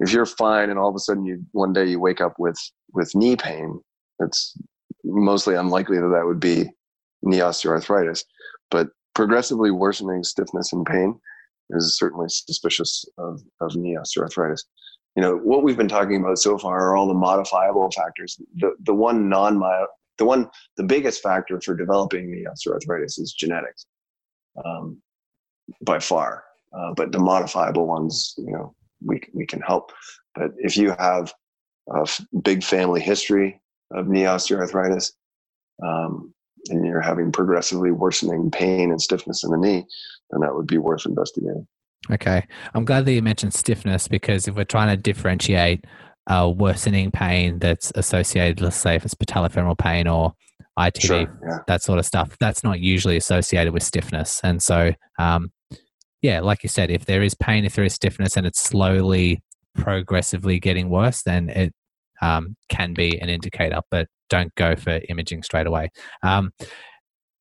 if 0.00 0.12
you're 0.12 0.26
fine 0.26 0.70
and 0.70 0.78
all 0.78 0.88
of 0.88 0.96
a 0.96 0.98
sudden 0.98 1.24
you 1.24 1.44
one 1.52 1.72
day 1.72 1.84
you 1.84 2.00
wake 2.00 2.20
up 2.20 2.34
with 2.38 2.58
with 2.92 3.14
knee 3.14 3.36
pain, 3.36 3.80
it's 4.18 4.54
mostly 5.04 5.54
unlikely 5.54 5.98
that 5.98 6.08
that 6.08 6.26
would 6.26 6.40
be 6.40 6.68
knee 7.22 7.38
osteoarthritis. 7.38 8.24
But 8.70 8.88
progressively 9.14 9.70
worsening 9.70 10.24
stiffness 10.24 10.72
and 10.72 10.84
pain 10.84 11.18
is 11.70 11.96
certainly 11.96 12.28
suspicious 12.28 13.04
of, 13.18 13.42
of 13.60 13.76
knee 13.76 13.96
osteoarthritis. 14.00 14.64
You 15.16 15.22
know 15.22 15.36
what 15.36 15.62
we've 15.62 15.76
been 15.76 15.88
talking 15.88 16.22
about 16.22 16.38
so 16.38 16.58
far 16.58 16.88
are 16.90 16.96
all 16.96 17.08
the 17.08 17.14
modifiable 17.14 17.90
factors. 17.90 18.40
The 18.56 18.72
the 18.84 18.94
one 18.94 19.28
non 19.28 19.60
the 20.18 20.24
one 20.24 20.48
the 20.76 20.84
biggest 20.84 21.22
factor 21.22 21.60
for 21.60 21.74
developing 21.74 22.30
knee 22.30 22.46
osteoarthritis 22.48 23.18
is 23.18 23.34
genetics 23.36 23.86
um, 24.64 25.00
by 25.82 25.98
far. 25.98 26.44
Uh, 26.72 26.92
but 26.94 27.12
the 27.12 27.18
modifiable 27.18 27.86
ones, 27.86 28.34
you 28.36 28.52
know, 28.52 28.74
we 29.04 29.20
we 29.32 29.46
can 29.46 29.60
help. 29.60 29.92
But 30.34 30.52
if 30.58 30.76
you 30.76 30.94
have 30.98 31.32
a 31.94 32.02
f- 32.02 32.20
big 32.42 32.62
family 32.62 33.00
history 33.00 33.60
of 33.90 34.08
knee 34.08 34.22
osteoarthritis, 34.22 35.12
um, 35.82 36.34
and 36.68 36.84
you're 36.84 37.00
having 37.00 37.32
progressively 37.32 37.90
worsening 37.90 38.50
pain 38.50 38.90
and 38.90 39.00
stiffness 39.00 39.44
in 39.44 39.50
the 39.50 39.56
knee, 39.56 39.84
then 40.30 40.40
that 40.40 40.54
would 40.54 40.66
be 40.66 40.78
worth 40.78 41.06
investigating. 41.06 41.66
Okay, 42.10 42.46
I'm 42.74 42.84
glad 42.84 43.04
that 43.04 43.12
you 43.12 43.22
mentioned 43.22 43.54
stiffness 43.54 44.08
because 44.08 44.48
if 44.48 44.54
we're 44.54 44.64
trying 44.64 44.94
to 44.94 44.96
differentiate 44.96 45.84
uh, 46.28 46.52
worsening 46.54 47.10
pain 47.10 47.58
that's 47.58 47.92
associated, 47.94 48.60
let's 48.60 48.76
say 48.76 48.94
if 48.94 49.04
it's 49.04 49.14
patellofemoral 49.14 49.78
pain 49.78 50.06
or 50.06 50.34
ITD, 50.78 51.00
sure, 51.00 51.40
yeah. 51.46 51.58
that 51.66 51.82
sort 51.82 51.98
of 51.98 52.06
stuff. 52.06 52.36
That's 52.38 52.62
not 52.62 52.80
usually 52.80 53.16
associated 53.16 53.72
with 53.72 53.82
stiffness. 53.82 54.40
And 54.44 54.62
so, 54.62 54.92
um, 55.18 55.50
yeah, 56.22 56.40
like 56.40 56.62
you 56.62 56.68
said, 56.68 56.90
if 56.90 57.04
there 57.04 57.22
is 57.22 57.34
pain, 57.34 57.64
if 57.64 57.74
there 57.74 57.84
is 57.84 57.94
stiffness, 57.94 58.36
and 58.36 58.46
it's 58.46 58.60
slowly, 58.60 59.42
progressively 59.74 60.58
getting 60.60 60.90
worse, 60.90 61.22
then 61.22 61.48
it 61.48 61.72
um, 62.22 62.56
can 62.68 62.94
be 62.94 63.18
an 63.20 63.28
indicator. 63.28 63.80
But 63.90 64.08
don't 64.28 64.54
go 64.54 64.76
for 64.76 65.00
imaging 65.08 65.42
straight 65.42 65.66
away. 65.66 65.90
Um, 66.22 66.52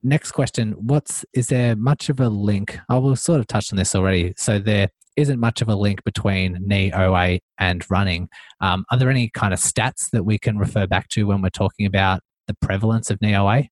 next 0.04 0.32
question: 0.32 0.74
What's 0.74 1.26
is 1.34 1.48
there 1.48 1.76
much 1.76 2.10
of 2.10 2.20
a 2.20 2.30
link? 2.30 2.78
I 2.90 2.98
will 2.98 3.16
sort 3.16 3.40
of 3.40 3.48
touch 3.48 3.72
on 3.72 3.78
this 3.78 3.96
already. 3.96 4.34
So 4.38 4.60
there 4.60 4.90
isn't 5.18 5.40
much 5.40 5.62
of 5.62 5.68
a 5.68 5.76
link 5.76 6.04
between 6.04 6.60
knee 6.62 6.92
OA 6.92 7.40
and 7.60 7.84
running. 7.90 8.30
Um, 8.62 8.86
are 8.92 8.98
there 8.98 9.10
any 9.10 9.30
kind 9.30 9.54
of 9.54 9.60
stats 9.60 10.12
that 10.12 10.24
we 10.24 10.38
can 10.38 10.58
refer 10.58 10.86
back 10.86 11.10
to 11.10 11.24
when 11.26 11.42
we're 11.42 11.50
talking 11.50 11.88
about 11.88 12.22
the 12.48 12.54
prevalence 12.62 13.10
of 13.10 13.20
knee 13.22 13.36
OA? 13.36 13.64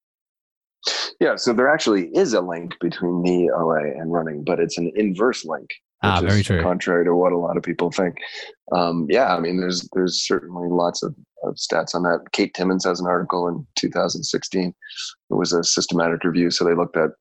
Yeah, 1.19 1.35
so 1.35 1.53
there 1.53 1.69
actually 1.69 2.07
is 2.15 2.33
a 2.33 2.41
link 2.41 2.75
between 2.79 3.21
knee 3.21 3.49
OA 3.49 3.83
and 3.83 4.11
running, 4.11 4.43
but 4.43 4.59
it's 4.59 4.77
an 4.77 4.91
inverse 4.95 5.45
link. 5.45 5.69
Ah, 6.05 6.21
very 6.21 6.43
true. 6.43 6.61
Contrary 6.61 7.05
to 7.05 7.15
what 7.15 7.31
a 7.31 7.37
lot 7.37 7.57
of 7.57 7.63
people 7.63 7.91
think. 7.91 8.17
Um, 8.71 9.07
yeah, 9.09 9.35
I 9.35 9.39
mean, 9.39 9.59
there's 9.59 9.87
there's 9.93 10.21
certainly 10.21 10.69
lots 10.69 11.03
of, 11.03 11.15
of 11.43 11.55
stats 11.55 11.93
on 11.93 12.03
that. 12.03 12.31
Kate 12.31 12.53
Timmins 12.53 12.85
has 12.85 12.99
an 12.99 13.07
article 13.07 13.47
in 13.47 13.65
2016. 13.75 14.73
It 15.29 15.33
was 15.33 15.53
a 15.53 15.63
systematic 15.63 16.23
review, 16.23 16.49
so 16.51 16.63
they 16.63 16.75
looked 16.75 16.97
at 16.97 17.11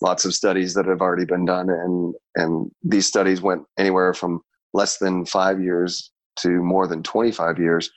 lots 0.00 0.24
of 0.24 0.34
studies 0.34 0.74
that 0.74 0.86
have 0.86 1.00
already 1.00 1.24
been 1.24 1.44
done, 1.44 1.68
and 1.70 2.14
and 2.34 2.70
these 2.82 3.06
studies 3.06 3.40
went 3.40 3.62
anywhere 3.78 4.14
from 4.14 4.40
less 4.72 4.98
than 4.98 5.24
five 5.24 5.60
years 5.60 6.10
to 6.40 6.62
more 6.62 6.86
than 6.86 7.02
25 7.02 7.58
years 7.58 7.90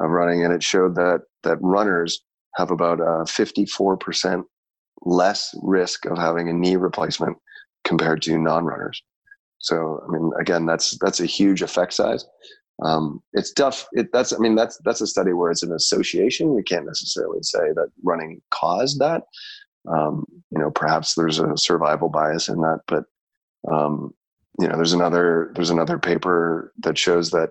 of 0.00 0.10
running, 0.10 0.44
and 0.44 0.52
it 0.52 0.62
showed 0.62 0.94
that 0.94 1.22
that 1.42 1.58
runners 1.60 2.20
have 2.56 2.70
about 2.70 3.00
a 3.00 3.24
54% 3.24 4.42
less 5.02 5.54
risk 5.62 6.04
of 6.06 6.18
having 6.18 6.48
a 6.48 6.52
knee 6.52 6.76
replacement 6.76 7.36
compared 7.84 8.22
to 8.22 8.38
non-runners. 8.38 9.02
So, 9.60 10.02
I 10.06 10.12
mean, 10.12 10.30
again, 10.40 10.66
that's 10.66 10.98
that's 11.00 11.20
a 11.20 11.26
huge 11.26 11.62
effect 11.62 11.92
size. 11.92 12.26
Um, 12.82 13.22
it's 13.34 13.52
tough. 13.52 13.86
It, 13.92 14.08
that's 14.12 14.32
I 14.32 14.38
mean, 14.38 14.54
that's 14.54 14.78
that's 14.84 15.02
a 15.02 15.06
study 15.06 15.32
where 15.32 15.50
it's 15.50 15.62
an 15.62 15.72
association. 15.72 16.54
We 16.54 16.62
can't 16.62 16.86
necessarily 16.86 17.42
say 17.42 17.72
that 17.74 17.90
running 18.02 18.40
caused 18.50 18.98
that. 19.00 19.24
Um, 19.88 20.24
you 20.50 20.58
know, 20.58 20.70
perhaps 20.70 21.14
there's 21.14 21.38
a 21.38 21.56
survival 21.56 22.08
bias 22.08 22.48
in 22.48 22.60
that, 22.62 22.80
but 22.86 23.04
um, 23.70 24.14
you 24.58 24.66
know, 24.66 24.76
there's 24.76 24.94
another 24.94 25.52
there's 25.54 25.70
another 25.70 25.98
paper 25.98 26.72
that 26.80 26.98
shows 26.98 27.30
that 27.30 27.50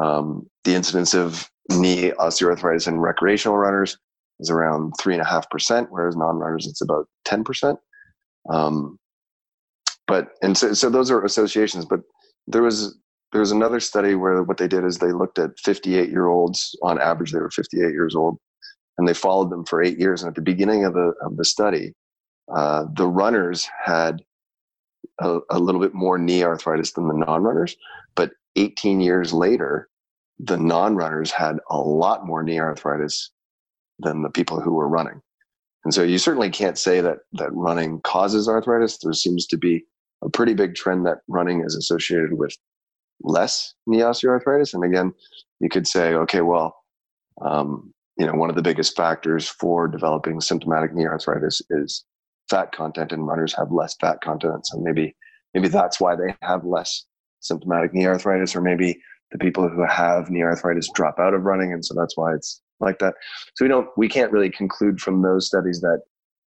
um, 0.00 0.48
the 0.64 0.74
incidence 0.74 1.14
of 1.14 1.50
knee 1.70 2.12
osteoarthritis 2.18 2.88
in 2.88 3.00
recreational 3.00 3.56
runners 3.56 3.98
is 4.40 4.50
around 4.50 4.92
three 5.00 5.14
and 5.14 5.22
a 5.22 5.26
half 5.26 5.48
percent, 5.50 5.88
whereas 5.90 6.16
non-runners 6.16 6.66
it's 6.66 6.82
about 6.82 7.06
ten 7.24 7.44
percent. 7.44 7.78
Um, 8.50 8.98
but 10.06 10.28
and 10.42 10.56
so, 10.56 10.72
so 10.72 10.90
those 10.90 11.10
are 11.10 11.24
associations. 11.24 11.84
But 11.84 12.00
there 12.46 12.62
was 12.62 12.96
there 13.32 13.40
was 13.40 13.52
another 13.52 13.80
study 13.80 14.14
where 14.14 14.42
what 14.42 14.58
they 14.58 14.68
did 14.68 14.84
is 14.84 14.98
they 14.98 15.12
looked 15.12 15.38
at 15.38 15.58
58 15.58 16.10
year 16.10 16.26
olds 16.26 16.76
on 16.82 17.00
average 17.00 17.32
they 17.32 17.38
were 17.38 17.50
58 17.50 17.92
years 17.92 18.14
old 18.14 18.38
and 18.98 19.08
they 19.08 19.14
followed 19.14 19.50
them 19.50 19.64
for 19.64 19.82
eight 19.82 19.98
years 19.98 20.22
and 20.22 20.28
at 20.28 20.34
the 20.34 20.42
beginning 20.42 20.84
of 20.84 20.92
the 20.92 21.14
of 21.22 21.36
the 21.38 21.44
study 21.44 21.94
uh, 22.54 22.84
the 22.94 23.06
runners 23.06 23.66
had 23.82 24.22
a, 25.20 25.38
a, 25.50 25.58
little 25.58 25.80
bit 25.80 25.94
more 25.94 26.18
knee 26.18 26.42
arthritis 26.42 26.92
than 26.92 27.08
the 27.08 27.14
non-runners 27.14 27.74
but 28.14 28.32
18 28.56 29.00
years 29.00 29.32
later 29.32 29.88
the 30.38 30.56
non-runners 30.56 31.30
had 31.30 31.58
a 31.70 31.78
lot 31.78 32.26
more 32.26 32.42
knee 32.42 32.58
arthritis 32.58 33.30
than 33.98 34.22
the 34.22 34.30
people 34.30 34.60
who 34.60 34.72
were 34.72 34.88
running. 34.88 35.20
And 35.84 35.94
so 35.94 36.02
you 36.02 36.18
certainly 36.18 36.50
can't 36.50 36.78
say 36.78 37.00
that 37.00 37.18
that 37.32 37.52
running 37.52 38.00
causes 38.02 38.48
arthritis. 38.48 38.98
There 38.98 39.12
seems 39.12 39.46
to 39.46 39.56
be 39.56 39.84
a 40.22 40.30
pretty 40.30 40.54
big 40.54 40.74
trend 40.74 41.06
that 41.06 41.18
running 41.28 41.62
is 41.64 41.74
associated 41.74 42.34
with 42.34 42.56
less 43.22 43.74
knee 43.86 43.98
osteoarthritis. 43.98 44.74
And 44.74 44.84
again, 44.84 45.12
you 45.60 45.68
could 45.68 45.86
say, 45.86 46.14
okay, 46.14 46.40
well, 46.40 46.76
um, 47.40 47.92
you 48.18 48.26
know, 48.26 48.34
one 48.34 48.50
of 48.50 48.56
the 48.56 48.62
biggest 48.62 48.96
factors 48.96 49.48
for 49.48 49.88
developing 49.88 50.40
symptomatic 50.40 50.94
knee 50.94 51.06
arthritis 51.06 51.62
is 51.70 52.04
fat 52.50 52.72
content, 52.72 53.12
and 53.12 53.26
runners 53.26 53.54
have 53.56 53.72
less 53.72 53.96
fat 54.00 54.20
content. 54.22 54.66
So 54.66 54.78
maybe 54.78 55.16
maybe 55.54 55.68
that's 55.68 56.00
why 56.00 56.14
they 56.14 56.34
have 56.42 56.64
less 56.64 57.04
symptomatic 57.40 57.94
knee 57.94 58.06
arthritis, 58.06 58.54
or 58.54 58.60
maybe 58.60 59.00
the 59.30 59.38
people 59.38 59.68
who 59.68 59.84
have 59.86 60.30
knee 60.30 60.42
arthritis 60.42 60.90
drop 60.94 61.18
out 61.18 61.34
of 61.34 61.42
running, 61.42 61.72
and 61.72 61.84
so 61.84 61.94
that's 61.94 62.16
why 62.16 62.34
it's 62.34 62.60
like 62.80 62.98
that. 62.98 63.14
So 63.54 63.64
we 63.64 63.68
don't 63.68 63.88
we 63.96 64.08
can't 64.08 64.32
really 64.32 64.50
conclude 64.50 65.00
from 65.00 65.22
those 65.22 65.46
studies 65.46 65.80
that 65.80 66.02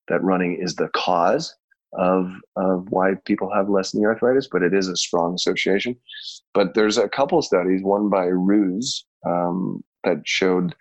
that 0.10 0.22
running 0.22 0.60
is 0.62 0.76
the 0.76 0.90
cause 0.90 1.56
of 1.98 2.32
of 2.56 2.90
why 2.90 3.14
people 3.26 3.52
have 3.54 3.70
less 3.70 3.94
knee 3.94 4.06
arthritis, 4.06 4.48
but 4.52 4.64
it 4.64 4.74
is 4.74 4.88
a 4.88 4.96
strong 4.96 5.36
association. 5.36 5.96
But 6.54 6.74
there's 6.74 6.98
a 6.98 7.10
couple 7.10 7.42
studies, 7.42 7.84
one 7.84 8.10
by 8.10 8.26
Roos, 8.26 9.06
um, 9.26 9.84
that 10.04 10.22
showed 10.26 10.76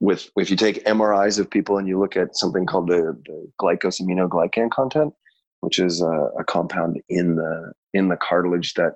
with 0.00 0.30
if 0.36 0.50
you 0.50 0.56
take 0.56 0.84
MRIs 0.84 1.38
of 1.38 1.50
people 1.50 1.78
and 1.78 1.86
you 1.86 1.98
look 1.98 2.16
at 2.16 2.36
something 2.36 2.66
called 2.66 2.88
the, 2.88 3.16
the 3.26 3.50
glycosaminoglycan 3.60 4.70
content, 4.70 5.12
which 5.60 5.78
is 5.78 6.00
a, 6.00 6.28
a 6.38 6.44
compound 6.44 7.00
in 7.08 7.36
the 7.36 7.72
in 7.92 8.08
the 8.08 8.16
cartilage 8.16 8.74
that 8.74 8.94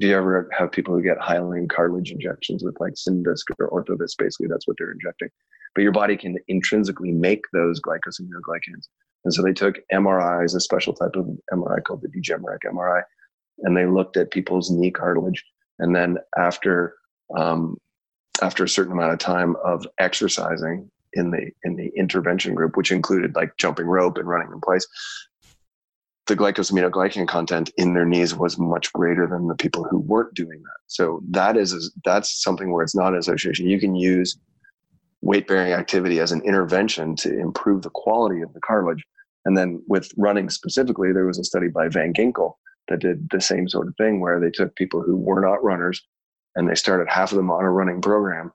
do 0.00 0.06
you 0.06 0.16
ever 0.16 0.48
have 0.56 0.72
people 0.72 0.94
who 0.94 1.02
get 1.02 1.18
hyaline 1.18 1.68
cartilage 1.68 2.10
injections 2.10 2.64
with 2.64 2.74
like 2.80 2.94
Synvisc 2.94 3.44
or 3.58 3.70
Orthovisc? 3.70 4.16
Basically, 4.18 4.46
that's 4.48 4.66
what 4.66 4.76
they're 4.78 4.92
injecting. 4.92 5.28
But 5.74 5.82
your 5.82 5.92
body 5.92 6.16
can 6.16 6.38
intrinsically 6.48 7.12
make 7.12 7.42
those 7.52 7.80
glycosaminoglycans. 7.82 8.88
And 9.24 9.34
so 9.34 9.42
they 9.42 9.52
took 9.52 9.78
MRIs, 9.92 10.54
a 10.54 10.60
special 10.60 10.94
type 10.94 11.14
of 11.14 11.26
MRI 11.52 11.82
called 11.84 12.02
the 12.02 12.08
dGEMRIC 12.08 12.60
MRI, 12.72 13.02
and 13.58 13.76
they 13.76 13.86
looked 13.86 14.16
at 14.16 14.30
people's 14.30 14.70
knee 14.70 14.90
cartilage. 14.90 15.44
And 15.78 15.94
then 15.94 16.18
after 16.36 16.94
um, 17.36 17.76
after 18.42 18.64
a 18.64 18.68
certain 18.68 18.92
amount 18.92 19.12
of 19.12 19.18
time 19.18 19.56
of 19.64 19.86
exercising 19.98 20.90
in 21.12 21.30
the 21.30 21.50
in 21.64 21.76
the 21.76 21.90
intervention 21.96 22.54
group, 22.54 22.76
which 22.76 22.92
included 22.92 23.34
like 23.34 23.56
jumping 23.56 23.86
rope 23.86 24.16
and 24.16 24.28
running 24.28 24.52
in 24.52 24.60
place, 24.60 24.86
the 26.26 26.36
glycosaminoglycan 26.36 27.28
content 27.28 27.70
in 27.76 27.92
their 27.94 28.06
knees 28.06 28.34
was 28.34 28.58
much 28.58 28.92
greater 28.92 29.26
than 29.26 29.48
the 29.48 29.54
people 29.54 29.84
who 29.84 29.98
weren't 29.98 30.34
doing 30.34 30.62
that. 30.62 30.78
So 30.86 31.22
that 31.30 31.56
is 31.56 31.92
that's 32.04 32.42
something 32.42 32.72
where 32.72 32.82
it's 32.82 32.94
not 32.94 33.12
an 33.12 33.18
association. 33.18 33.68
You 33.68 33.80
can 33.80 33.94
use 33.94 34.38
weight 35.22 35.46
bearing 35.46 35.72
activity 35.72 36.20
as 36.20 36.32
an 36.32 36.42
intervention 36.42 37.14
to 37.16 37.38
improve 37.38 37.82
the 37.82 37.90
quality 37.90 38.40
of 38.40 38.52
the 38.54 38.60
cartilage. 38.60 39.04
And 39.44 39.56
then 39.56 39.82
with 39.88 40.10
running 40.16 40.50
specifically, 40.50 41.12
there 41.12 41.26
was 41.26 41.38
a 41.38 41.44
study 41.44 41.68
by 41.68 41.88
Van 41.88 42.12
Ginckel 42.12 42.54
that 42.88 43.00
did 43.00 43.28
the 43.30 43.40
same 43.40 43.68
sort 43.68 43.88
of 43.88 43.96
thing 43.96 44.20
where 44.20 44.40
they 44.40 44.50
took 44.50 44.74
people 44.76 45.02
who 45.02 45.16
were 45.16 45.40
not 45.40 45.62
runners 45.62 46.02
and 46.56 46.68
they 46.68 46.74
started 46.74 47.08
half 47.08 47.32
of 47.32 47.36
them 47.36 47.50
on 47.50 47.64
a 47.64 47.70
running 47.70 48.00
program. 48.00 48.52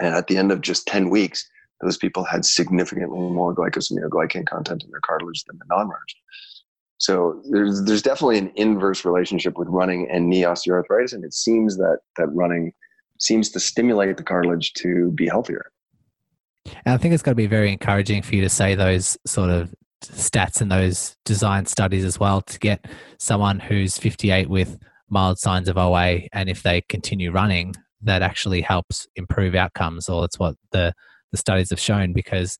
And 0.00 0.14
at 0.14 0.26
the 0.26 0.36
end 0.36 0.52
of 0.52 0.60
just 0.60 0.86
10 0.86 1.08
weeks, 1.08 1.48
those 1.80 1.96
people 1.96 2.24
had 2.24 2.44
significantly 2.44 3.18
more 3.18 3.54
glycosaminoglycan 3.54 4.46
content 4.46 4.82
in 4.82 4.90
their 4.90 5.00
cartilage 5.00 5.44
than 5.44 5.58
the 5.58 5.64
non 5.68 5.88
runners. 5.88 6.14
So 6.98 7.42
there's 7.50 7.84
there's 7.84 8.02
definitely 8.02 8.38
an 8.38 8.52
inverse 8.56 9.04
relationship 9.04 9.58
with 9.58 9.68
running 9.68 10.08
and 10.10 10.30
knee 10.30 10.42
osteoarthritis, 10.42 11.12
and 11.12 11.24
it 11.24 11.34
seems 11.34 11.76
that 11.76 11.98
that 12.16 12.28
running 12.32 12.72
seems 13.18 13.50
to 13.50 13.60
stimulate 13.60 14.16
the 14.16 14.22
cartilage 14.22 14.72
to 14.74 15.10
be 15.12 15.26
healthier. 15.26 15.70
And 16.84 16.94
I 16.94 16.96
think 16.96 17.14
it's 17.14 17.22
got 17.22 17.32
to 17.32 17.36
be 17.36 17.46
very 17.46 17.72
encouraging 17.72 18.22
for 18.22 18.34
you 18.34 18.42
to 18.42 18.48
say 18.48 18.74
those 18.74 19.16
sort 19.26 19.50
of 19.50 19.74
stats 20.02 20.60
and 20.60 20.70
those 20.70 21.16
design 21.24 21.66
studies 21.66 22.04
as 22.04 22.18
well 22.18 22.40
to 22.42 22.58
get 22.58 22.84
someone 23.18 23.60
who's 23.60 23.98
58 23.98 24.48
with 24.48 24.78
mild 25.08 25.38
signs 25.38 25.68
of 25.68 25.78
OA, 25.78 26.22
and 26.32 26.48
if 26.48 26.62
they 26.62 26.82
continue 26.82 27.30
running, 27.30 27.74
that 28.02 28.22
actually 28.22 28.60
helps 28.60 29.06
improve 29.16 29.54
outcomes, 29.54 30.08
or 30.08 30.22
that's 30.22 30.38
what 30.38 30.56
the 30.72 30.92
the 31.32 31.36
studies 31.36 31.70
have 31.70 31.80
shown 31.80 32.12
because 32.12 32.56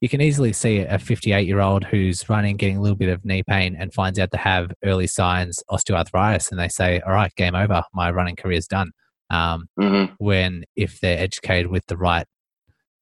you 0.00 0.08
can 0.08 0.20
easily 0.20 0.52
see 0.52 0.78
a 0.78 0.98
58 0.98 1.46
year 1.46 1.60
old 1.60 1.84
who's 1.84 2.28
running, 2.28 2.56
getting 2.56 2.76
a 2.76 2.80
little 2.80 2.96
bit 2.96 3.08
of 3.08 3.24
knee 3.24 3.42
pain, 3.42 3.76
and 3.78 3.92
finds 3.92 4.18
out 4.18 4.30
to 4.30 4.38
have 4.38 4.72
early 4.84 5.06
signs 5.06 5.62
osteoarthritis, 5.70 6.50
and 6.50 6.60
they 6.60 6.68
say, 6.68 7.00
"All 7.00 7.12
right, 7.12 7.34
game 7.34 7.54
over. 7.54 7.82
My 7.94 8.10
running 8.10 8.36
career 8.36 8.58
is 8.58 8.68
done." 8.68 8.92
Um, 9.30 9.68
mm-hmm. 9.78 10.14
When 10.18 10.64
if 10.76 11.00
they're 11.00 11.18
educated 11.18 11.70
with 11.70 11.86
the 11.86 11.96
right 11.96 12.26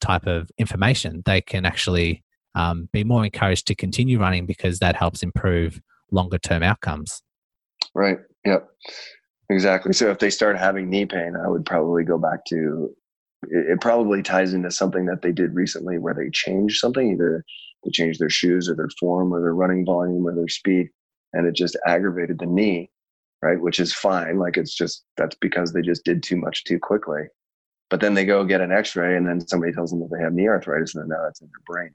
type 0.00 0.26
of 0.26 0.50
information, 0.58 1.22
they 1.24 1.40
can 1.40 1.64
actually 1.64 2.24
um, 2.54 2.88
be 2.92 3.04
more 3.04 3.24
encouraged 3.24 3.66
to 3.68 3.74
continue 3.74 4.18
running 4.18 4.46
because 4.46 4.78
that 4.78 4.96
helps 4.96 5.22
improve 5.22 5.80
longer 6.10 6.38
term 6.38 6.62
outcomes. 6.62 7.22
Right. 7.94 8.18
Yep. 8.44 8.68
Exactly. 9.50 9.92
So 9.92 10.10
if 10.10 10.18
they 10.18 10.30
start 10.30 10.58
having 10.58 10.90
knee 10.90 11.06
pain, 11.06 11.34
I 11.42 11.48
would 11.48 11.64
probably 11.64 12.04
go 12.04 12.18
back 12.18 12.44
to 12.48 12.90
it, 13.42 13.72
it 13.72 13.80
probably 13.80 14.22
ties 14.22 14.54
into 14.54 14.70
something 14.70 15.06
that 15.06 15.22
they 15.22 15.32
did 15.32 15.54
recently 15.54 15.98
where 15.98 16.14
they 16.14 16.30
changed 16.30 16.78
something 16.78 17.12
either 17.12 17.44
they 17.84 17.90
changed 17.90 18.20
their 18.20 18.30
shoes 18.30 18.68
or 18.68 18.74
their 18.74 18.88
form 18.98 19.32
or 19.32 19.40
their 19.40 19.54
running 19.54 19.84
volume 19.84 20.26
or 20.26 20.34
their 20.34 20.48
speed 20.48 20.88
and 21.32 21.46
it 21.46 21.54
just 21.54 21.76
aggravated 21.86 22.38
the 22.38 22.46
knee 22.46 22.90
right? 23.42 23.60
Which 23.60 23.80
is 23.80 23.92
fine. 23.92 24.38
Like 24.38 24.56
it's 24.56 24.74
just 24.74 25.04
that's 25.16 25.36
because 25.40 25.72
they 25.72 25.82
just 25.82 26.04
did 26.04 26.22
too 26.22 26.36
much 26.36 26.64
too 26.64 26.78
quickly. 26.78 27.22
But 27.88 28.00
then 28.00 28.14
they 28.14 28.24
go 28.24 28.44
get 28.44 28.60
an 28.60 28.72
x-ray 28.72 29.16
and 29.16 29.26
then 29.28 29.46
somebody 29.46 29.72
tells 29.72 29.90
them 29.90 30.00
that 30.00 30.10
they 30.12 30.22
have 30.22 30.32
knee 30.32 30.48
arthritis 30.48 30.94
and 30.94 31.02
then 31.02 31.08
now 31.08 31.28
it's 31.28 31.40
in 31.40 31.48
their 31.48 31.62
brain. 31.66 31.94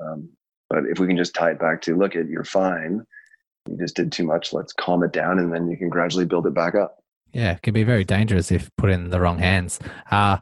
Um, 0.00 0.28
but 0.70 0.84
if 0.90 0.98
we 0.98 1.06
can 1.06 1.16
just 1.16 1.34
tie 1.34 1.50
it 1.50 1.58
back 1.58 1.82
to 1.82 1.96
look 1.96 2.14
at 2.14 2.28
you're 2.28 2.44
fine. 2.44 3.02
You 3.68 3.76
just 3.76 3.96
did 3.96 4.12
too 4.12 4.24
much. 4.24 4.52
Let's 4.52 4.72
calm 4.72 5.02
it 5.02 5.12
down 5.12 5.38
and 5.38 5.52
then 5.52 5.68
you 5.68 5.76
can 5.76 5.88
gradually 5.88 6.24
build 6.24 6.46
it 6.46 6.54
back 6.54 6.74
up. 6.74 6.98
Yeah, 7.32 7.52
it 7.52 7.62
can 7.62 7.74
be 7.74 7.84
very 7.84 8.04
dangerous 8.04 8.50
if 8.50 8.70
put 8.76 8.90
in 8.90 9.10
the 9.10 9.20
wrong 9.20 9.38
hands. 9.38 9.78
Uh, 10.10 10.38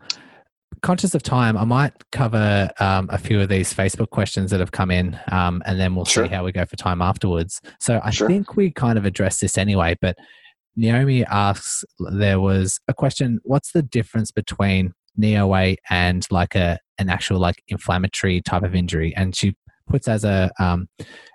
conscious 0.82 1.14
of 1.14 1.22
time, 1.22 1.56
I 1.56 1.64
might 1.64 1.92
cover 2.12 2.70
um, 2.80 3.08
a 3.10 3.18
few 3.18 3.40
of 3.40 3.48
these 3.48 3.72
Facebook 3.72 4.10
questions 4.10 4.50
that 4.50 4.60
have 4.60 4.72
come 4.72 4.90
in, 4.90 5.18
um, 5.30 5.62
and 5.66 5.78
then 5.78 5.94
we'll 5.94 6.04
sure. 6.04 6.26
see 6.26 6.32
how 6.32 6.44
we 6.44 6.52
go 6.52 6.64
for 6.64 6.76
time 6.76 7.02
afterwards. 7.02 7.60
So 7.80 8.00
I 8.02 8.10
sure. 8.10 8.28
think 8.28 8.56
we 8.56 8.70
kind 8.70 8.98
of 8.98 9.04
addressed 9.04 9.40
this 9.40 9.58
anyway, 9.58 9.96
but 10.00 10.16
Naomi 10.76 11.24
asks 11.24 11.84
there 11.98 12.38
was 12.38 12.78
a 12.86 12.94
question 12.94 13.40
what's 13.44 13.72
the 13.72 13.82
difference 13.82 14.30
between 14.30 14.92
knee 15.16 15.38
OA 15.38 15.76
and 15.88 16.26
like 16.30 16.54
a 16.54 16.78
an 16.98 17.08
actual 17.08 17.38
like 17.38 17.62
inflammatory 17.68 18.40
type 18.42 18.62
of 18.62 18.74
injury. 18.74 19.14
And 19.16 19.34
she 19.34 19.56
puts 19.88 20.08
as 20.08 20.24
a 20.24 20.50
um, 20.58 20.88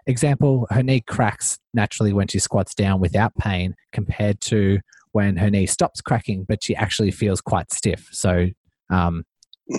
example, 0.08 0.68
her 0.70 0.84
knee 0.84 1.02
cracks 1.02 1.58
naturally 1.74 2.14
when 2.14 2.28
she 2.28 2.39
squats 2.39 2.76
down 2.76 3.00
without 3.00 3.34
pain 3.36 3.76
compared 3.92 4.42
to 4.42 4.80
when 5.14 5.38
her 5.38 5.50
knee 5.50 5.66
stops 5.66 6.02
cracking, 6.02 6.46
but 6.48 6.64
she 6.64 6.76
actually 6.76 7.12
feels 7.12 7.42
quite 7.42 7.72
stiff. 7.72 8.08
So, 8.12 8.48
um, 8.89 9.24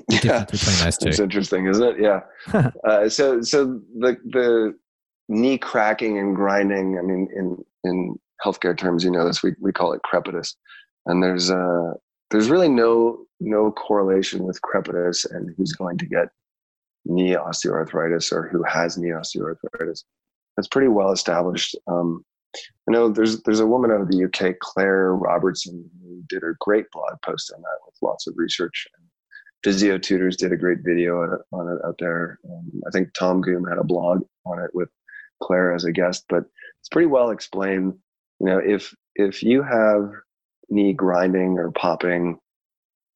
yeah. 0.09 0.45
between 0.45 0.77
those 0.77 0.99
two. 0.99 1.09
It's 1.09 1.21
interesting, 1.21 1.67
isn't 1.67 1.83
it? 1.83 1.97
Yeah. 2.01 2.21
uh, 2.85 3.09
so, 3.09 3.43
so 3.43 3.81
the 3.99 4.17
the 4.25 4.75
knee 5.29 5.59
cracking 5.59 6.19
and 6.19 6.35
grinding. 6.37 6.99
I 6.99 7.03
mean, 7.03 7.29
in 7.35 7.65
in 7.85 8.19
healthcare 8.45 8.77
terms, 8.77 9.05
you 9.05 9.11
know 9.11 9.27
this. 9.27 9.43
We 9.43 9.55
we 9.61 9.73
call 9.73 9.93
it 9.93 10.03
crepitus, 10.03 10.55
and 11.07 11.23
there's 11.23 11.51
uh 11.51 11.95
there's 12.31 12.51
really 12.51 12.69
no 12.69 13.27
no 13.41 13.73
correlation 13.73 14.45
with 14.45 14.61
crepitus 14.63 15.29
and 15.31 15.55
who's 15.57 15.73
going 15.73 15.99
to 15.99 16.07
get 16.07 16.29
knee 17.05 17.35
osteoarthritis 17.35 18.33
or 18.33 18.49
who 18.49 18.63
has 18.63 18.97
knee 18.97 19.11
osteoarthritis. 19.11 20.05
That's 20.57 20.69
pretty 20.69 20.89
well 20.89 21.13
established. 21.13 21.77
Um, 21.87 22.25
I 22.89 22.93
know 22.93 23.09
there's 23.09 23.43
there's 23.43 23.61
a 23.61 23.67
woman 23.67 23.91
out 23.91 24.01
of 24.01 24.09
the 24.09 24.25
UK, 24.25 24.59
Claire 24.61 25.15
Robertson, 25.15 25.89
who 26.03 26.23
did 26.29 26.43
a 26.43 26.55
great 26.61 26.91
blog 26.93 27.21
post 27.23 27.53
on 27.55 27.63
that 27.63 27.79
with 27.87 27.97
lots 28.03 28.27
of 28.27 28.35
research. 28.37 28.87
And 28.99 29.07
Physio 29.63 29.99
Tutors 29.99 30.37
did 30.37 30.53
a 30.53 30.57
great 30.57 30.79
video 30.83 31.39
on 31.53 31.69
it, 31.69 31.87
out 31.87 31.97
there. 31.99 32.39
Um, 32.49 32.83
I 32.87 32.91
think 32.91 33.13
Tom 33.15 33.41
Goom 33.41 33.69
had 33.69 33.79
a 33.79 33.85
blog 33.85 34.23
on 34.45 34.59
it 34.59 34.71
with 34.75 34.89
Claire 35.43 35.73
as 35.73 35.85
a 35.85 35.93
guest, 35.93 36.25
but 36.29 36.45
it's 36.81 36.89
pretty 36.91 37.07
well 37.07 37.31
explained. 37.31 37.95
You 38.41 38.47
know, 38.47 38.59
if 38.59 38.95
if 39.15 39.43
you 39.43 39.63
have 39.63 40.11
knee 40.69 40.93
grinding 40.93 41.59
or 41.59 41.71
popping 41.71 42.39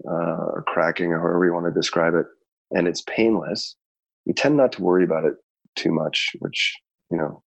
uh, 0.06 0.10
or 0.10 0.64
cracking 0.66 1.12
or 1.12 1.18
however 1.18 1.46
you 1.46 1.52
want 1.52 1.66
to 1.66 1.72
describe 1.72 2.14
it, 2.14 2.26
and 2.70 2.86
it's 2.86 3.02
painless, 3.02 3.74
we 4.24 4.32
tend 4.32 4.56
not 4.56 4.72
to 4.72 4.82
worry 4.82 5.04
about 5.04 5.24
it 5.24 5.34
too 5.74 5.92
much, 5.92 6.32
which, 6.40 6.74
you 7.10 7.16
know, 7.16 7.42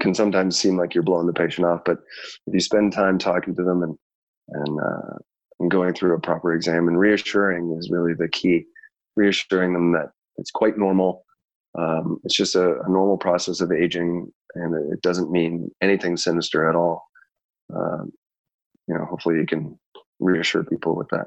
can 0.00 0.14
sometimes 0.14 0.58
seem 0.58 0.76
like 0.76 0.94
you're 0.94 1.02
blowing 1.02 1.26
the 1.26 1.32
patient 1.32 1.66
off. 1.66 1.82
But 1.84 1.98
if 2.46 2.54
you 2.54 2.60
spend 2.60 2.92
time 2.92 3.18
talking 3.18 3.54
to 3.54 3.62
them 3.62 3.82
and, 3.82 3.98
and, 4.48 4.80
uh, 4.80 5.18
and 5.60 5.70
going 5.70 5.94
through 5.94 6.14
a 6.14 6.20
proper 6.20 6.54
exam 6.54 6.88
and 6.88 6.98
reassuring 6.98 7.76
is 7.78 7.90
really 7.90 8.14
the 8.14 8.28
key, 8.28 8.66
reassuring 9.16 9.72
them 9.72 9.92
that 9.92 10.10
it's 10.36 10.50
quite 10.50 10.78
normal. 10.78 11.24
Um, 11.78 12.20
it's 12.24 12.36
just 12.36 12.54
a, 12.54 12.80
a, 12.80 12.88
normal 12.88 13.18
process 13.18 13.60
of 13.60 13.70
aging 13.70 14.32
and 14.54 14.92
it 14.92 15.02
doesn't 15.02 15.30
mean 15.30 15.70
anything 15.82 16.16
sinister 16.16 16.68
at 16.68 16.74
all. 16.74 17.04
Um, 17.74 18.12
you 18.88 18.94
know, 18.94 19.04
hopefully 19.04 19.36
you 19.36 19.46
can 19.46 19.78
reassure 20.18 20.64
people 20.64 20.96
with 20.96 21.08
that. 21.10 21.26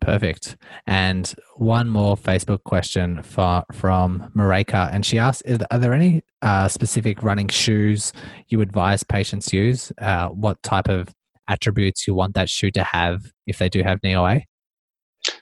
Perfect. 0.00 0.56
And 0.86 1.32
one 1.56 1.88
more 1.88 2.16
Facebook 2.16 2.64
question 2.64 3.22
for, 3.22 3.64
from 3.72 4.30
Mareka. 4.34 4.92
And 4.92 5.04
she 5.04 5.18
asked 5.18 5.42
Are 5.70 5.78
there 5.78 5.92
any 5.92 6.22
uh, 6.42 6.68
specific 6.68 7.22
running 7.22 7.48
shoes 7.48 8.12
you 8.48 8.60
advise 8.62 9.02
patients 9.02 9.52
use? 9.52 9.92
Uh, 9.98 10.28
what 10.28 10.62
type 10.62 10.88
of 10.88 11.14
attributes 11.50 12.06
you 12.06 12.14
want 12.14 12.34
that 12.34 12.48
shoe 12.48 12.70
to 12.70 12.84
have 12.84 13.32
if 13.46 13.58
they 13.58 13.68
do 13.68 13.82
have 13.82 14.02
knee 14.02 14.16
OA? 14.16 14.42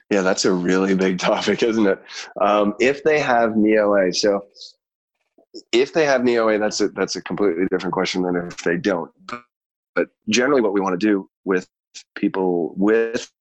Yeah, 0.09 0.21
that's 0.21 0.43
a 0.43 0.51
really 0.51 0.95
big 0.95 1.19
topic, 1.19 1.63
isn't 1.71 1.87
it? 1.87 2.03
Um, 2.41 2.73
if 2.79 3.03
they 3.03 3.19
have 3.19 3.55
knee 3.55 3.77
OA, 3.77 4.11
so 4.11 4.45
if 5.71 5.93
they 5.93 6.05
have 6.05 6.23
knee 6.23 6.39
OA, 6.39 6.57
that's 6.57 6.81
a, 6.81 6.89
that's 6.89 7.15
a 7.15 7.21
completely 7.21 7.65
different 7.71 7.93
question 7.93 8.23
than 8.23 8.35
if 8.35 8.57
they 8.63 8.77
don't. 8.77 9.11
But 9.95 10.09
generally, 10.27 10.61
what 10.61 10.73
we 10.73 10.81
want 10.81 10.99
to 10.99 11.05
do 11.05 11.29
with 11.45 11.67
people 12.15 12.73
with 12.75 13.31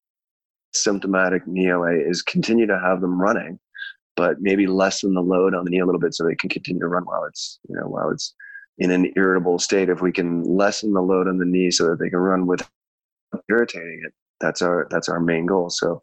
symptomatic 0.74 1.46
knee 1.46 1.70
OA 1.70 1.92
is 1.92 2.22
continue 2.22 2.66
to 2.66 2.78
have 2.78 3.00
them 3.00 3.20
running, 3.20 3.58
but 4.16 4.40
maybe 4.40 4.66
lessen 4.66 5.14
the 5.14 5.22
load 5.22 5.54
on 5.54 5.64
the 5.64 5.70
knee 5.70 5.80
a 5.80 5.86
little 5.86 6.00
bit 6.00 6.14
so 6.14 6.24
they 6.24 6.34
can 6.34 6.50
continue 6.50 6.80
to 6.80 6.88
run 6.88 7.04
while 7.04 7.24
it's 7.24 7.58
you 7.68 7.76
know 7.76 7.88
while 7.88 8.10
it's 8.10 8.34
in 8.78 8.90
an 8.90 9.12
irritable 9.16 9.58
state. 9.58 9.88
If 9.88 10.00
we 10.00 10.12
can 10.12 10.42
lessen 10.44 10.92
the 10.92 11.02
load 11.02 11.28
on 11.28 11.38
the 11.38 11.44
knee 11.44 11.70
so 11.70 11.90
that 11.90 11.98
they 11.98 12.10
can 12.10 12.18
run 12.18 12.46
without 12.46 12.68
irritating 13.48 14.02
it, 14.06 14.12
that's 14.40 14.62
our 14.62 14.86
that's 14.90 15.08
our 15.08 15.20
main 15.20 15.46
goal. 15.46 15.70
So 15.70 16.02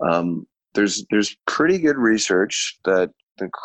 um, 0.00 0.46
there's 0.74 1.04
there's 1.10 1.36
pretty 1.46 1.78
good 1.78 1.96
research 1.96 2.78
that 2.84 3.10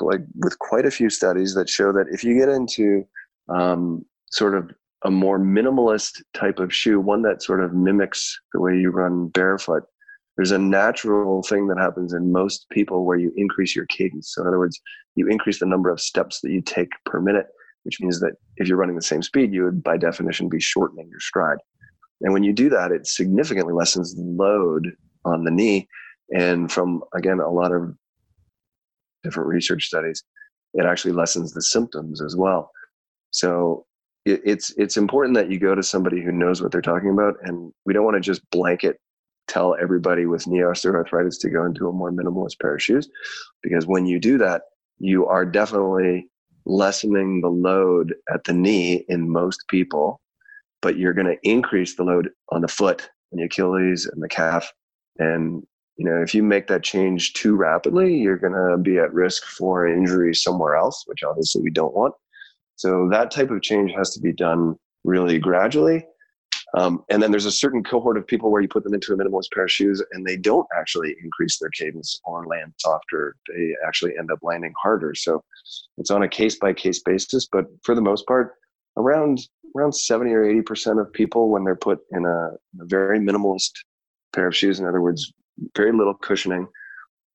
like 0.01 0.21
with 0.35 0.57
quite 0.59 0.85
a 0.85 0.91
few 0.91 1.09
studies 1.09 1.53
that 1.55 1.69
show 1.69 1.91
that 1.91 2.07
if 2.09 2.23
you 2.23 2.37
get 2.37 2.49
into 2.49 3.05
um, 3.49 4.05
sort 4.31 4.55
of 4.55 4.71
a 5.03 5.11
more 5.11 5.37
minimalist 5.37 6.21
type 6.33 6.59
of 6.59 6.73
shoe, 6.73 6.99
one 6.99 7.21
that 7.23 7.43
sort 7.43 7.63
of 7.63 7.73
mimics 7.73 8.39
the 8.53 8.61
way 8.61 8.75
you 8.75 8.89
run 8.89 9.27
barefoot, 9.27 9.83
there's 10.35 10.51
a 10.51 10.57
natural 10.57 11.43
thing 11.43 11.67
that 11.67 11.77
happens 11.77 12.13
in 12.13 12.31
most 12.31 12.67
people 12.69 13.05
where 13.05 13.17
you 13.17 13.31
increase 13.37 13.75
your 13.75 13.85
cadence. 13.85 14.33
So, 14.33 14.41
in 14.41 14.47
other 14.47 14.59
words, 14.59 14.81
you 15.15 15.27
increase 15.27 15.59
the 15.59 15.65
number 15.65 15.89
of 15.89 16.01
steps 16.01 16.41
that 16.41 16.51
you 16.51 16.61
take 16.61 16.89
per 17.05 17.21
minute, 17.21 17.47
which 17.85 18.01
means 18.01 18.19
that 18.19 18.33
if 18.57 18.67
you're 18.67 18.77
running 18.77 18.95
the 18.95 19.01
same 19.01 19.21
speed, 19.21 19.53
you 19.53 19.63
would, 19.63 19.83
by 19.83 19.95
definition, 19.95 20.49
be 20.49 20.59
shortening 20.59 21.07
your 21.07 21.19
stride. 21.19 21.59
And 22.21 22.33
when 22.33 22.43
you 22.43 22.51
do 22.51 22.67
that, 22.69 22.91
it 22.91 23.05
significantly 23.05 23.73
lessens 23.73 24.15
the 24.15 24.23
load 24.23 24.91
on 25.23 25.43
the 25.43 25.51
knee. 25.51 25.87
And 26.35 26.71
from, 26.71 27.03
again, 27.13 27.39
a 27.39 27.49
lot 27.49 27.71
of 27.71 27.95
different 29.23 29.49
research 29.49 29.85
studies, 29.85 30.23
it 30.73 30.85
actually 30.85 31.13
lessens 31.13 31.53
the 31.53 31.61
symptoms 31.61 32.21
as 32.21 32.35
well. 32.35 32.71
So, 33.31 33.85
it's 34.25 34.73
it's 34.75 34.97
important 34.97 35.35
that 35.35 35.51
you 35.51 35.59
go 35.59 35.75
to 35.75 35.83
somebody 35.83 36.19
who 36.19 36.31
knows 36.31 36.59
what 36.59 36.71
they're 36.71 36.81
talking 36.81 37.11
about 37.11 37.35
and 37.43 37.71
we 37.85 37.93
don't 37.93 38.03
want 38.03 38.15
to 38.15 38.19
just 38.21 38.41
blanket 38.49 38.99
tell 39.47 39.75
everybody 39.79 40.25
with 40.25 40.47
knee 40.47 40.61
osteoarthritis 40.61 41.39
to 41.39 41.49
go 41.51 41.63
into 41.63 41.87
a 41.87 41.91
more 41.91 42.11
minimalist 42.11 42.59
pair 42.59 42.73
of 42.73 42.81
shoes 42.81 43.07
because 43.61 43.85
when 43.85 44.07
you 44.07 44.19
do 44.19 44.39
that 44.39 44.63
you 44.97 45.27
are 45.27 45.45
definitely 45.45 46.27
lessening 46.65 47.41
the 47.41 47.49
load 47.49 48.15
at 48.33 48.43
the 48.45 48.53
knee 48.53 49.05
in 49.07 49.29
most 49.29 49.63
people 49.67 50.19
but 50.85 50.99
you're 50.99 51.13
going 51.13 51.25
to 51.25 51.49
increase 51.49 51.95
the 51.95 52.03
load 52.03 52.29
on 52.49 52.61
the 52.61 52.67
foot 52.67 53.09
and 53.31 53.41
the 53.41 53.45
achilles 53.45 54.05
and 54.05 54.21
the 54.21 54.29
calf. 54.29 54.71
And 55.17 55.63
you 55.97 56.05
know 56.05 56.21
if 56.21 56.35
you 56.35 56.43
make 56.43 56.67
that 56.67 56.83
change 56.83 57.33
too 57.33 57.55
rapidly 57.55 58.15
you're 58.15 58.37
going 58.37 58.53
to 58.53 58.77
be 58.77 58.99
at 58.99 59.13
risk 59.13 59.45
for 59.45 59.87
injury 59.87 60.35
somewhere 60.35 60.75
else 60.75 61.03
which 61.07 61.23
obviously 61.23 61.63
we 61.63 61.71
don't 61.71 61.95
want. 61.95 62.13
So 62.75 63.07
that 63.11 63.31
type 63.31 63.49
of 63.49 63.63
change 63.63 63.93
has 63.97 64.11
to 64.11 64.19
be 64.19 64.31
done 64.31 64.75
really 65.03 65.39
gradually 65.39 66.05
um, 66.75 67.05
and 67.09 67.23
then 67.23 67.31
there's 67.31 67.45
a 67.45 67.51
certain 67.51 67.83
cohort 67.83 68.17
of 68.17 68.27
people 68.27 68.51
where 68.51 68.61
you 68.61 68.67
put 68.67 68.83
them 68.83 68.93
into 68.93 69.13
a 69.13 69.17
minimalist 69.17 69.51
pair 69.53 69.63
of 69.63 69.71
shoes 69.71 70.03
and 70.11 70.25
they 70.25 70.35
don't 70.35 70.67
actually 70.77 71.15
increase 71.23 71.57
their 71.57 71.69
cadence 71.69 72.19
or 72.25 72.45
land 72.45 72.73
softer. 72.77 73.37
They 73.47 73.73
actually 73.87 74.17
end 74.17 74.29
up 74.29 74.39
landing 74.41 74.73
harder. 74.81 75.15
So 75.15 75.41
it's 75.97 76.11
on 76.11 76.23
a 76.23 76.27
case 76.27 76.57
by 76.59 76.73
case 76.73 77.01
basis. 77.01 77.47
But 77.49 77.65
for 77.83 77.95
the 77.95 78.01
most 78.01 78.27
part, 78.27 78.55
around 78.97 79.39
around 79.75 79.93
70 79.93 80.31
or 80.33 80.43
80 80.43 80.61
percent 80.63 80.99
of 80.99 81.11
people, 81.13 81.49
when 81.49 81.63
they're 81.63 81.77
put 81.77 81.99
in 82.11 82.25
a, 82.25 82.49
a 82.81 82.85
very 82.85 83.19
minimalist 83.19 83.71
pair 84.33 84.47
of 84.47 84.55
shoes, 84.55 84.79
in 84.79 84.85
other 84.85 85.01
words, 85.01 85.31
very 85.77 85.93
little 85.93 86.13
cushioning, 86.13 86.67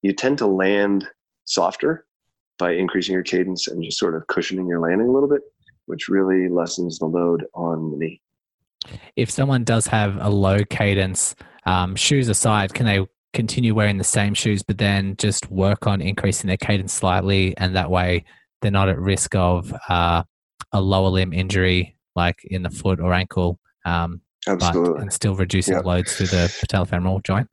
you 0.02 0.12
tend 0.12 0.36
to 0.38 0.46
land 0.46 1.08
softer 1.46 2.06
by 2.58 2.72
increasing 2.72 3.14
your 3.14 3.22
cadence 3.22 3.68
and 3.68 3.82
just 3.82 3.98
sort 3.98 4.14
of 4.14 4.26
cushioning 4.26 4.66
your 4.66 4.80
landing 4.80 5.08
a 5.08 5.12
little 5.12 5.28
bit, 5.28 5.40
which 5.86 6.08
really 6.08 6.50
lessens 6.50 6.98
the 6.98 7.06
load 7.06 7.46
on 7.54 7.90
the 7.90 7.96
knee 7.96 8.20
if 9.16 9.30
someone 9.30 9.64
does 9.64 9.86
have 9.86 10.16
a 10.20 10.30
low 10.30 10.64
cadence, 10.64 11.34
um, 11.66 11.94
shoes 11.96 12.28
aside, 12.28 12.74
can 12.74 12.86
they 12.86 13.06
continue 13.32 13.74
wearing 13.74 13.98
the 13.98 14.04
same 14.04 14.34
shoes, 14.34 14.62
but 14.62 14.78
then 14.78 15.16
just 15.16 15.50
work 15.50 15.86
on 15.86 16.00
increasing 16.00 16.48
their 16.48 16.56
cadence 16.56 16.92
slightly, 16.92 17.56
and 17.56 17.76
that 17.76 17.90
way 17.90 18.24
they're 18.62 18.70
not 18.70 18.88
at 18.88 18.98
risk 18.98 19.34
of 19.34 19.72
uh, 19.88 20.22
a 20.72 20.80
lower 20.80 21.08
limb 21.08 21.32
injury, 21.32 21.96
like 22.16 22.38
in 22.44 22.62
the 22.62 22.70
foot 22.70 23.00
or 23.00 23.12
ankle, 23.12 23.58
um, 23.84 24.20
Absolutely. 24.48 25.02
and 25.02 25.12
still 25.12 25.34
reducing 25.34 25.74
yeah. 25.74 25.80
loads 25.80 26.16
to 26.16 26.24
the 26.24 26.52
patellofemoral 26.66 27.22
joint. 27.24 27.48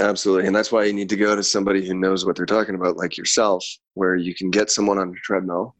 Absolutely. 0.00 0.46
And 0.46 0.56
that's 0.56 0.72
why 0.72 0.84
you 0.84 0.92
need 0.92 1.10
to 1.10 1.16
go 1.16 1.36
to 1.36 1.42
somebody 1.42 1.86
who 1.86 1.94
knows 1.94 2.24
what 2.24 2.36
they're 2.36 2.46
talking 2.46 2.74
about, 2.74 2.96
like 2.96 3.18
yourself, 3.18 3.64
where 3.94 4.16
you 4.16 4.34
can 4.34 4.50
get 4.50 4.70
someone 4.70 4.98
on 4.98 5.10
a 5.10 5.20
treadmill 5.22 5.74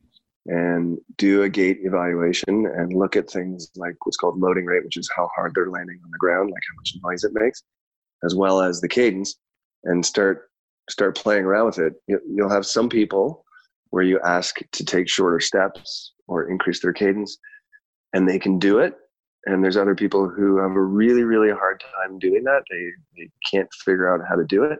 and 0.47 0.99
do 1.19 1.43
a 1.43 1.49
gait 1.49 1.79
evaluation 1.83 2.67
and 2.67 2.93
look 2.93 3.17
at 3.17 3.31
things 3.31 3.71
like 3.77 3.95
what's 4.05 4.17
called 4.17 4.41
loading 4.41 4.65
rate, 4.65 4.85
which 4.85 4.97
is 4.97 5.11
how 5.15 5.29
hard 5.35 5.53
they're 5.55 5.71
landing 5.71 5.99
on 6.05 6.11
the 6.11 6.19
ground, 6.19 6.51
like 6.51 6.63
how 6.69 6.77
much 6.77 6.95
noise 7.03 7.25
it 7.25 7.33
makes, 7.35 7.63
as 8.25 8.35
well 8.35 8.61
as 8.61 8.81
the 8.81 8.89
cadence, 8.89 9.37
and 9.85 10.05
start 10.05 10.49
start 10.91 11.17
playing 11.17 11.45
around 11.45 11.67
with 11.67 11.79
it. 11.79 11.95
You'll 12.07 12.51
have 12.51 12.67
some 12.67 12.89
people 12.89 13.45
where 13.91 14.03
you 14.03 14.19
ask 14.25 14.59
to 14.73 14.85
take 14.85 15.09
shorter 15.09 15.39
steps 15.39 16.13
or 16.27 16.51
increase 16.51 16.81
their 16.81 16.93
cadence, 16.93 17.39
and 18.13 18.29
they 18.29 18.39
can 18.39 18.59
do 18.59 18.79
it. 18.79 18.95
And 19.45 19.63
there's 19.63 19.77
other 19.77 19.95
people 19.95 20.29
who 20.29 20.57
have 20.59 20.71
a 20.71 20.83
really, 20.83 21.25
really 21.25 21.51
hard 21.51 21.83
time 21.97 22.19
doing 22.19 22.45
that. 22.45 22.63
They, 22.71 22.91
they 23.17 23.31
can't 23.51 23.69
figure 23.85 24.13
out 24.13 24.27
how 24.29 24.37
to 24.37 24.45
do 24.45 24.65
it. 24.65 24.79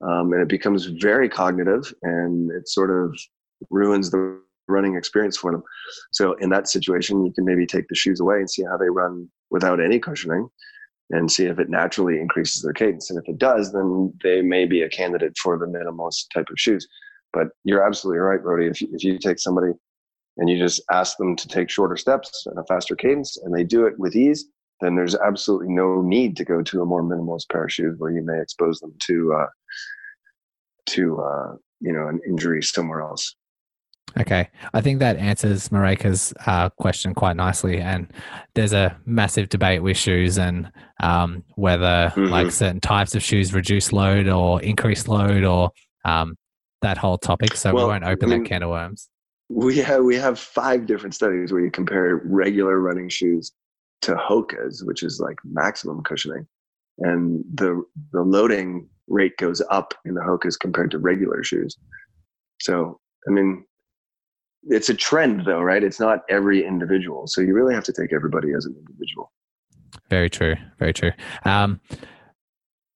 Um, 0.00 0.32
and 0.32 0.42
it 0.42 0.48
becomes 0.48 0.86
very 0.86 1.28
cognitive 1.28 1.92
and 2.02 2.50
it 2.50 2.68
sort 2.68 2.90
of 2.90 3.16
ruins 3.70 4.10
the 4.10 4.42
running 4.68 4.96
experience 4.96 5.36
for 5.36 5.52
them. 5.52 5.62
So 6.12 6.34
in 6.34 6.50
that 6.50 6.68
situation, 6.68 7.24
you 7.24 7.32
can 7.32 7.44
maybe 7.44 7.66
take 7.66 7.88
the 7.88 7.94
shoes 7.94 8.20
away 8.20 8.36
and 8.36 8.50
see 8.50 8.62
how 8.62 8.76
they 8.76 8.88
run 8.88 9.28
without 9.50 9.80
any 9.80 9.98
cushioning. 9.98 10.48
and 11.10 11.30
see 11.30 11.44
if 11.46 11.58
it 11.58 11.68
naturally 11.68 12.18
increases 12.18 12.62
their 12.62 12.72
cadence. 12.72 13.10
And 13.10 13.18
if 13.18 13.28
it 13.28 13.38
does, 13.38 13.72
then 13.72 14.12
they 14.22 14.40
may 14.42 14.64
be 14.66 14.82
a 14.82 14.88
candidate 14.88 15.36
for 15.36 15.58
the 15.58 15.66
minimalist 15.66 16.26
type 16.32 16.46
of 16.50 16.58
shoes. 16.58 16.86
But 17.32 17.48
you're 17.64 17.86
absolutely 17.86 18.20
right, 18.20 18.42
Brodie. 18.42 18.66
If 18.66 18.80
you, 18.80 18.88
if 18.92 19.04
you 19.04 19.18
take 19.18 19.38
somebody 19.38 19.72
and 20.38 20.48
you 20.48 20.58
just 20.58 20.82
ask 20.90 21.16
them 21.18 21.36
to 21.36 21.48
take 21.48 21.68
shorter 21.70 21.96
steps 21.96 22.46
and 22.46 22.58
a 22.58 22.64
faster 22.64 22.96
cadence, 22.96 23.36
and 23.42 23.54
they 23.54 23.64
do 23.64 23.86
it 23.86 23.98
with 23.98 24.16
ease, 24.16 24.46
then 24.80 24.96
there's 24.96 25.14
absolutely 25.14 25.68
no 25.68 26.00
need 26.00 26.36
to 26.36 26.44
go 26.44 26.62
to 26.62 26.82
a 26.82 26.86
more 26.86 27.02
minimalist 27.02 27.50
pair 27.50 27.64
of 27.64 27.72
shoes 27.72 27.96
where 27.98 28.10
you 28.10 28.22
may 28.22 28.40
expose 28.40 28.80
them 28.80 28.94
to 29.02 29.34
uh, 29.34 29.46
to 30.86 31.20
uh, 31.20 31.52
you 31.80 31.92
know 31.92 32.08
an 32.08 32.20
injury 32.26 32.62
somewhere 32.62 33.02
else. 33.02 33.36
Okay, 34.20 34.48
I 34.72 34.80
think 34.80 35.00
that 35.00 35.16
answers 35.16 35.68
Mareka's 35.70 36.32
uh, 36.46 36.68
question 36.70 37.14
quite 37.14 37.36
nicely. 37.36 37.78
And 37.78 38.12
there's 38.54 38.72
a 38.72 38.96
massive 39.06 39.48
debate 39.48 39.82
with 39.82 39.96
shoes 39.96 40.38
and 40.38 40.70
um, 41.00 41.42
whether 41.56 42.12
mm-hmm. 42.14 42.26
like 42.26 42.52
certain 42.52 42.80
types 42.80 43.14
of 43.14 43.22
shoes 43.22 43.52
reduce 43.52 43.92
load 43.92 44.28
or 44.28 44.62
increase 44.62 45.08
load 45.08 45.44
or 45.44 45.70
um, 46.04 46.36
that 46.82 46.96
whole 46.96 47.18
topic. 47.18 47.56
So 47.56 47.74
well, 47.74 47.86
we 47.86 47.92
won't 47.92 48.04
open 48.04 48.30
I 48.30 48.34
mean, 48.34 48.42
that 48.44 48.48
can 48.48 48.62
of 48.62 48.70
worms. 48.70 49.08
We 49.48 49.78
have 49.78 50.04
we 50.04 50.16
have 50.16 50.38
five 50.38 50.86
different 50.86 51.14
studies 51.14 51.52
where 51.52 51.62
you 51.62 51.70
compare 51.70 52.20
regular 52.24 52.80
running 52.80 53.08
shoes 53.08 53.52
to 54.02 54.14
Hoka's, 54.14 54.84
which 54.84 55.02
is 55.02 55.18
like 55.20 55.38
maximum 55.44 56.02
cushioning, 56.02 56.46
and 56.98 57.44
the 57.54 57.82
the 58.12 58.22
loading 58.22 58.88
rate 59.08 59.36
goes 59.38 59.60
up 59.70 59.92
in 60.04 60.14
the 60.14 60.20
Hoka's 60.20 60.56
compared 60.56 60.90
to 60.92 60.98
regular 60.98 61.42
shoes. 61.42 61.76
So 62.60 63.00
I 63.28 63.32
mean, 63.32 63.64
it's 64.68 64.88
a 64.88 64.94
trend 64.94 65.44
though, 65.44 65.60
right? 65.60 65.82
It's 65.82 66.00
not 66.00 66.20
every 66.28 66.64
individual. 66.64 67.26
So 67.26 67.40
you 67.40 67.54
really 67.54 67.74
have 67.74 67.84
to 67.84 67.92
take 67.92 68.12
everybody 68.12 68.52
as 68.52 68.64
an 68.66 68.74
individual. 68.78 69.30
Very 70.10 70.30
true. 70.30 70.56
Very 70.78 70.92
true. 70.92 71.12
Um, 71.44 71.80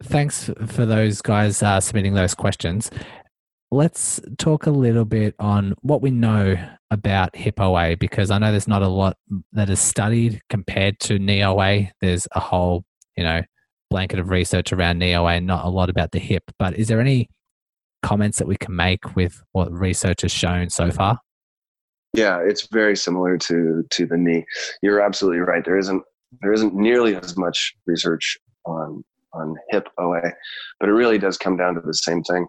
thanks 0.02 0.50
for 0.66 0.86
those 0.86 1.22
guys 1.22 1.62
uh, 1.62 1.80
submitting 1.80 2.14
those 2.14 2.34
questions. 2.34 2.90
Let's 3.70 4.20
talk 4.38 4.66
a 4.66 4.70
little 4.70 5.04
bit 5.04 5.34
on 5.38 5.74
what 5.82 6.00
we 6.00 6.10
know 6.10 6.56
about 6.90 7.36
hip 7.36 7.60
OA 7.60 7.96
because 7.96 8.30
I 8.30 8.38
know 8.38 8.50
there's 8.50 8.68
not 8.68 8.82
a 8.82 8.88
lot 8.88 9.18
that 9.52 9.68
is 9.68 9.78
studied 9.78 10.40
compared 10.48 10.98
to 11.00 11.18
knee. 11.18 11.90
There's 12.00 12.26
a 12.32 12.40
whole, 12.40 12.84
you 13.16 13.24
know, 13.24 13.42
blanket 13.90 14.20
of 14.20 14.30
research 14.30 14.72
around 14.72 14.98
knee 14.98 15.14
OA, 15.14 15.40
not 15.40 15.66
a 15.66 15.68
lot 15.68 15.90
about 15.90 16.12
the 16.12 16.18
hip. 16.18 16.44
But 16.58 16.78
is 16.78 16.88
there 16.88 17.00
any 17.00 17.28
comments 18.02 18.38
that 18.38 18.48
we 18.48 18.56
can 18.56 18.74
make 18.74 19.16
with 19.16 19.42
what 19.52 19.70
research 19.70 20.22
has 20.22 20.32
shown 20.32 20.70
so 20.70 20.90
far? 20.90 21.20
Yeah, 22.14 22.40
it's 22.40 22.68
very 22.68 22.96
similar 22.96 23.36
to 23.38 23.84
to 23.90 24.06
the 24.06 24.16
knee. 24.16 24.44
You're 24.82 25.00
absolutely 25.00 25.40
right. 25.40 25.64
There 25.64 25.78
isn't 25.78 26.02
there 26.40 26.52
isn't 26.52 26.74
nearly 26.74 27.16
as 27.16 27.36
much 27.36 27.74
research 27.86 28.38
on 28.64 29.04
on 29.34 29.56
hip 29.70 29.88
OA, 29.98 30.22
but 30.80 30.88
it 30.88 30.92
really 30.92 31.18
does 31.18 31.36
come 31.36 31.56
down 31.56 31.74
to 31.74 31.80
the 31.80 31.94
same 31.94 32.22
thing. 32.22 32.46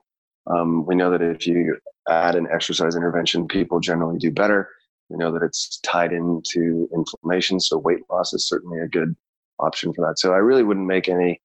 Um, 0.47 0.85
we 0.85 0.95
know 0.95 1.11
that 1.11 1.21
if 1.21 1.45
you 1.45 1.77
add 2.09 2.35
an 2.35 2.47
exercise 2.51 2.95
intervention, 2.95 3.47
people 3.47 3.79
generally 3.79 4.17
do 4.17 4.31
better. 4.31 4.69
We 5.09 5.17
know 5.17 5.31
that 5.31 5.43
it's 5.43 5.79
tied 5.81 6.13
into 6.13 6.87
inflammation, 6.93 7.59
so 7.59 7.77
weight 7.77 8.01
loss 8.09 8.33
is 8.33 8.47
certainly 8.47 8.79
a 8.79 8.87
good 8.87 9.15
option 9.59 9.93
for 9.93 10.07
that. 10.07 10.19
So 10.19 10.33
I 10.33 10.37
really 10.37 10.63
wouldn't 10.63 10.87
make 10.87 11.09
any 11.09 11.41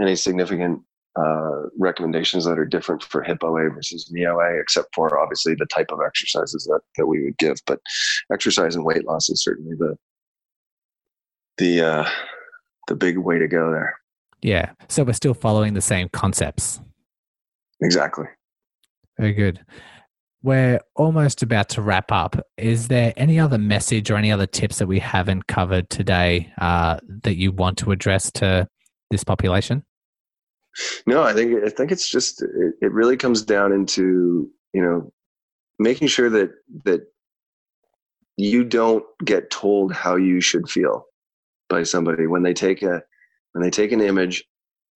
any 0.00 0.16
significant 0.16 0.80
uh, 1.18 1.68
recommendations 1.78 2.44
that 2.44 2.58
are 2.58 2.64
different 2.64 3.02
for 3.02 3.22
hip 3.22 3.42
OA 3.42 3.70
versus 3.70 4.10
knee 4.10 4.26
OA, 4.26 4.60
except 4.60 4.94
for 4.94 5.18
obviously 5.18 5.54
the 5.54 5.66
type 5.66 5.90
of 5.90 6.00
exercises 6.04 6.64
that, 6.64 6.80
that 6.96 7.06
we 7.06 7.24
would 7.24 7.36
give. 7.38 7.56
But 7.66 7.80
exercise 8.32 8.76
and 8.76 8.84
weight 8.84 9.04
loss 9.06 9.28
is 9.28 9.42
certainly 9.42 9.76
the 9.76 9.96
the 11.56 11.82
uh, 11.82 12.08
the 12.86 12.94
big 12.94 13.18
way 13.18 13.38
to 13.38 13.48
go 13.48 13.70
there. 13.70 13.94
Yeah. 14.42 14.70
So 14.88 15.04
we're 15.04 15.12
still 15.12 15.34
following 15.34 15.74
the 15.74 15.80
same 15.80 16.08
concepts. 16.10 16.80
Exactly. 17.80 18.26
Very 19.18 19.32
good. 19.32 19.60
We're 20.42 20.80
almost 20.94 21.42
about 21.42 21.68
to 21.70 21.82
wrap 21.82 22.12
up. 22.12 22.36
Is 22.56 22.86
there 22.86 23.12
any 23.16 23.40
other 23.40 23.58
message 23.58 24.10
or 24.10 24.16
any 24.16 24.30
other 24.30 24.46
tips 24.46 24.78
that 24.78 24.86
we 24.86 25.00
haven't 25.00 25.48
covered 25.48 25.90
today 25.90 26.52
uh, 26.58 26.98
that 27.24 27.36
you 27.36 27.50
want 27.50 27.78
to 27.78 27.90
address 27.90 28.30
to 28.32 28.68
this 29.10 29.24
population? 29.24 29.82
No, 31.06 31.22
I 31.22 31.32
think 31.32 31.64
I 31.64 31.68
think 31.70 31.92
it's 31.92 32.08
just 32.08 32.42
it, 32.42 32.74
it 32.80 32.92
really 32.92 33.16
comes 33.16 33.42
down 33.42 33.72
into 33.72 34.50
you 34.72 34.82
know 34.82 35.12
making 35.78 36.08
sure 36.08 36.30
that 36.30 36.50
that 36.84 37.02
you 38.36 38.64
don't 38.64 39.04
get 39.24 39.50
told 39.50 39.92
how 39.92 40.16
you 40.16 40.40
should 40.40 40.68
feel 40.68 41.06
by 41.68 41.82
somebody. 41.82 42.26
When 42.26 42.42
they 42.42 42.54
take 42.54 42.82
a 42.82 43.02
when 43.52 43.62
they 43.62 43.70
take 43.70 43.92
an 43.92 44.00
image 44.00 44.44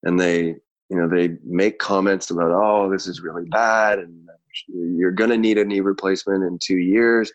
and 0.02 0.18
they 0.20 0.56
you 0.88 0.96
know 0.96 1.08
they 1.08 1.36
make 1.44 1.78
comments 1.78 2.30
about 2.30 2.50
oh 2.52 2.90
this 2.90 3.06
is 3.06 3.20
really 3.20 3.44
bad 3.50 3.98
and 3.98 4.28
you're 4.68 5.12
going 5.12 5.30
to 5.30 5.38
need 5.38 5.58
a 5.58 5.64
knee 5.64 5.80
replacement 5.80 6.42
in 6.42 6.58
two 6.58 6.78
years 6.78 7.32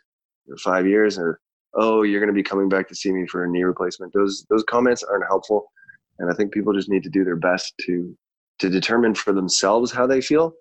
or 0.50 0.58
five 0.58 0.86
years 0.86 1.18
or 1.18 1.40
oh 1.74 2.04
you're 2.04 2.20
going 2.20 2.28
to 2.28 2.34
be 2.34 2.44
coming 2.44 2.68
back 2.68 2.88
to 2.88 2.96
see 2.96 3.12
me 3.12 3.26
for 3.26 3.46
a 3.46 3.50
knee 3.50 3.64
replacement 3.64 4.12
those 4.14 4.46
those 4.50 4.64
comments 4.64 5.04
aren't 5.04 5.26
helpful. 5.26 5.72
And 6.20 6.30
i 6.30 6.34
think 6.34 6.54
people 6.54 6.74
just 6.74 6.90
need 6.90 7.04
to 7.04 7.10
do 7.10 7.24
their 7.24 7.36
best 7.36 7.74
to 7.86 8.16
to 8.60 8.70
determine 8.70 9.16
for 9.16 9.34
themselves 9.34 9.92
how 9.92 10.08
they 10.08 10.22
feel 10.22 10.54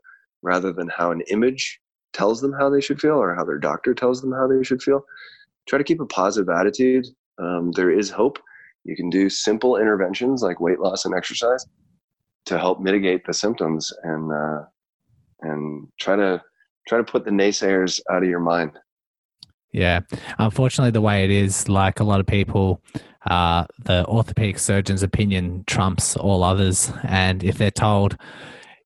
rather 0.42 0.72
than 0.72 0.88
how 0.88 1.10
an 1.10 1.22
image 1.30 1.80
tells 2.12 2.40
them 2.40 2.52
how 2.52 2.70
they 2.70 2.80
should 2.80 3.00
feel 3.00 3.14
or 3.14 3.34
how 3.34 3.44
their 3.44 3.58
doctor 3.58 3.94
tells 3.94 4.20
them 4.20 4.32
how 4.32 4.46
they 4.46 4.62
should 4.62 4.82
feel. 4.82 5.04
Try 5.68 5.78
to 5.78 5.84
keep 5.84 6.00
a 6.00 6.06
positive 6.06 6.48
attitude. 6.48 7.06
Um, 7.38 7.72
there 7.72 7.90
is 7.90 8.10
hope. 8.10 8.38
You 8.84 8.94
can 8.94 9.10
do 9.10 9.28
simple 9.28 9.76
interventions 9.76 10.42
like 10.42 10.60
weight 10.60 10.78
loss 10.78 11.04
and 11.04 11.14
exercise 11.14 11.66
to 12.46 12.58
help 12.58 12.80
mitigate 12.80 13.24
the 13.24 13.32
symptoms 13.32 13.92
and 14.02 14.32
uh, 14.32 14.60
and 15.40 15.88
try 15.98 16.16
to 16.16 16.42
try 16.86 16.98
to 16.98 17.04
put 17.04 17.24
the 17.24 17.30
naysayers 17.30 18.00
out 18.10 18.22
of 18.22 18.28
your 18.28 18.40
mind. 18.40 18.72
Yeah, 19.74 20.02
unfortunately, 20.38 20.92
the 20.92 21.00
way 21.00 21.24
it 21.24 21.32
is, 21.32 21.68
like 21.68 21.98
a 21.98 22.04
lot 22.04 22.20
of 22.20 22.26
people, 22.26 22.80
uh, 23.26 23.64
the 23.82 24.06
orthopedic 24.06 24.60
surgeon's 24.60 25.02
opinion 25.02 25.64
trumps 25.66 26.16
all 26.16 26.44
others. 26.44 26.92
And 27.02 27.42
if 27.42 27.58
they're 27.58 27.72
told, 27.72 28.16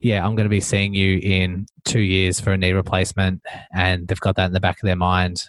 yeah, 0.01 0.25
I'm 0.25 0.35
going 0.35 0.47
to 0.47 0.51
be 0.51 0.61
seeing 0.61 0.95
you 0.95 1.19
in 1.19 1.67
two 1.85 2.01
years 2.01 2.41
for 2.41 2.53
a 2.53 2.57
knee 2.57 2.73
replacement, 2.73 3.43
and 3.71 4.09
they've 4.09 4.19
got 4.19 4.37
that 4.37 4.47
in 4.47 4.55
the 4.55 4.61
back 4.61 4.79
of 4.79 4.87
their 4.87 4.97
mind 4.97 5.45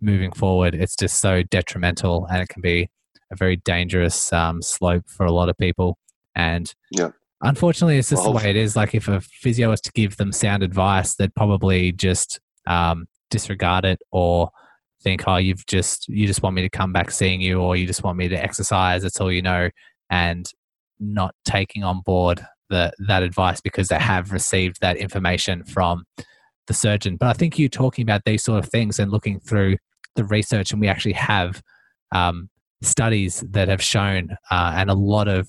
moving 0.00 0.30
forward, 0.30 0.76
it's 0.76 0.94
just 0.94 1.20
so 1.20 1.42
detrimental 1.42 2.26
and 2.30 2.40
it 2.40 2.48
can 2.48 2.62
be 2.62 2.88
a 3.32 3.36
very 3.36 3.56
dangerous 3.56 4.32
um, 4.32 4.62
slope 4.62 5.08
for 5.08 5.26
a 5.26 5.32
lot 5.32 5.48
of 5.48 5.58
people. 5.58 5.98
And 6.36 6.72
yeah. 6.92 7.08
unfortunately, 7.42 7.98
it's 7.98 8.10
just 8.10 8.22
well, 8.22 8.34
the 8.34 8.38
way 8.38 8.50
it 8.50 8.56
is. 8.56 8.76
Like 8.76 8.94
if 8.94 9.08
a 9.08 9.20
physio 9.20 9.70
was 9.70 9.80
to 9.80 9.92
give 9.92 10.18
them 10.18 10.30
sound 10.30 10.62
advice, 10.62 11.16
they'd 11.16 11.34
probably 11.34 11.90
just 11.90 12.38
um, 12.68 13.08
disregard 13.30 13.84
it 13.84 14.00
or 14.12 14.50
think, 15.04 15.22
oh, 15.28 15.36
you've 15.36 15.64
just 15.66 16.08
you 16.08 16.26
just 16.26 16.42
want 16.42 16.56
me 16.56 16.62
to 16.62 16.70
come 16.70 16.92
back 16.92 17.10
seeing 17.10 17.40
you, 17.40 17.60
or 17.60 17.76
you 17.76 17.86
just 17.86 18.02
want 18.02 18.18
me 18.18 18.28
to 18.28 18.42
exercise. 18.42 19.02
That's 19.02 19.20
all 19.20 19.30
you 19.30 19.42
know, 19.42 19.70
and 20.10 20.46
not 20.98 21.34
taking 21.44 21.84
on 21.84 22.00
board 22.00 22.44
the 22.70 22.92
that 23.06 23.22
advice 23.22 23.60
because 23.60 23.88
they 23.88 23.98
have 23.98 24.32
received 24.32 24.80
that 24.80 24.96
information 24.96 25.64
from 25.64 26.04
the 26.66 26.74
surgeon. 26.74 27.16
But 27.16 27.28
I 27.28 27.32
think 27.34 27.58
you're 27.58 27.68
talking 27.68 28.02
about 28.02 28.22
these 28.24 28.42
sort 28.42 28.64
of 28.64 28.70
things 28.70 28.98
and 28.98 29.12
looking 29.12 29.38
through 29.38 29.76
the 30.16 30.24
research, 30.24 30.72
and 30.72 30.80
we 30.80 30.88
actually 30.88 31.12
have 31.12 31.62
um, 32.12 32.48
studies 32.82 33.44
that 33.50 33.68
have 33.68 33.82
shown, 33.82 34.30
uh, 34.50 34.72
and 34.76 34.90
a 34.90 34.94
lot 34.94 35.28
of 35.28 35.48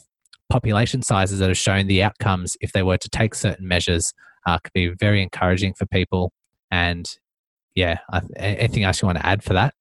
population 0.49 1.01
sizes 1.01 1.39
that 1.39 1.47
have 1.47 1.57
shown 1.57 1.87
the 1.87 2.03
outcomes 2.03 2.55
if 2.61 2.71
they 2.73 2.83
were 2.83 2.97
to 2.97 3.09
take 3.09 3.33
certain 3.33 3.67
measures 3.67 4.13
uh, 4.45 4.59
could 4.59 4.73
be 4.73 4.93
very 4.99 5.21
encouraging 5.21 5.73
for 5.73 5.85
people. 5.87 6.31
And 6.71 7.07
yeah, 7.75 7.99
anything 8.37 8.83
else 8.83 9.01
you 9.01 9.05
want 9.05 9.17
to 9.17 9.25
add 9.25 9.43
for 9.43 9.53
that? 9.53 9.73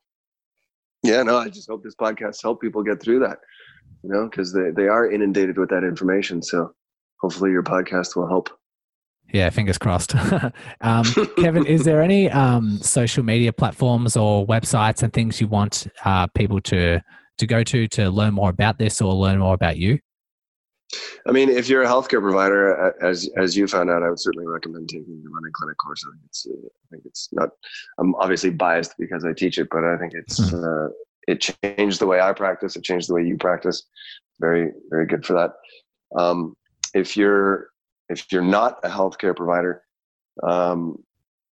Yeah, 1.03 1.23
no, 1.23 1.37
I 1.37 1.49
just 1.49 1.69
hope 1.69 1.83
this 1.85 1.95
podcast 1.95 2.43
help 2.43 2.61
people 2.61 2.83
get 2.83 3.01
through 3.01 3.21
that, 3.21 3.39
you 4.03 4.11
know, 4.11 4.29
because 4.29 4.53
they, 4.53 4.71
they 4.71 4.89
are 4.89 5.11
inundated 5.11 5.59
with 5.59 5.71
that 5.71 5.85
information. 5.85 6.43
So 6.43 6.73
hopefully 7.21 7.51
your 7.51 7.63
podcast 7.63 8.17
will 8.17 8.27
help. 8.27 8.51
Yeah, 9.33 9.51
fingers 9.51 9.79
crossed. 9.79 10.15
um, 10.81 11.05
Kevin, 11.39 11.67
is 11.67 11.85
there 11.85 12.03
any 12.03 12.31
um, 12.31 12.79
social 12.79 13.23
media 13.23 13.53
platforms 13.53 14.17
or 14.17 14.47
websites 14.47 15.03
and 15.03 15.13
things 15.13 15.41
you 15.41 15.49
want 15.49 15.87
uh, 16.05 16.27
people 16.29 16.61
to 16.63 17.01
to 17.37 17.47
go 17.47 17.65
to 17.65 17.89
to 17.89 18.11
learn 18.11 18.33
more 18.33 18.51
about 18.51 18.79
this 18.79 19.01
or 19.01 19.13
learn 19.13 19.39
more 19.39 19.55
about 19.55 19.77
you? 19.77 19.99
I 21.27 21.33
mean, 21.33 21.49
if 21.49 21.69
you're 21.69 21.83
a 21.83 21.89
healthcare 21.89 22.21
provider, 22.21 22.95
as 23.03 23.29
as 23.37 23.57
you 23.57 23.67
found 23.67 23.91
out, 23.91 24.03
I 24.03 24.11
would 24.11 24.21
certainly 24.21 24.47
recommend 24.47 24.89
taking 24.89 25.23
the 25.23 25.31
running 25.31 25.53
clinic 25.55 25.77
course. 25.79 26.05
I 26.07 26.11
think 26.11 26.23
it's, 26.27 26.47
uh, 26.47 26.53
I 26.53 26.87
think 26.91 27.03
it's 27.07 27.29
not. 27.33 27.51
I'm 27.99 28.15
obviously 28.17 28.51
biased 28.51 28.95
because 28.99 29.25
I 29.25 29.33
teach 29.33 29.59
it, 29.59 29.69
but 29.71 29.85
I 29.85 29.97
think 29.97 30.13
it's 30.15 30.41
mm-hmm. 30.41 30.65
uh, 30.65 30.93
it 31.27 31.55
changed 31.63 32.01
the 32.01 32.07
way 32.07 32.21
I 32.21 32.33
practice. 32.33 32.77
It 32.77 32.85
changed 32.85 33.09
the 33.09 33.15
way 33.15 33.25
you 33.25 33.37
practice. 33.37 33.85
Very 34.41 34.73
very 34.91 35.07
good 35.07 35.25
for 35.25 35.33
that. 35.33 35.53
Um, 36.21 36.57
if 36.93 37.17
you're 37.17 37.71
if 38.09 38.31
you're 38.31 38.43
not 38.43 38.79
a 38.85 38.89
healthcare 38.89 39.35
provider, 39.35 39.83
um, 40.43 41.03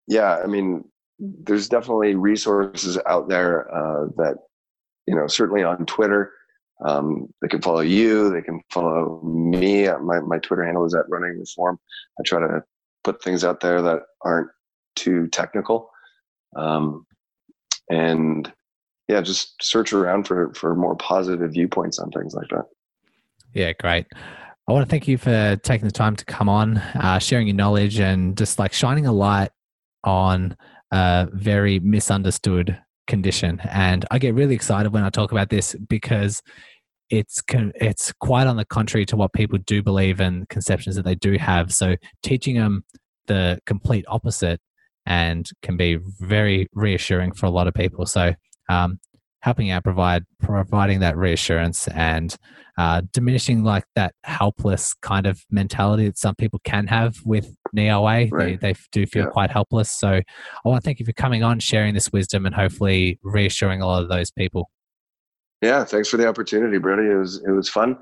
yeah, 0.07 0.37
I 0.37 0.47
mean, 0.47 0.85
there's 1.19 1.69
definitely 1.69 2.15
resources 2.15 2.99
out 3.07 3.29
there 3.29 3.73
uh, 3.75 4.07
that 4.17 4.37
you 5.07 5.15
know 5.15 5.27
certainly 5.27 5.63
on 5.63 5.87
Twitter 5.87 6.33
Um, 6.85 7.33
they 7.41 7.49
can 7.49 7.63
follow 7.63 7.81
you. 7.81 8.31
They 8.31 8.43
can 8.43 8.61
follow 8.71 9.21
me. 9.23 9.87
My 9.87 10.21
my 10.21 10.39
Twitter 10.39 10.65
handle 10.65 10.85
is 10.85 10.95
at 10.95 11.09
Running 11.09 11.39
Reform. 11.39 11.79
I 12.19 12.23
try 12.25 12.41
to 12.41 12.63
put 13.05 13.23
things 13.23 13.45
out 13.45 13.61
there 13.61 13.83
that 13.83 14.01
aren't 14.23 14.51
too 14.97 15.29
technical, 15.29 15.91
um, 16.57 17.07
and 17.91 18.53
yeah, 19.09 19.21
just 19.21 19.63
search 19.63 19.93
around 19.93 20.27
for 20.27 20.53
for 20.55 20.75
more 20.75 20.97
positive 20.97 21.53
viewpoints 21.53 21.99
on 21.99 22.11
things 22.11 22.35
like 22.35 22.49
that. 22.49 22.65
Yeah, 23.55 23.73
great. 23.73 24.07
I 24.69 24.73
want 24.73 24.87
to 24.87 24.91
thank 24.91 25.09
you 25.09 25.19
for 25.19 25.57
taking 25.63 25.87
the 25.87 25.93
time 25.93 26.17
to 26.17 26.25
come 26.25 26.49
on, 26.49 26.79
uh, 26.79 27.19
sharing 27.19 27.47
your 27.47 27.57
knowledge, 27.57 27.99
and 27.99 28.37
just 28.37 28.59
like 28.59 28.73
shining 28.73 29.07
a 29.07 29.13
light 29.13 29.51
on 30.05 30.57
a 30.93 31.29
very 31.33 31.79
misunderstood 31.81 32.79
condition. 33.07 33.61
And 33.71 34.05
I 34.11 34.19
get 34.19 34.35
really 34.35 34.55
excited 34.55 34.93
when 34.93 35.05
I 35.05 35.11
talk 35.11 35.33
about 35.33 35.51
this 35.51 35.75
because 35.89 36.43
it's 37.13 37.43
it's 37.51 38.11
quite 38.21 38.47
on 38.47 38.57
the 38.57 38.65
contrary 38.65 39.05
to 39.07 39.17
what 39.17 39.35
people 39.35 39.59
do 39.67 39.83
believe 39.83 40.19
and 40.19 40.49
conceptions 40.49 40.97
that 40.97 41.05
they 41.05 41.15
do 41.15 41.37
have. 41.37 41.73
So 41.73 41.97
teaching 42.23 42.57
them 42.57 42.85
the 43.27 43.59
complete 43.67 44.07
opposite 44.09 44.61
and 45.05 45.49
can 45.63 45.77
be 45.77 45.99
very 46.21 46.69
reassuring 46.73 47.35
for 47.35 47.47
a 47.47 47.51
lot 47.51 47.69
of 47.69 47.75
people. 47.75 48.07
So 48.07 48.33
um, 48.71 48.99
helping 49.41 49.71
out 49.71 49.85
provide 49.85 50.25
providing 50.41 51.01
that 51.01 51.17
reassurance 51.17 51.87
and 51.89 52.35
uh, 52.79 53.03
diminishing 53.13 53.63
like 53.63 53.85
that 53.95 54.15
helpless 54.25 54.95
kind 55.03 55.27
of 55.27 55.45
mentality 55.51 56.07
that 56.07 56.17
some 56.17 56.35
people 56.37 56.61
can 56.65 56.87
have 56.87 57.17
with 57.27 57.55
knee 57.75 57.91
OA. 57.91 58.29
Right. 58.29 58.59
They, 58.59 58.73
they 58.73 58.79
do 58.91 59.05
feel 59.05 59.25
yeah. 59.25 59.31
quite 59.31 59.51
helpless. 59.51 59.93
So 59.93 60.09
I 60.09 60.23
want 60.65 60.83
to 60.83 60.85
thank 60.85 60.99
you 60.99 61.05
for 61.05 61.13
coming 61.13 61.43
on, 61.43 61.61
sharing 61.61 61.93
this 61.93 62.11
wisdom, 62.11 62.47
and 62.47 62.55
hopefully 62.55 63.19
reassuring 63.23 63.83
a 63.83 63.87
lot 63.87 64.03
of 64.03 64.09
those 64.09 64.31
people. 64.31 64.71
Yeah, 65.63 65.85
thanks 65.85 66.09
for 66.09 66.17
the 66.17 66.27
opportunity, 66.27 66.79
Brodie. 66.79 67.11
It 67.11 67.15
was 67.15 67.43
it 67.47 67.51
was 67.53 67.69
fun, 67.69 67.97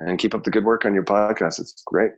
and 0.00 0.18
keep 0.18 0.34
up 0.34 0.44
the 0.44 0.50
good 0.50 0.64
work 0.64 0.84
on 0.84 0.94
your 0.94 1.02
podcast. 1.02 1.58
It's 1.58 1.82
great. 1.86 2.12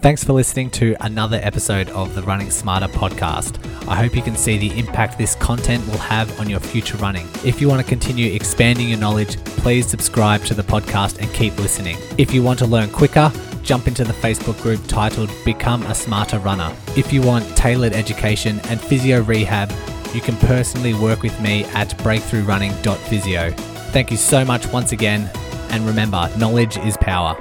Thanks 0.00 0.22
for 0.22 0.34
listening 0.34 0.68
to 0.72 0.94
another 1.00 1.40
episode 1.42 1.88
of 1.90 2.14
the 2.14 2.22
Running 2.22 2.50
Smarter 2.50 2.88
podcast. 2.88 3.56
I 3.88 3.94
hope 3.94 4.14
you 4.14 4.20
can 4.20 4.36
see 4.36 4.58
the 4.58 4.78
impact 4.78 5.16
this 5.16 5.36
content 5.36 5.86
will 5.86 5.96
have 5.96 6.38
on 6.38 6.50
your 6.50 6.60
future 6.60 6.98
running. 6.98 7.26
If 7.44 7.62
you 7.62 7.68
want 7.68 7.80
to 7.80 7.88
continue 7.88 8.34
expanding 8.34 8.90
your 8.90 8.98
knowledge, 8.98 9.38
please 9.44 9.86
subscribe 9.86 10.42
to 10.44 10.54
the 10.54 10.62
podcast 10.62 11.18
and 11.18 11.32
keep 11.32 11.56
listening. 11.56 11.96
If 12.18 12.34
you 12.34 12.42
want 12.42 12.58
to 12.58 12.66
learn 12.66 12.90
quicker, 12.90 13.32
jump 13.62 13.88
into 13.88 14.04
the 14.04 14.12
Facebook 14.12 14.60
group 14.60 14.80
titled 14.86 15.30
Become 15.46 15.82
a 15.84 15.94
Smarter 15.94 16.40
Runner. 16.40 16.76
If 16.94 17.10
you 17.10 17.22
want 17.22 17.56
tailored 17.56 17.94
education 17.94 18.60
and 18.68 18.78
physio 18.78 19.22
rehab, 19.22 19.72
you 20.14 20.20
can 20.20 20.36
personally 20.36 20.92
work 20.92 21.22
with 21.22 21.40
me 21.40 21.64
at 21.66 21.88
breakthroughrunning.physio. 21.98 23.75
Thank 23.96 24.10
you 24.10 24.18
so 24.18 24.44
much 24.44 24.66
once 24.66 24.92
again, 24.92 25.30
and 25.70 25.86
remember, 25.86 26.30
knowledge 26.36 26.76
is 26.76 26.98
power. 26.98 27.34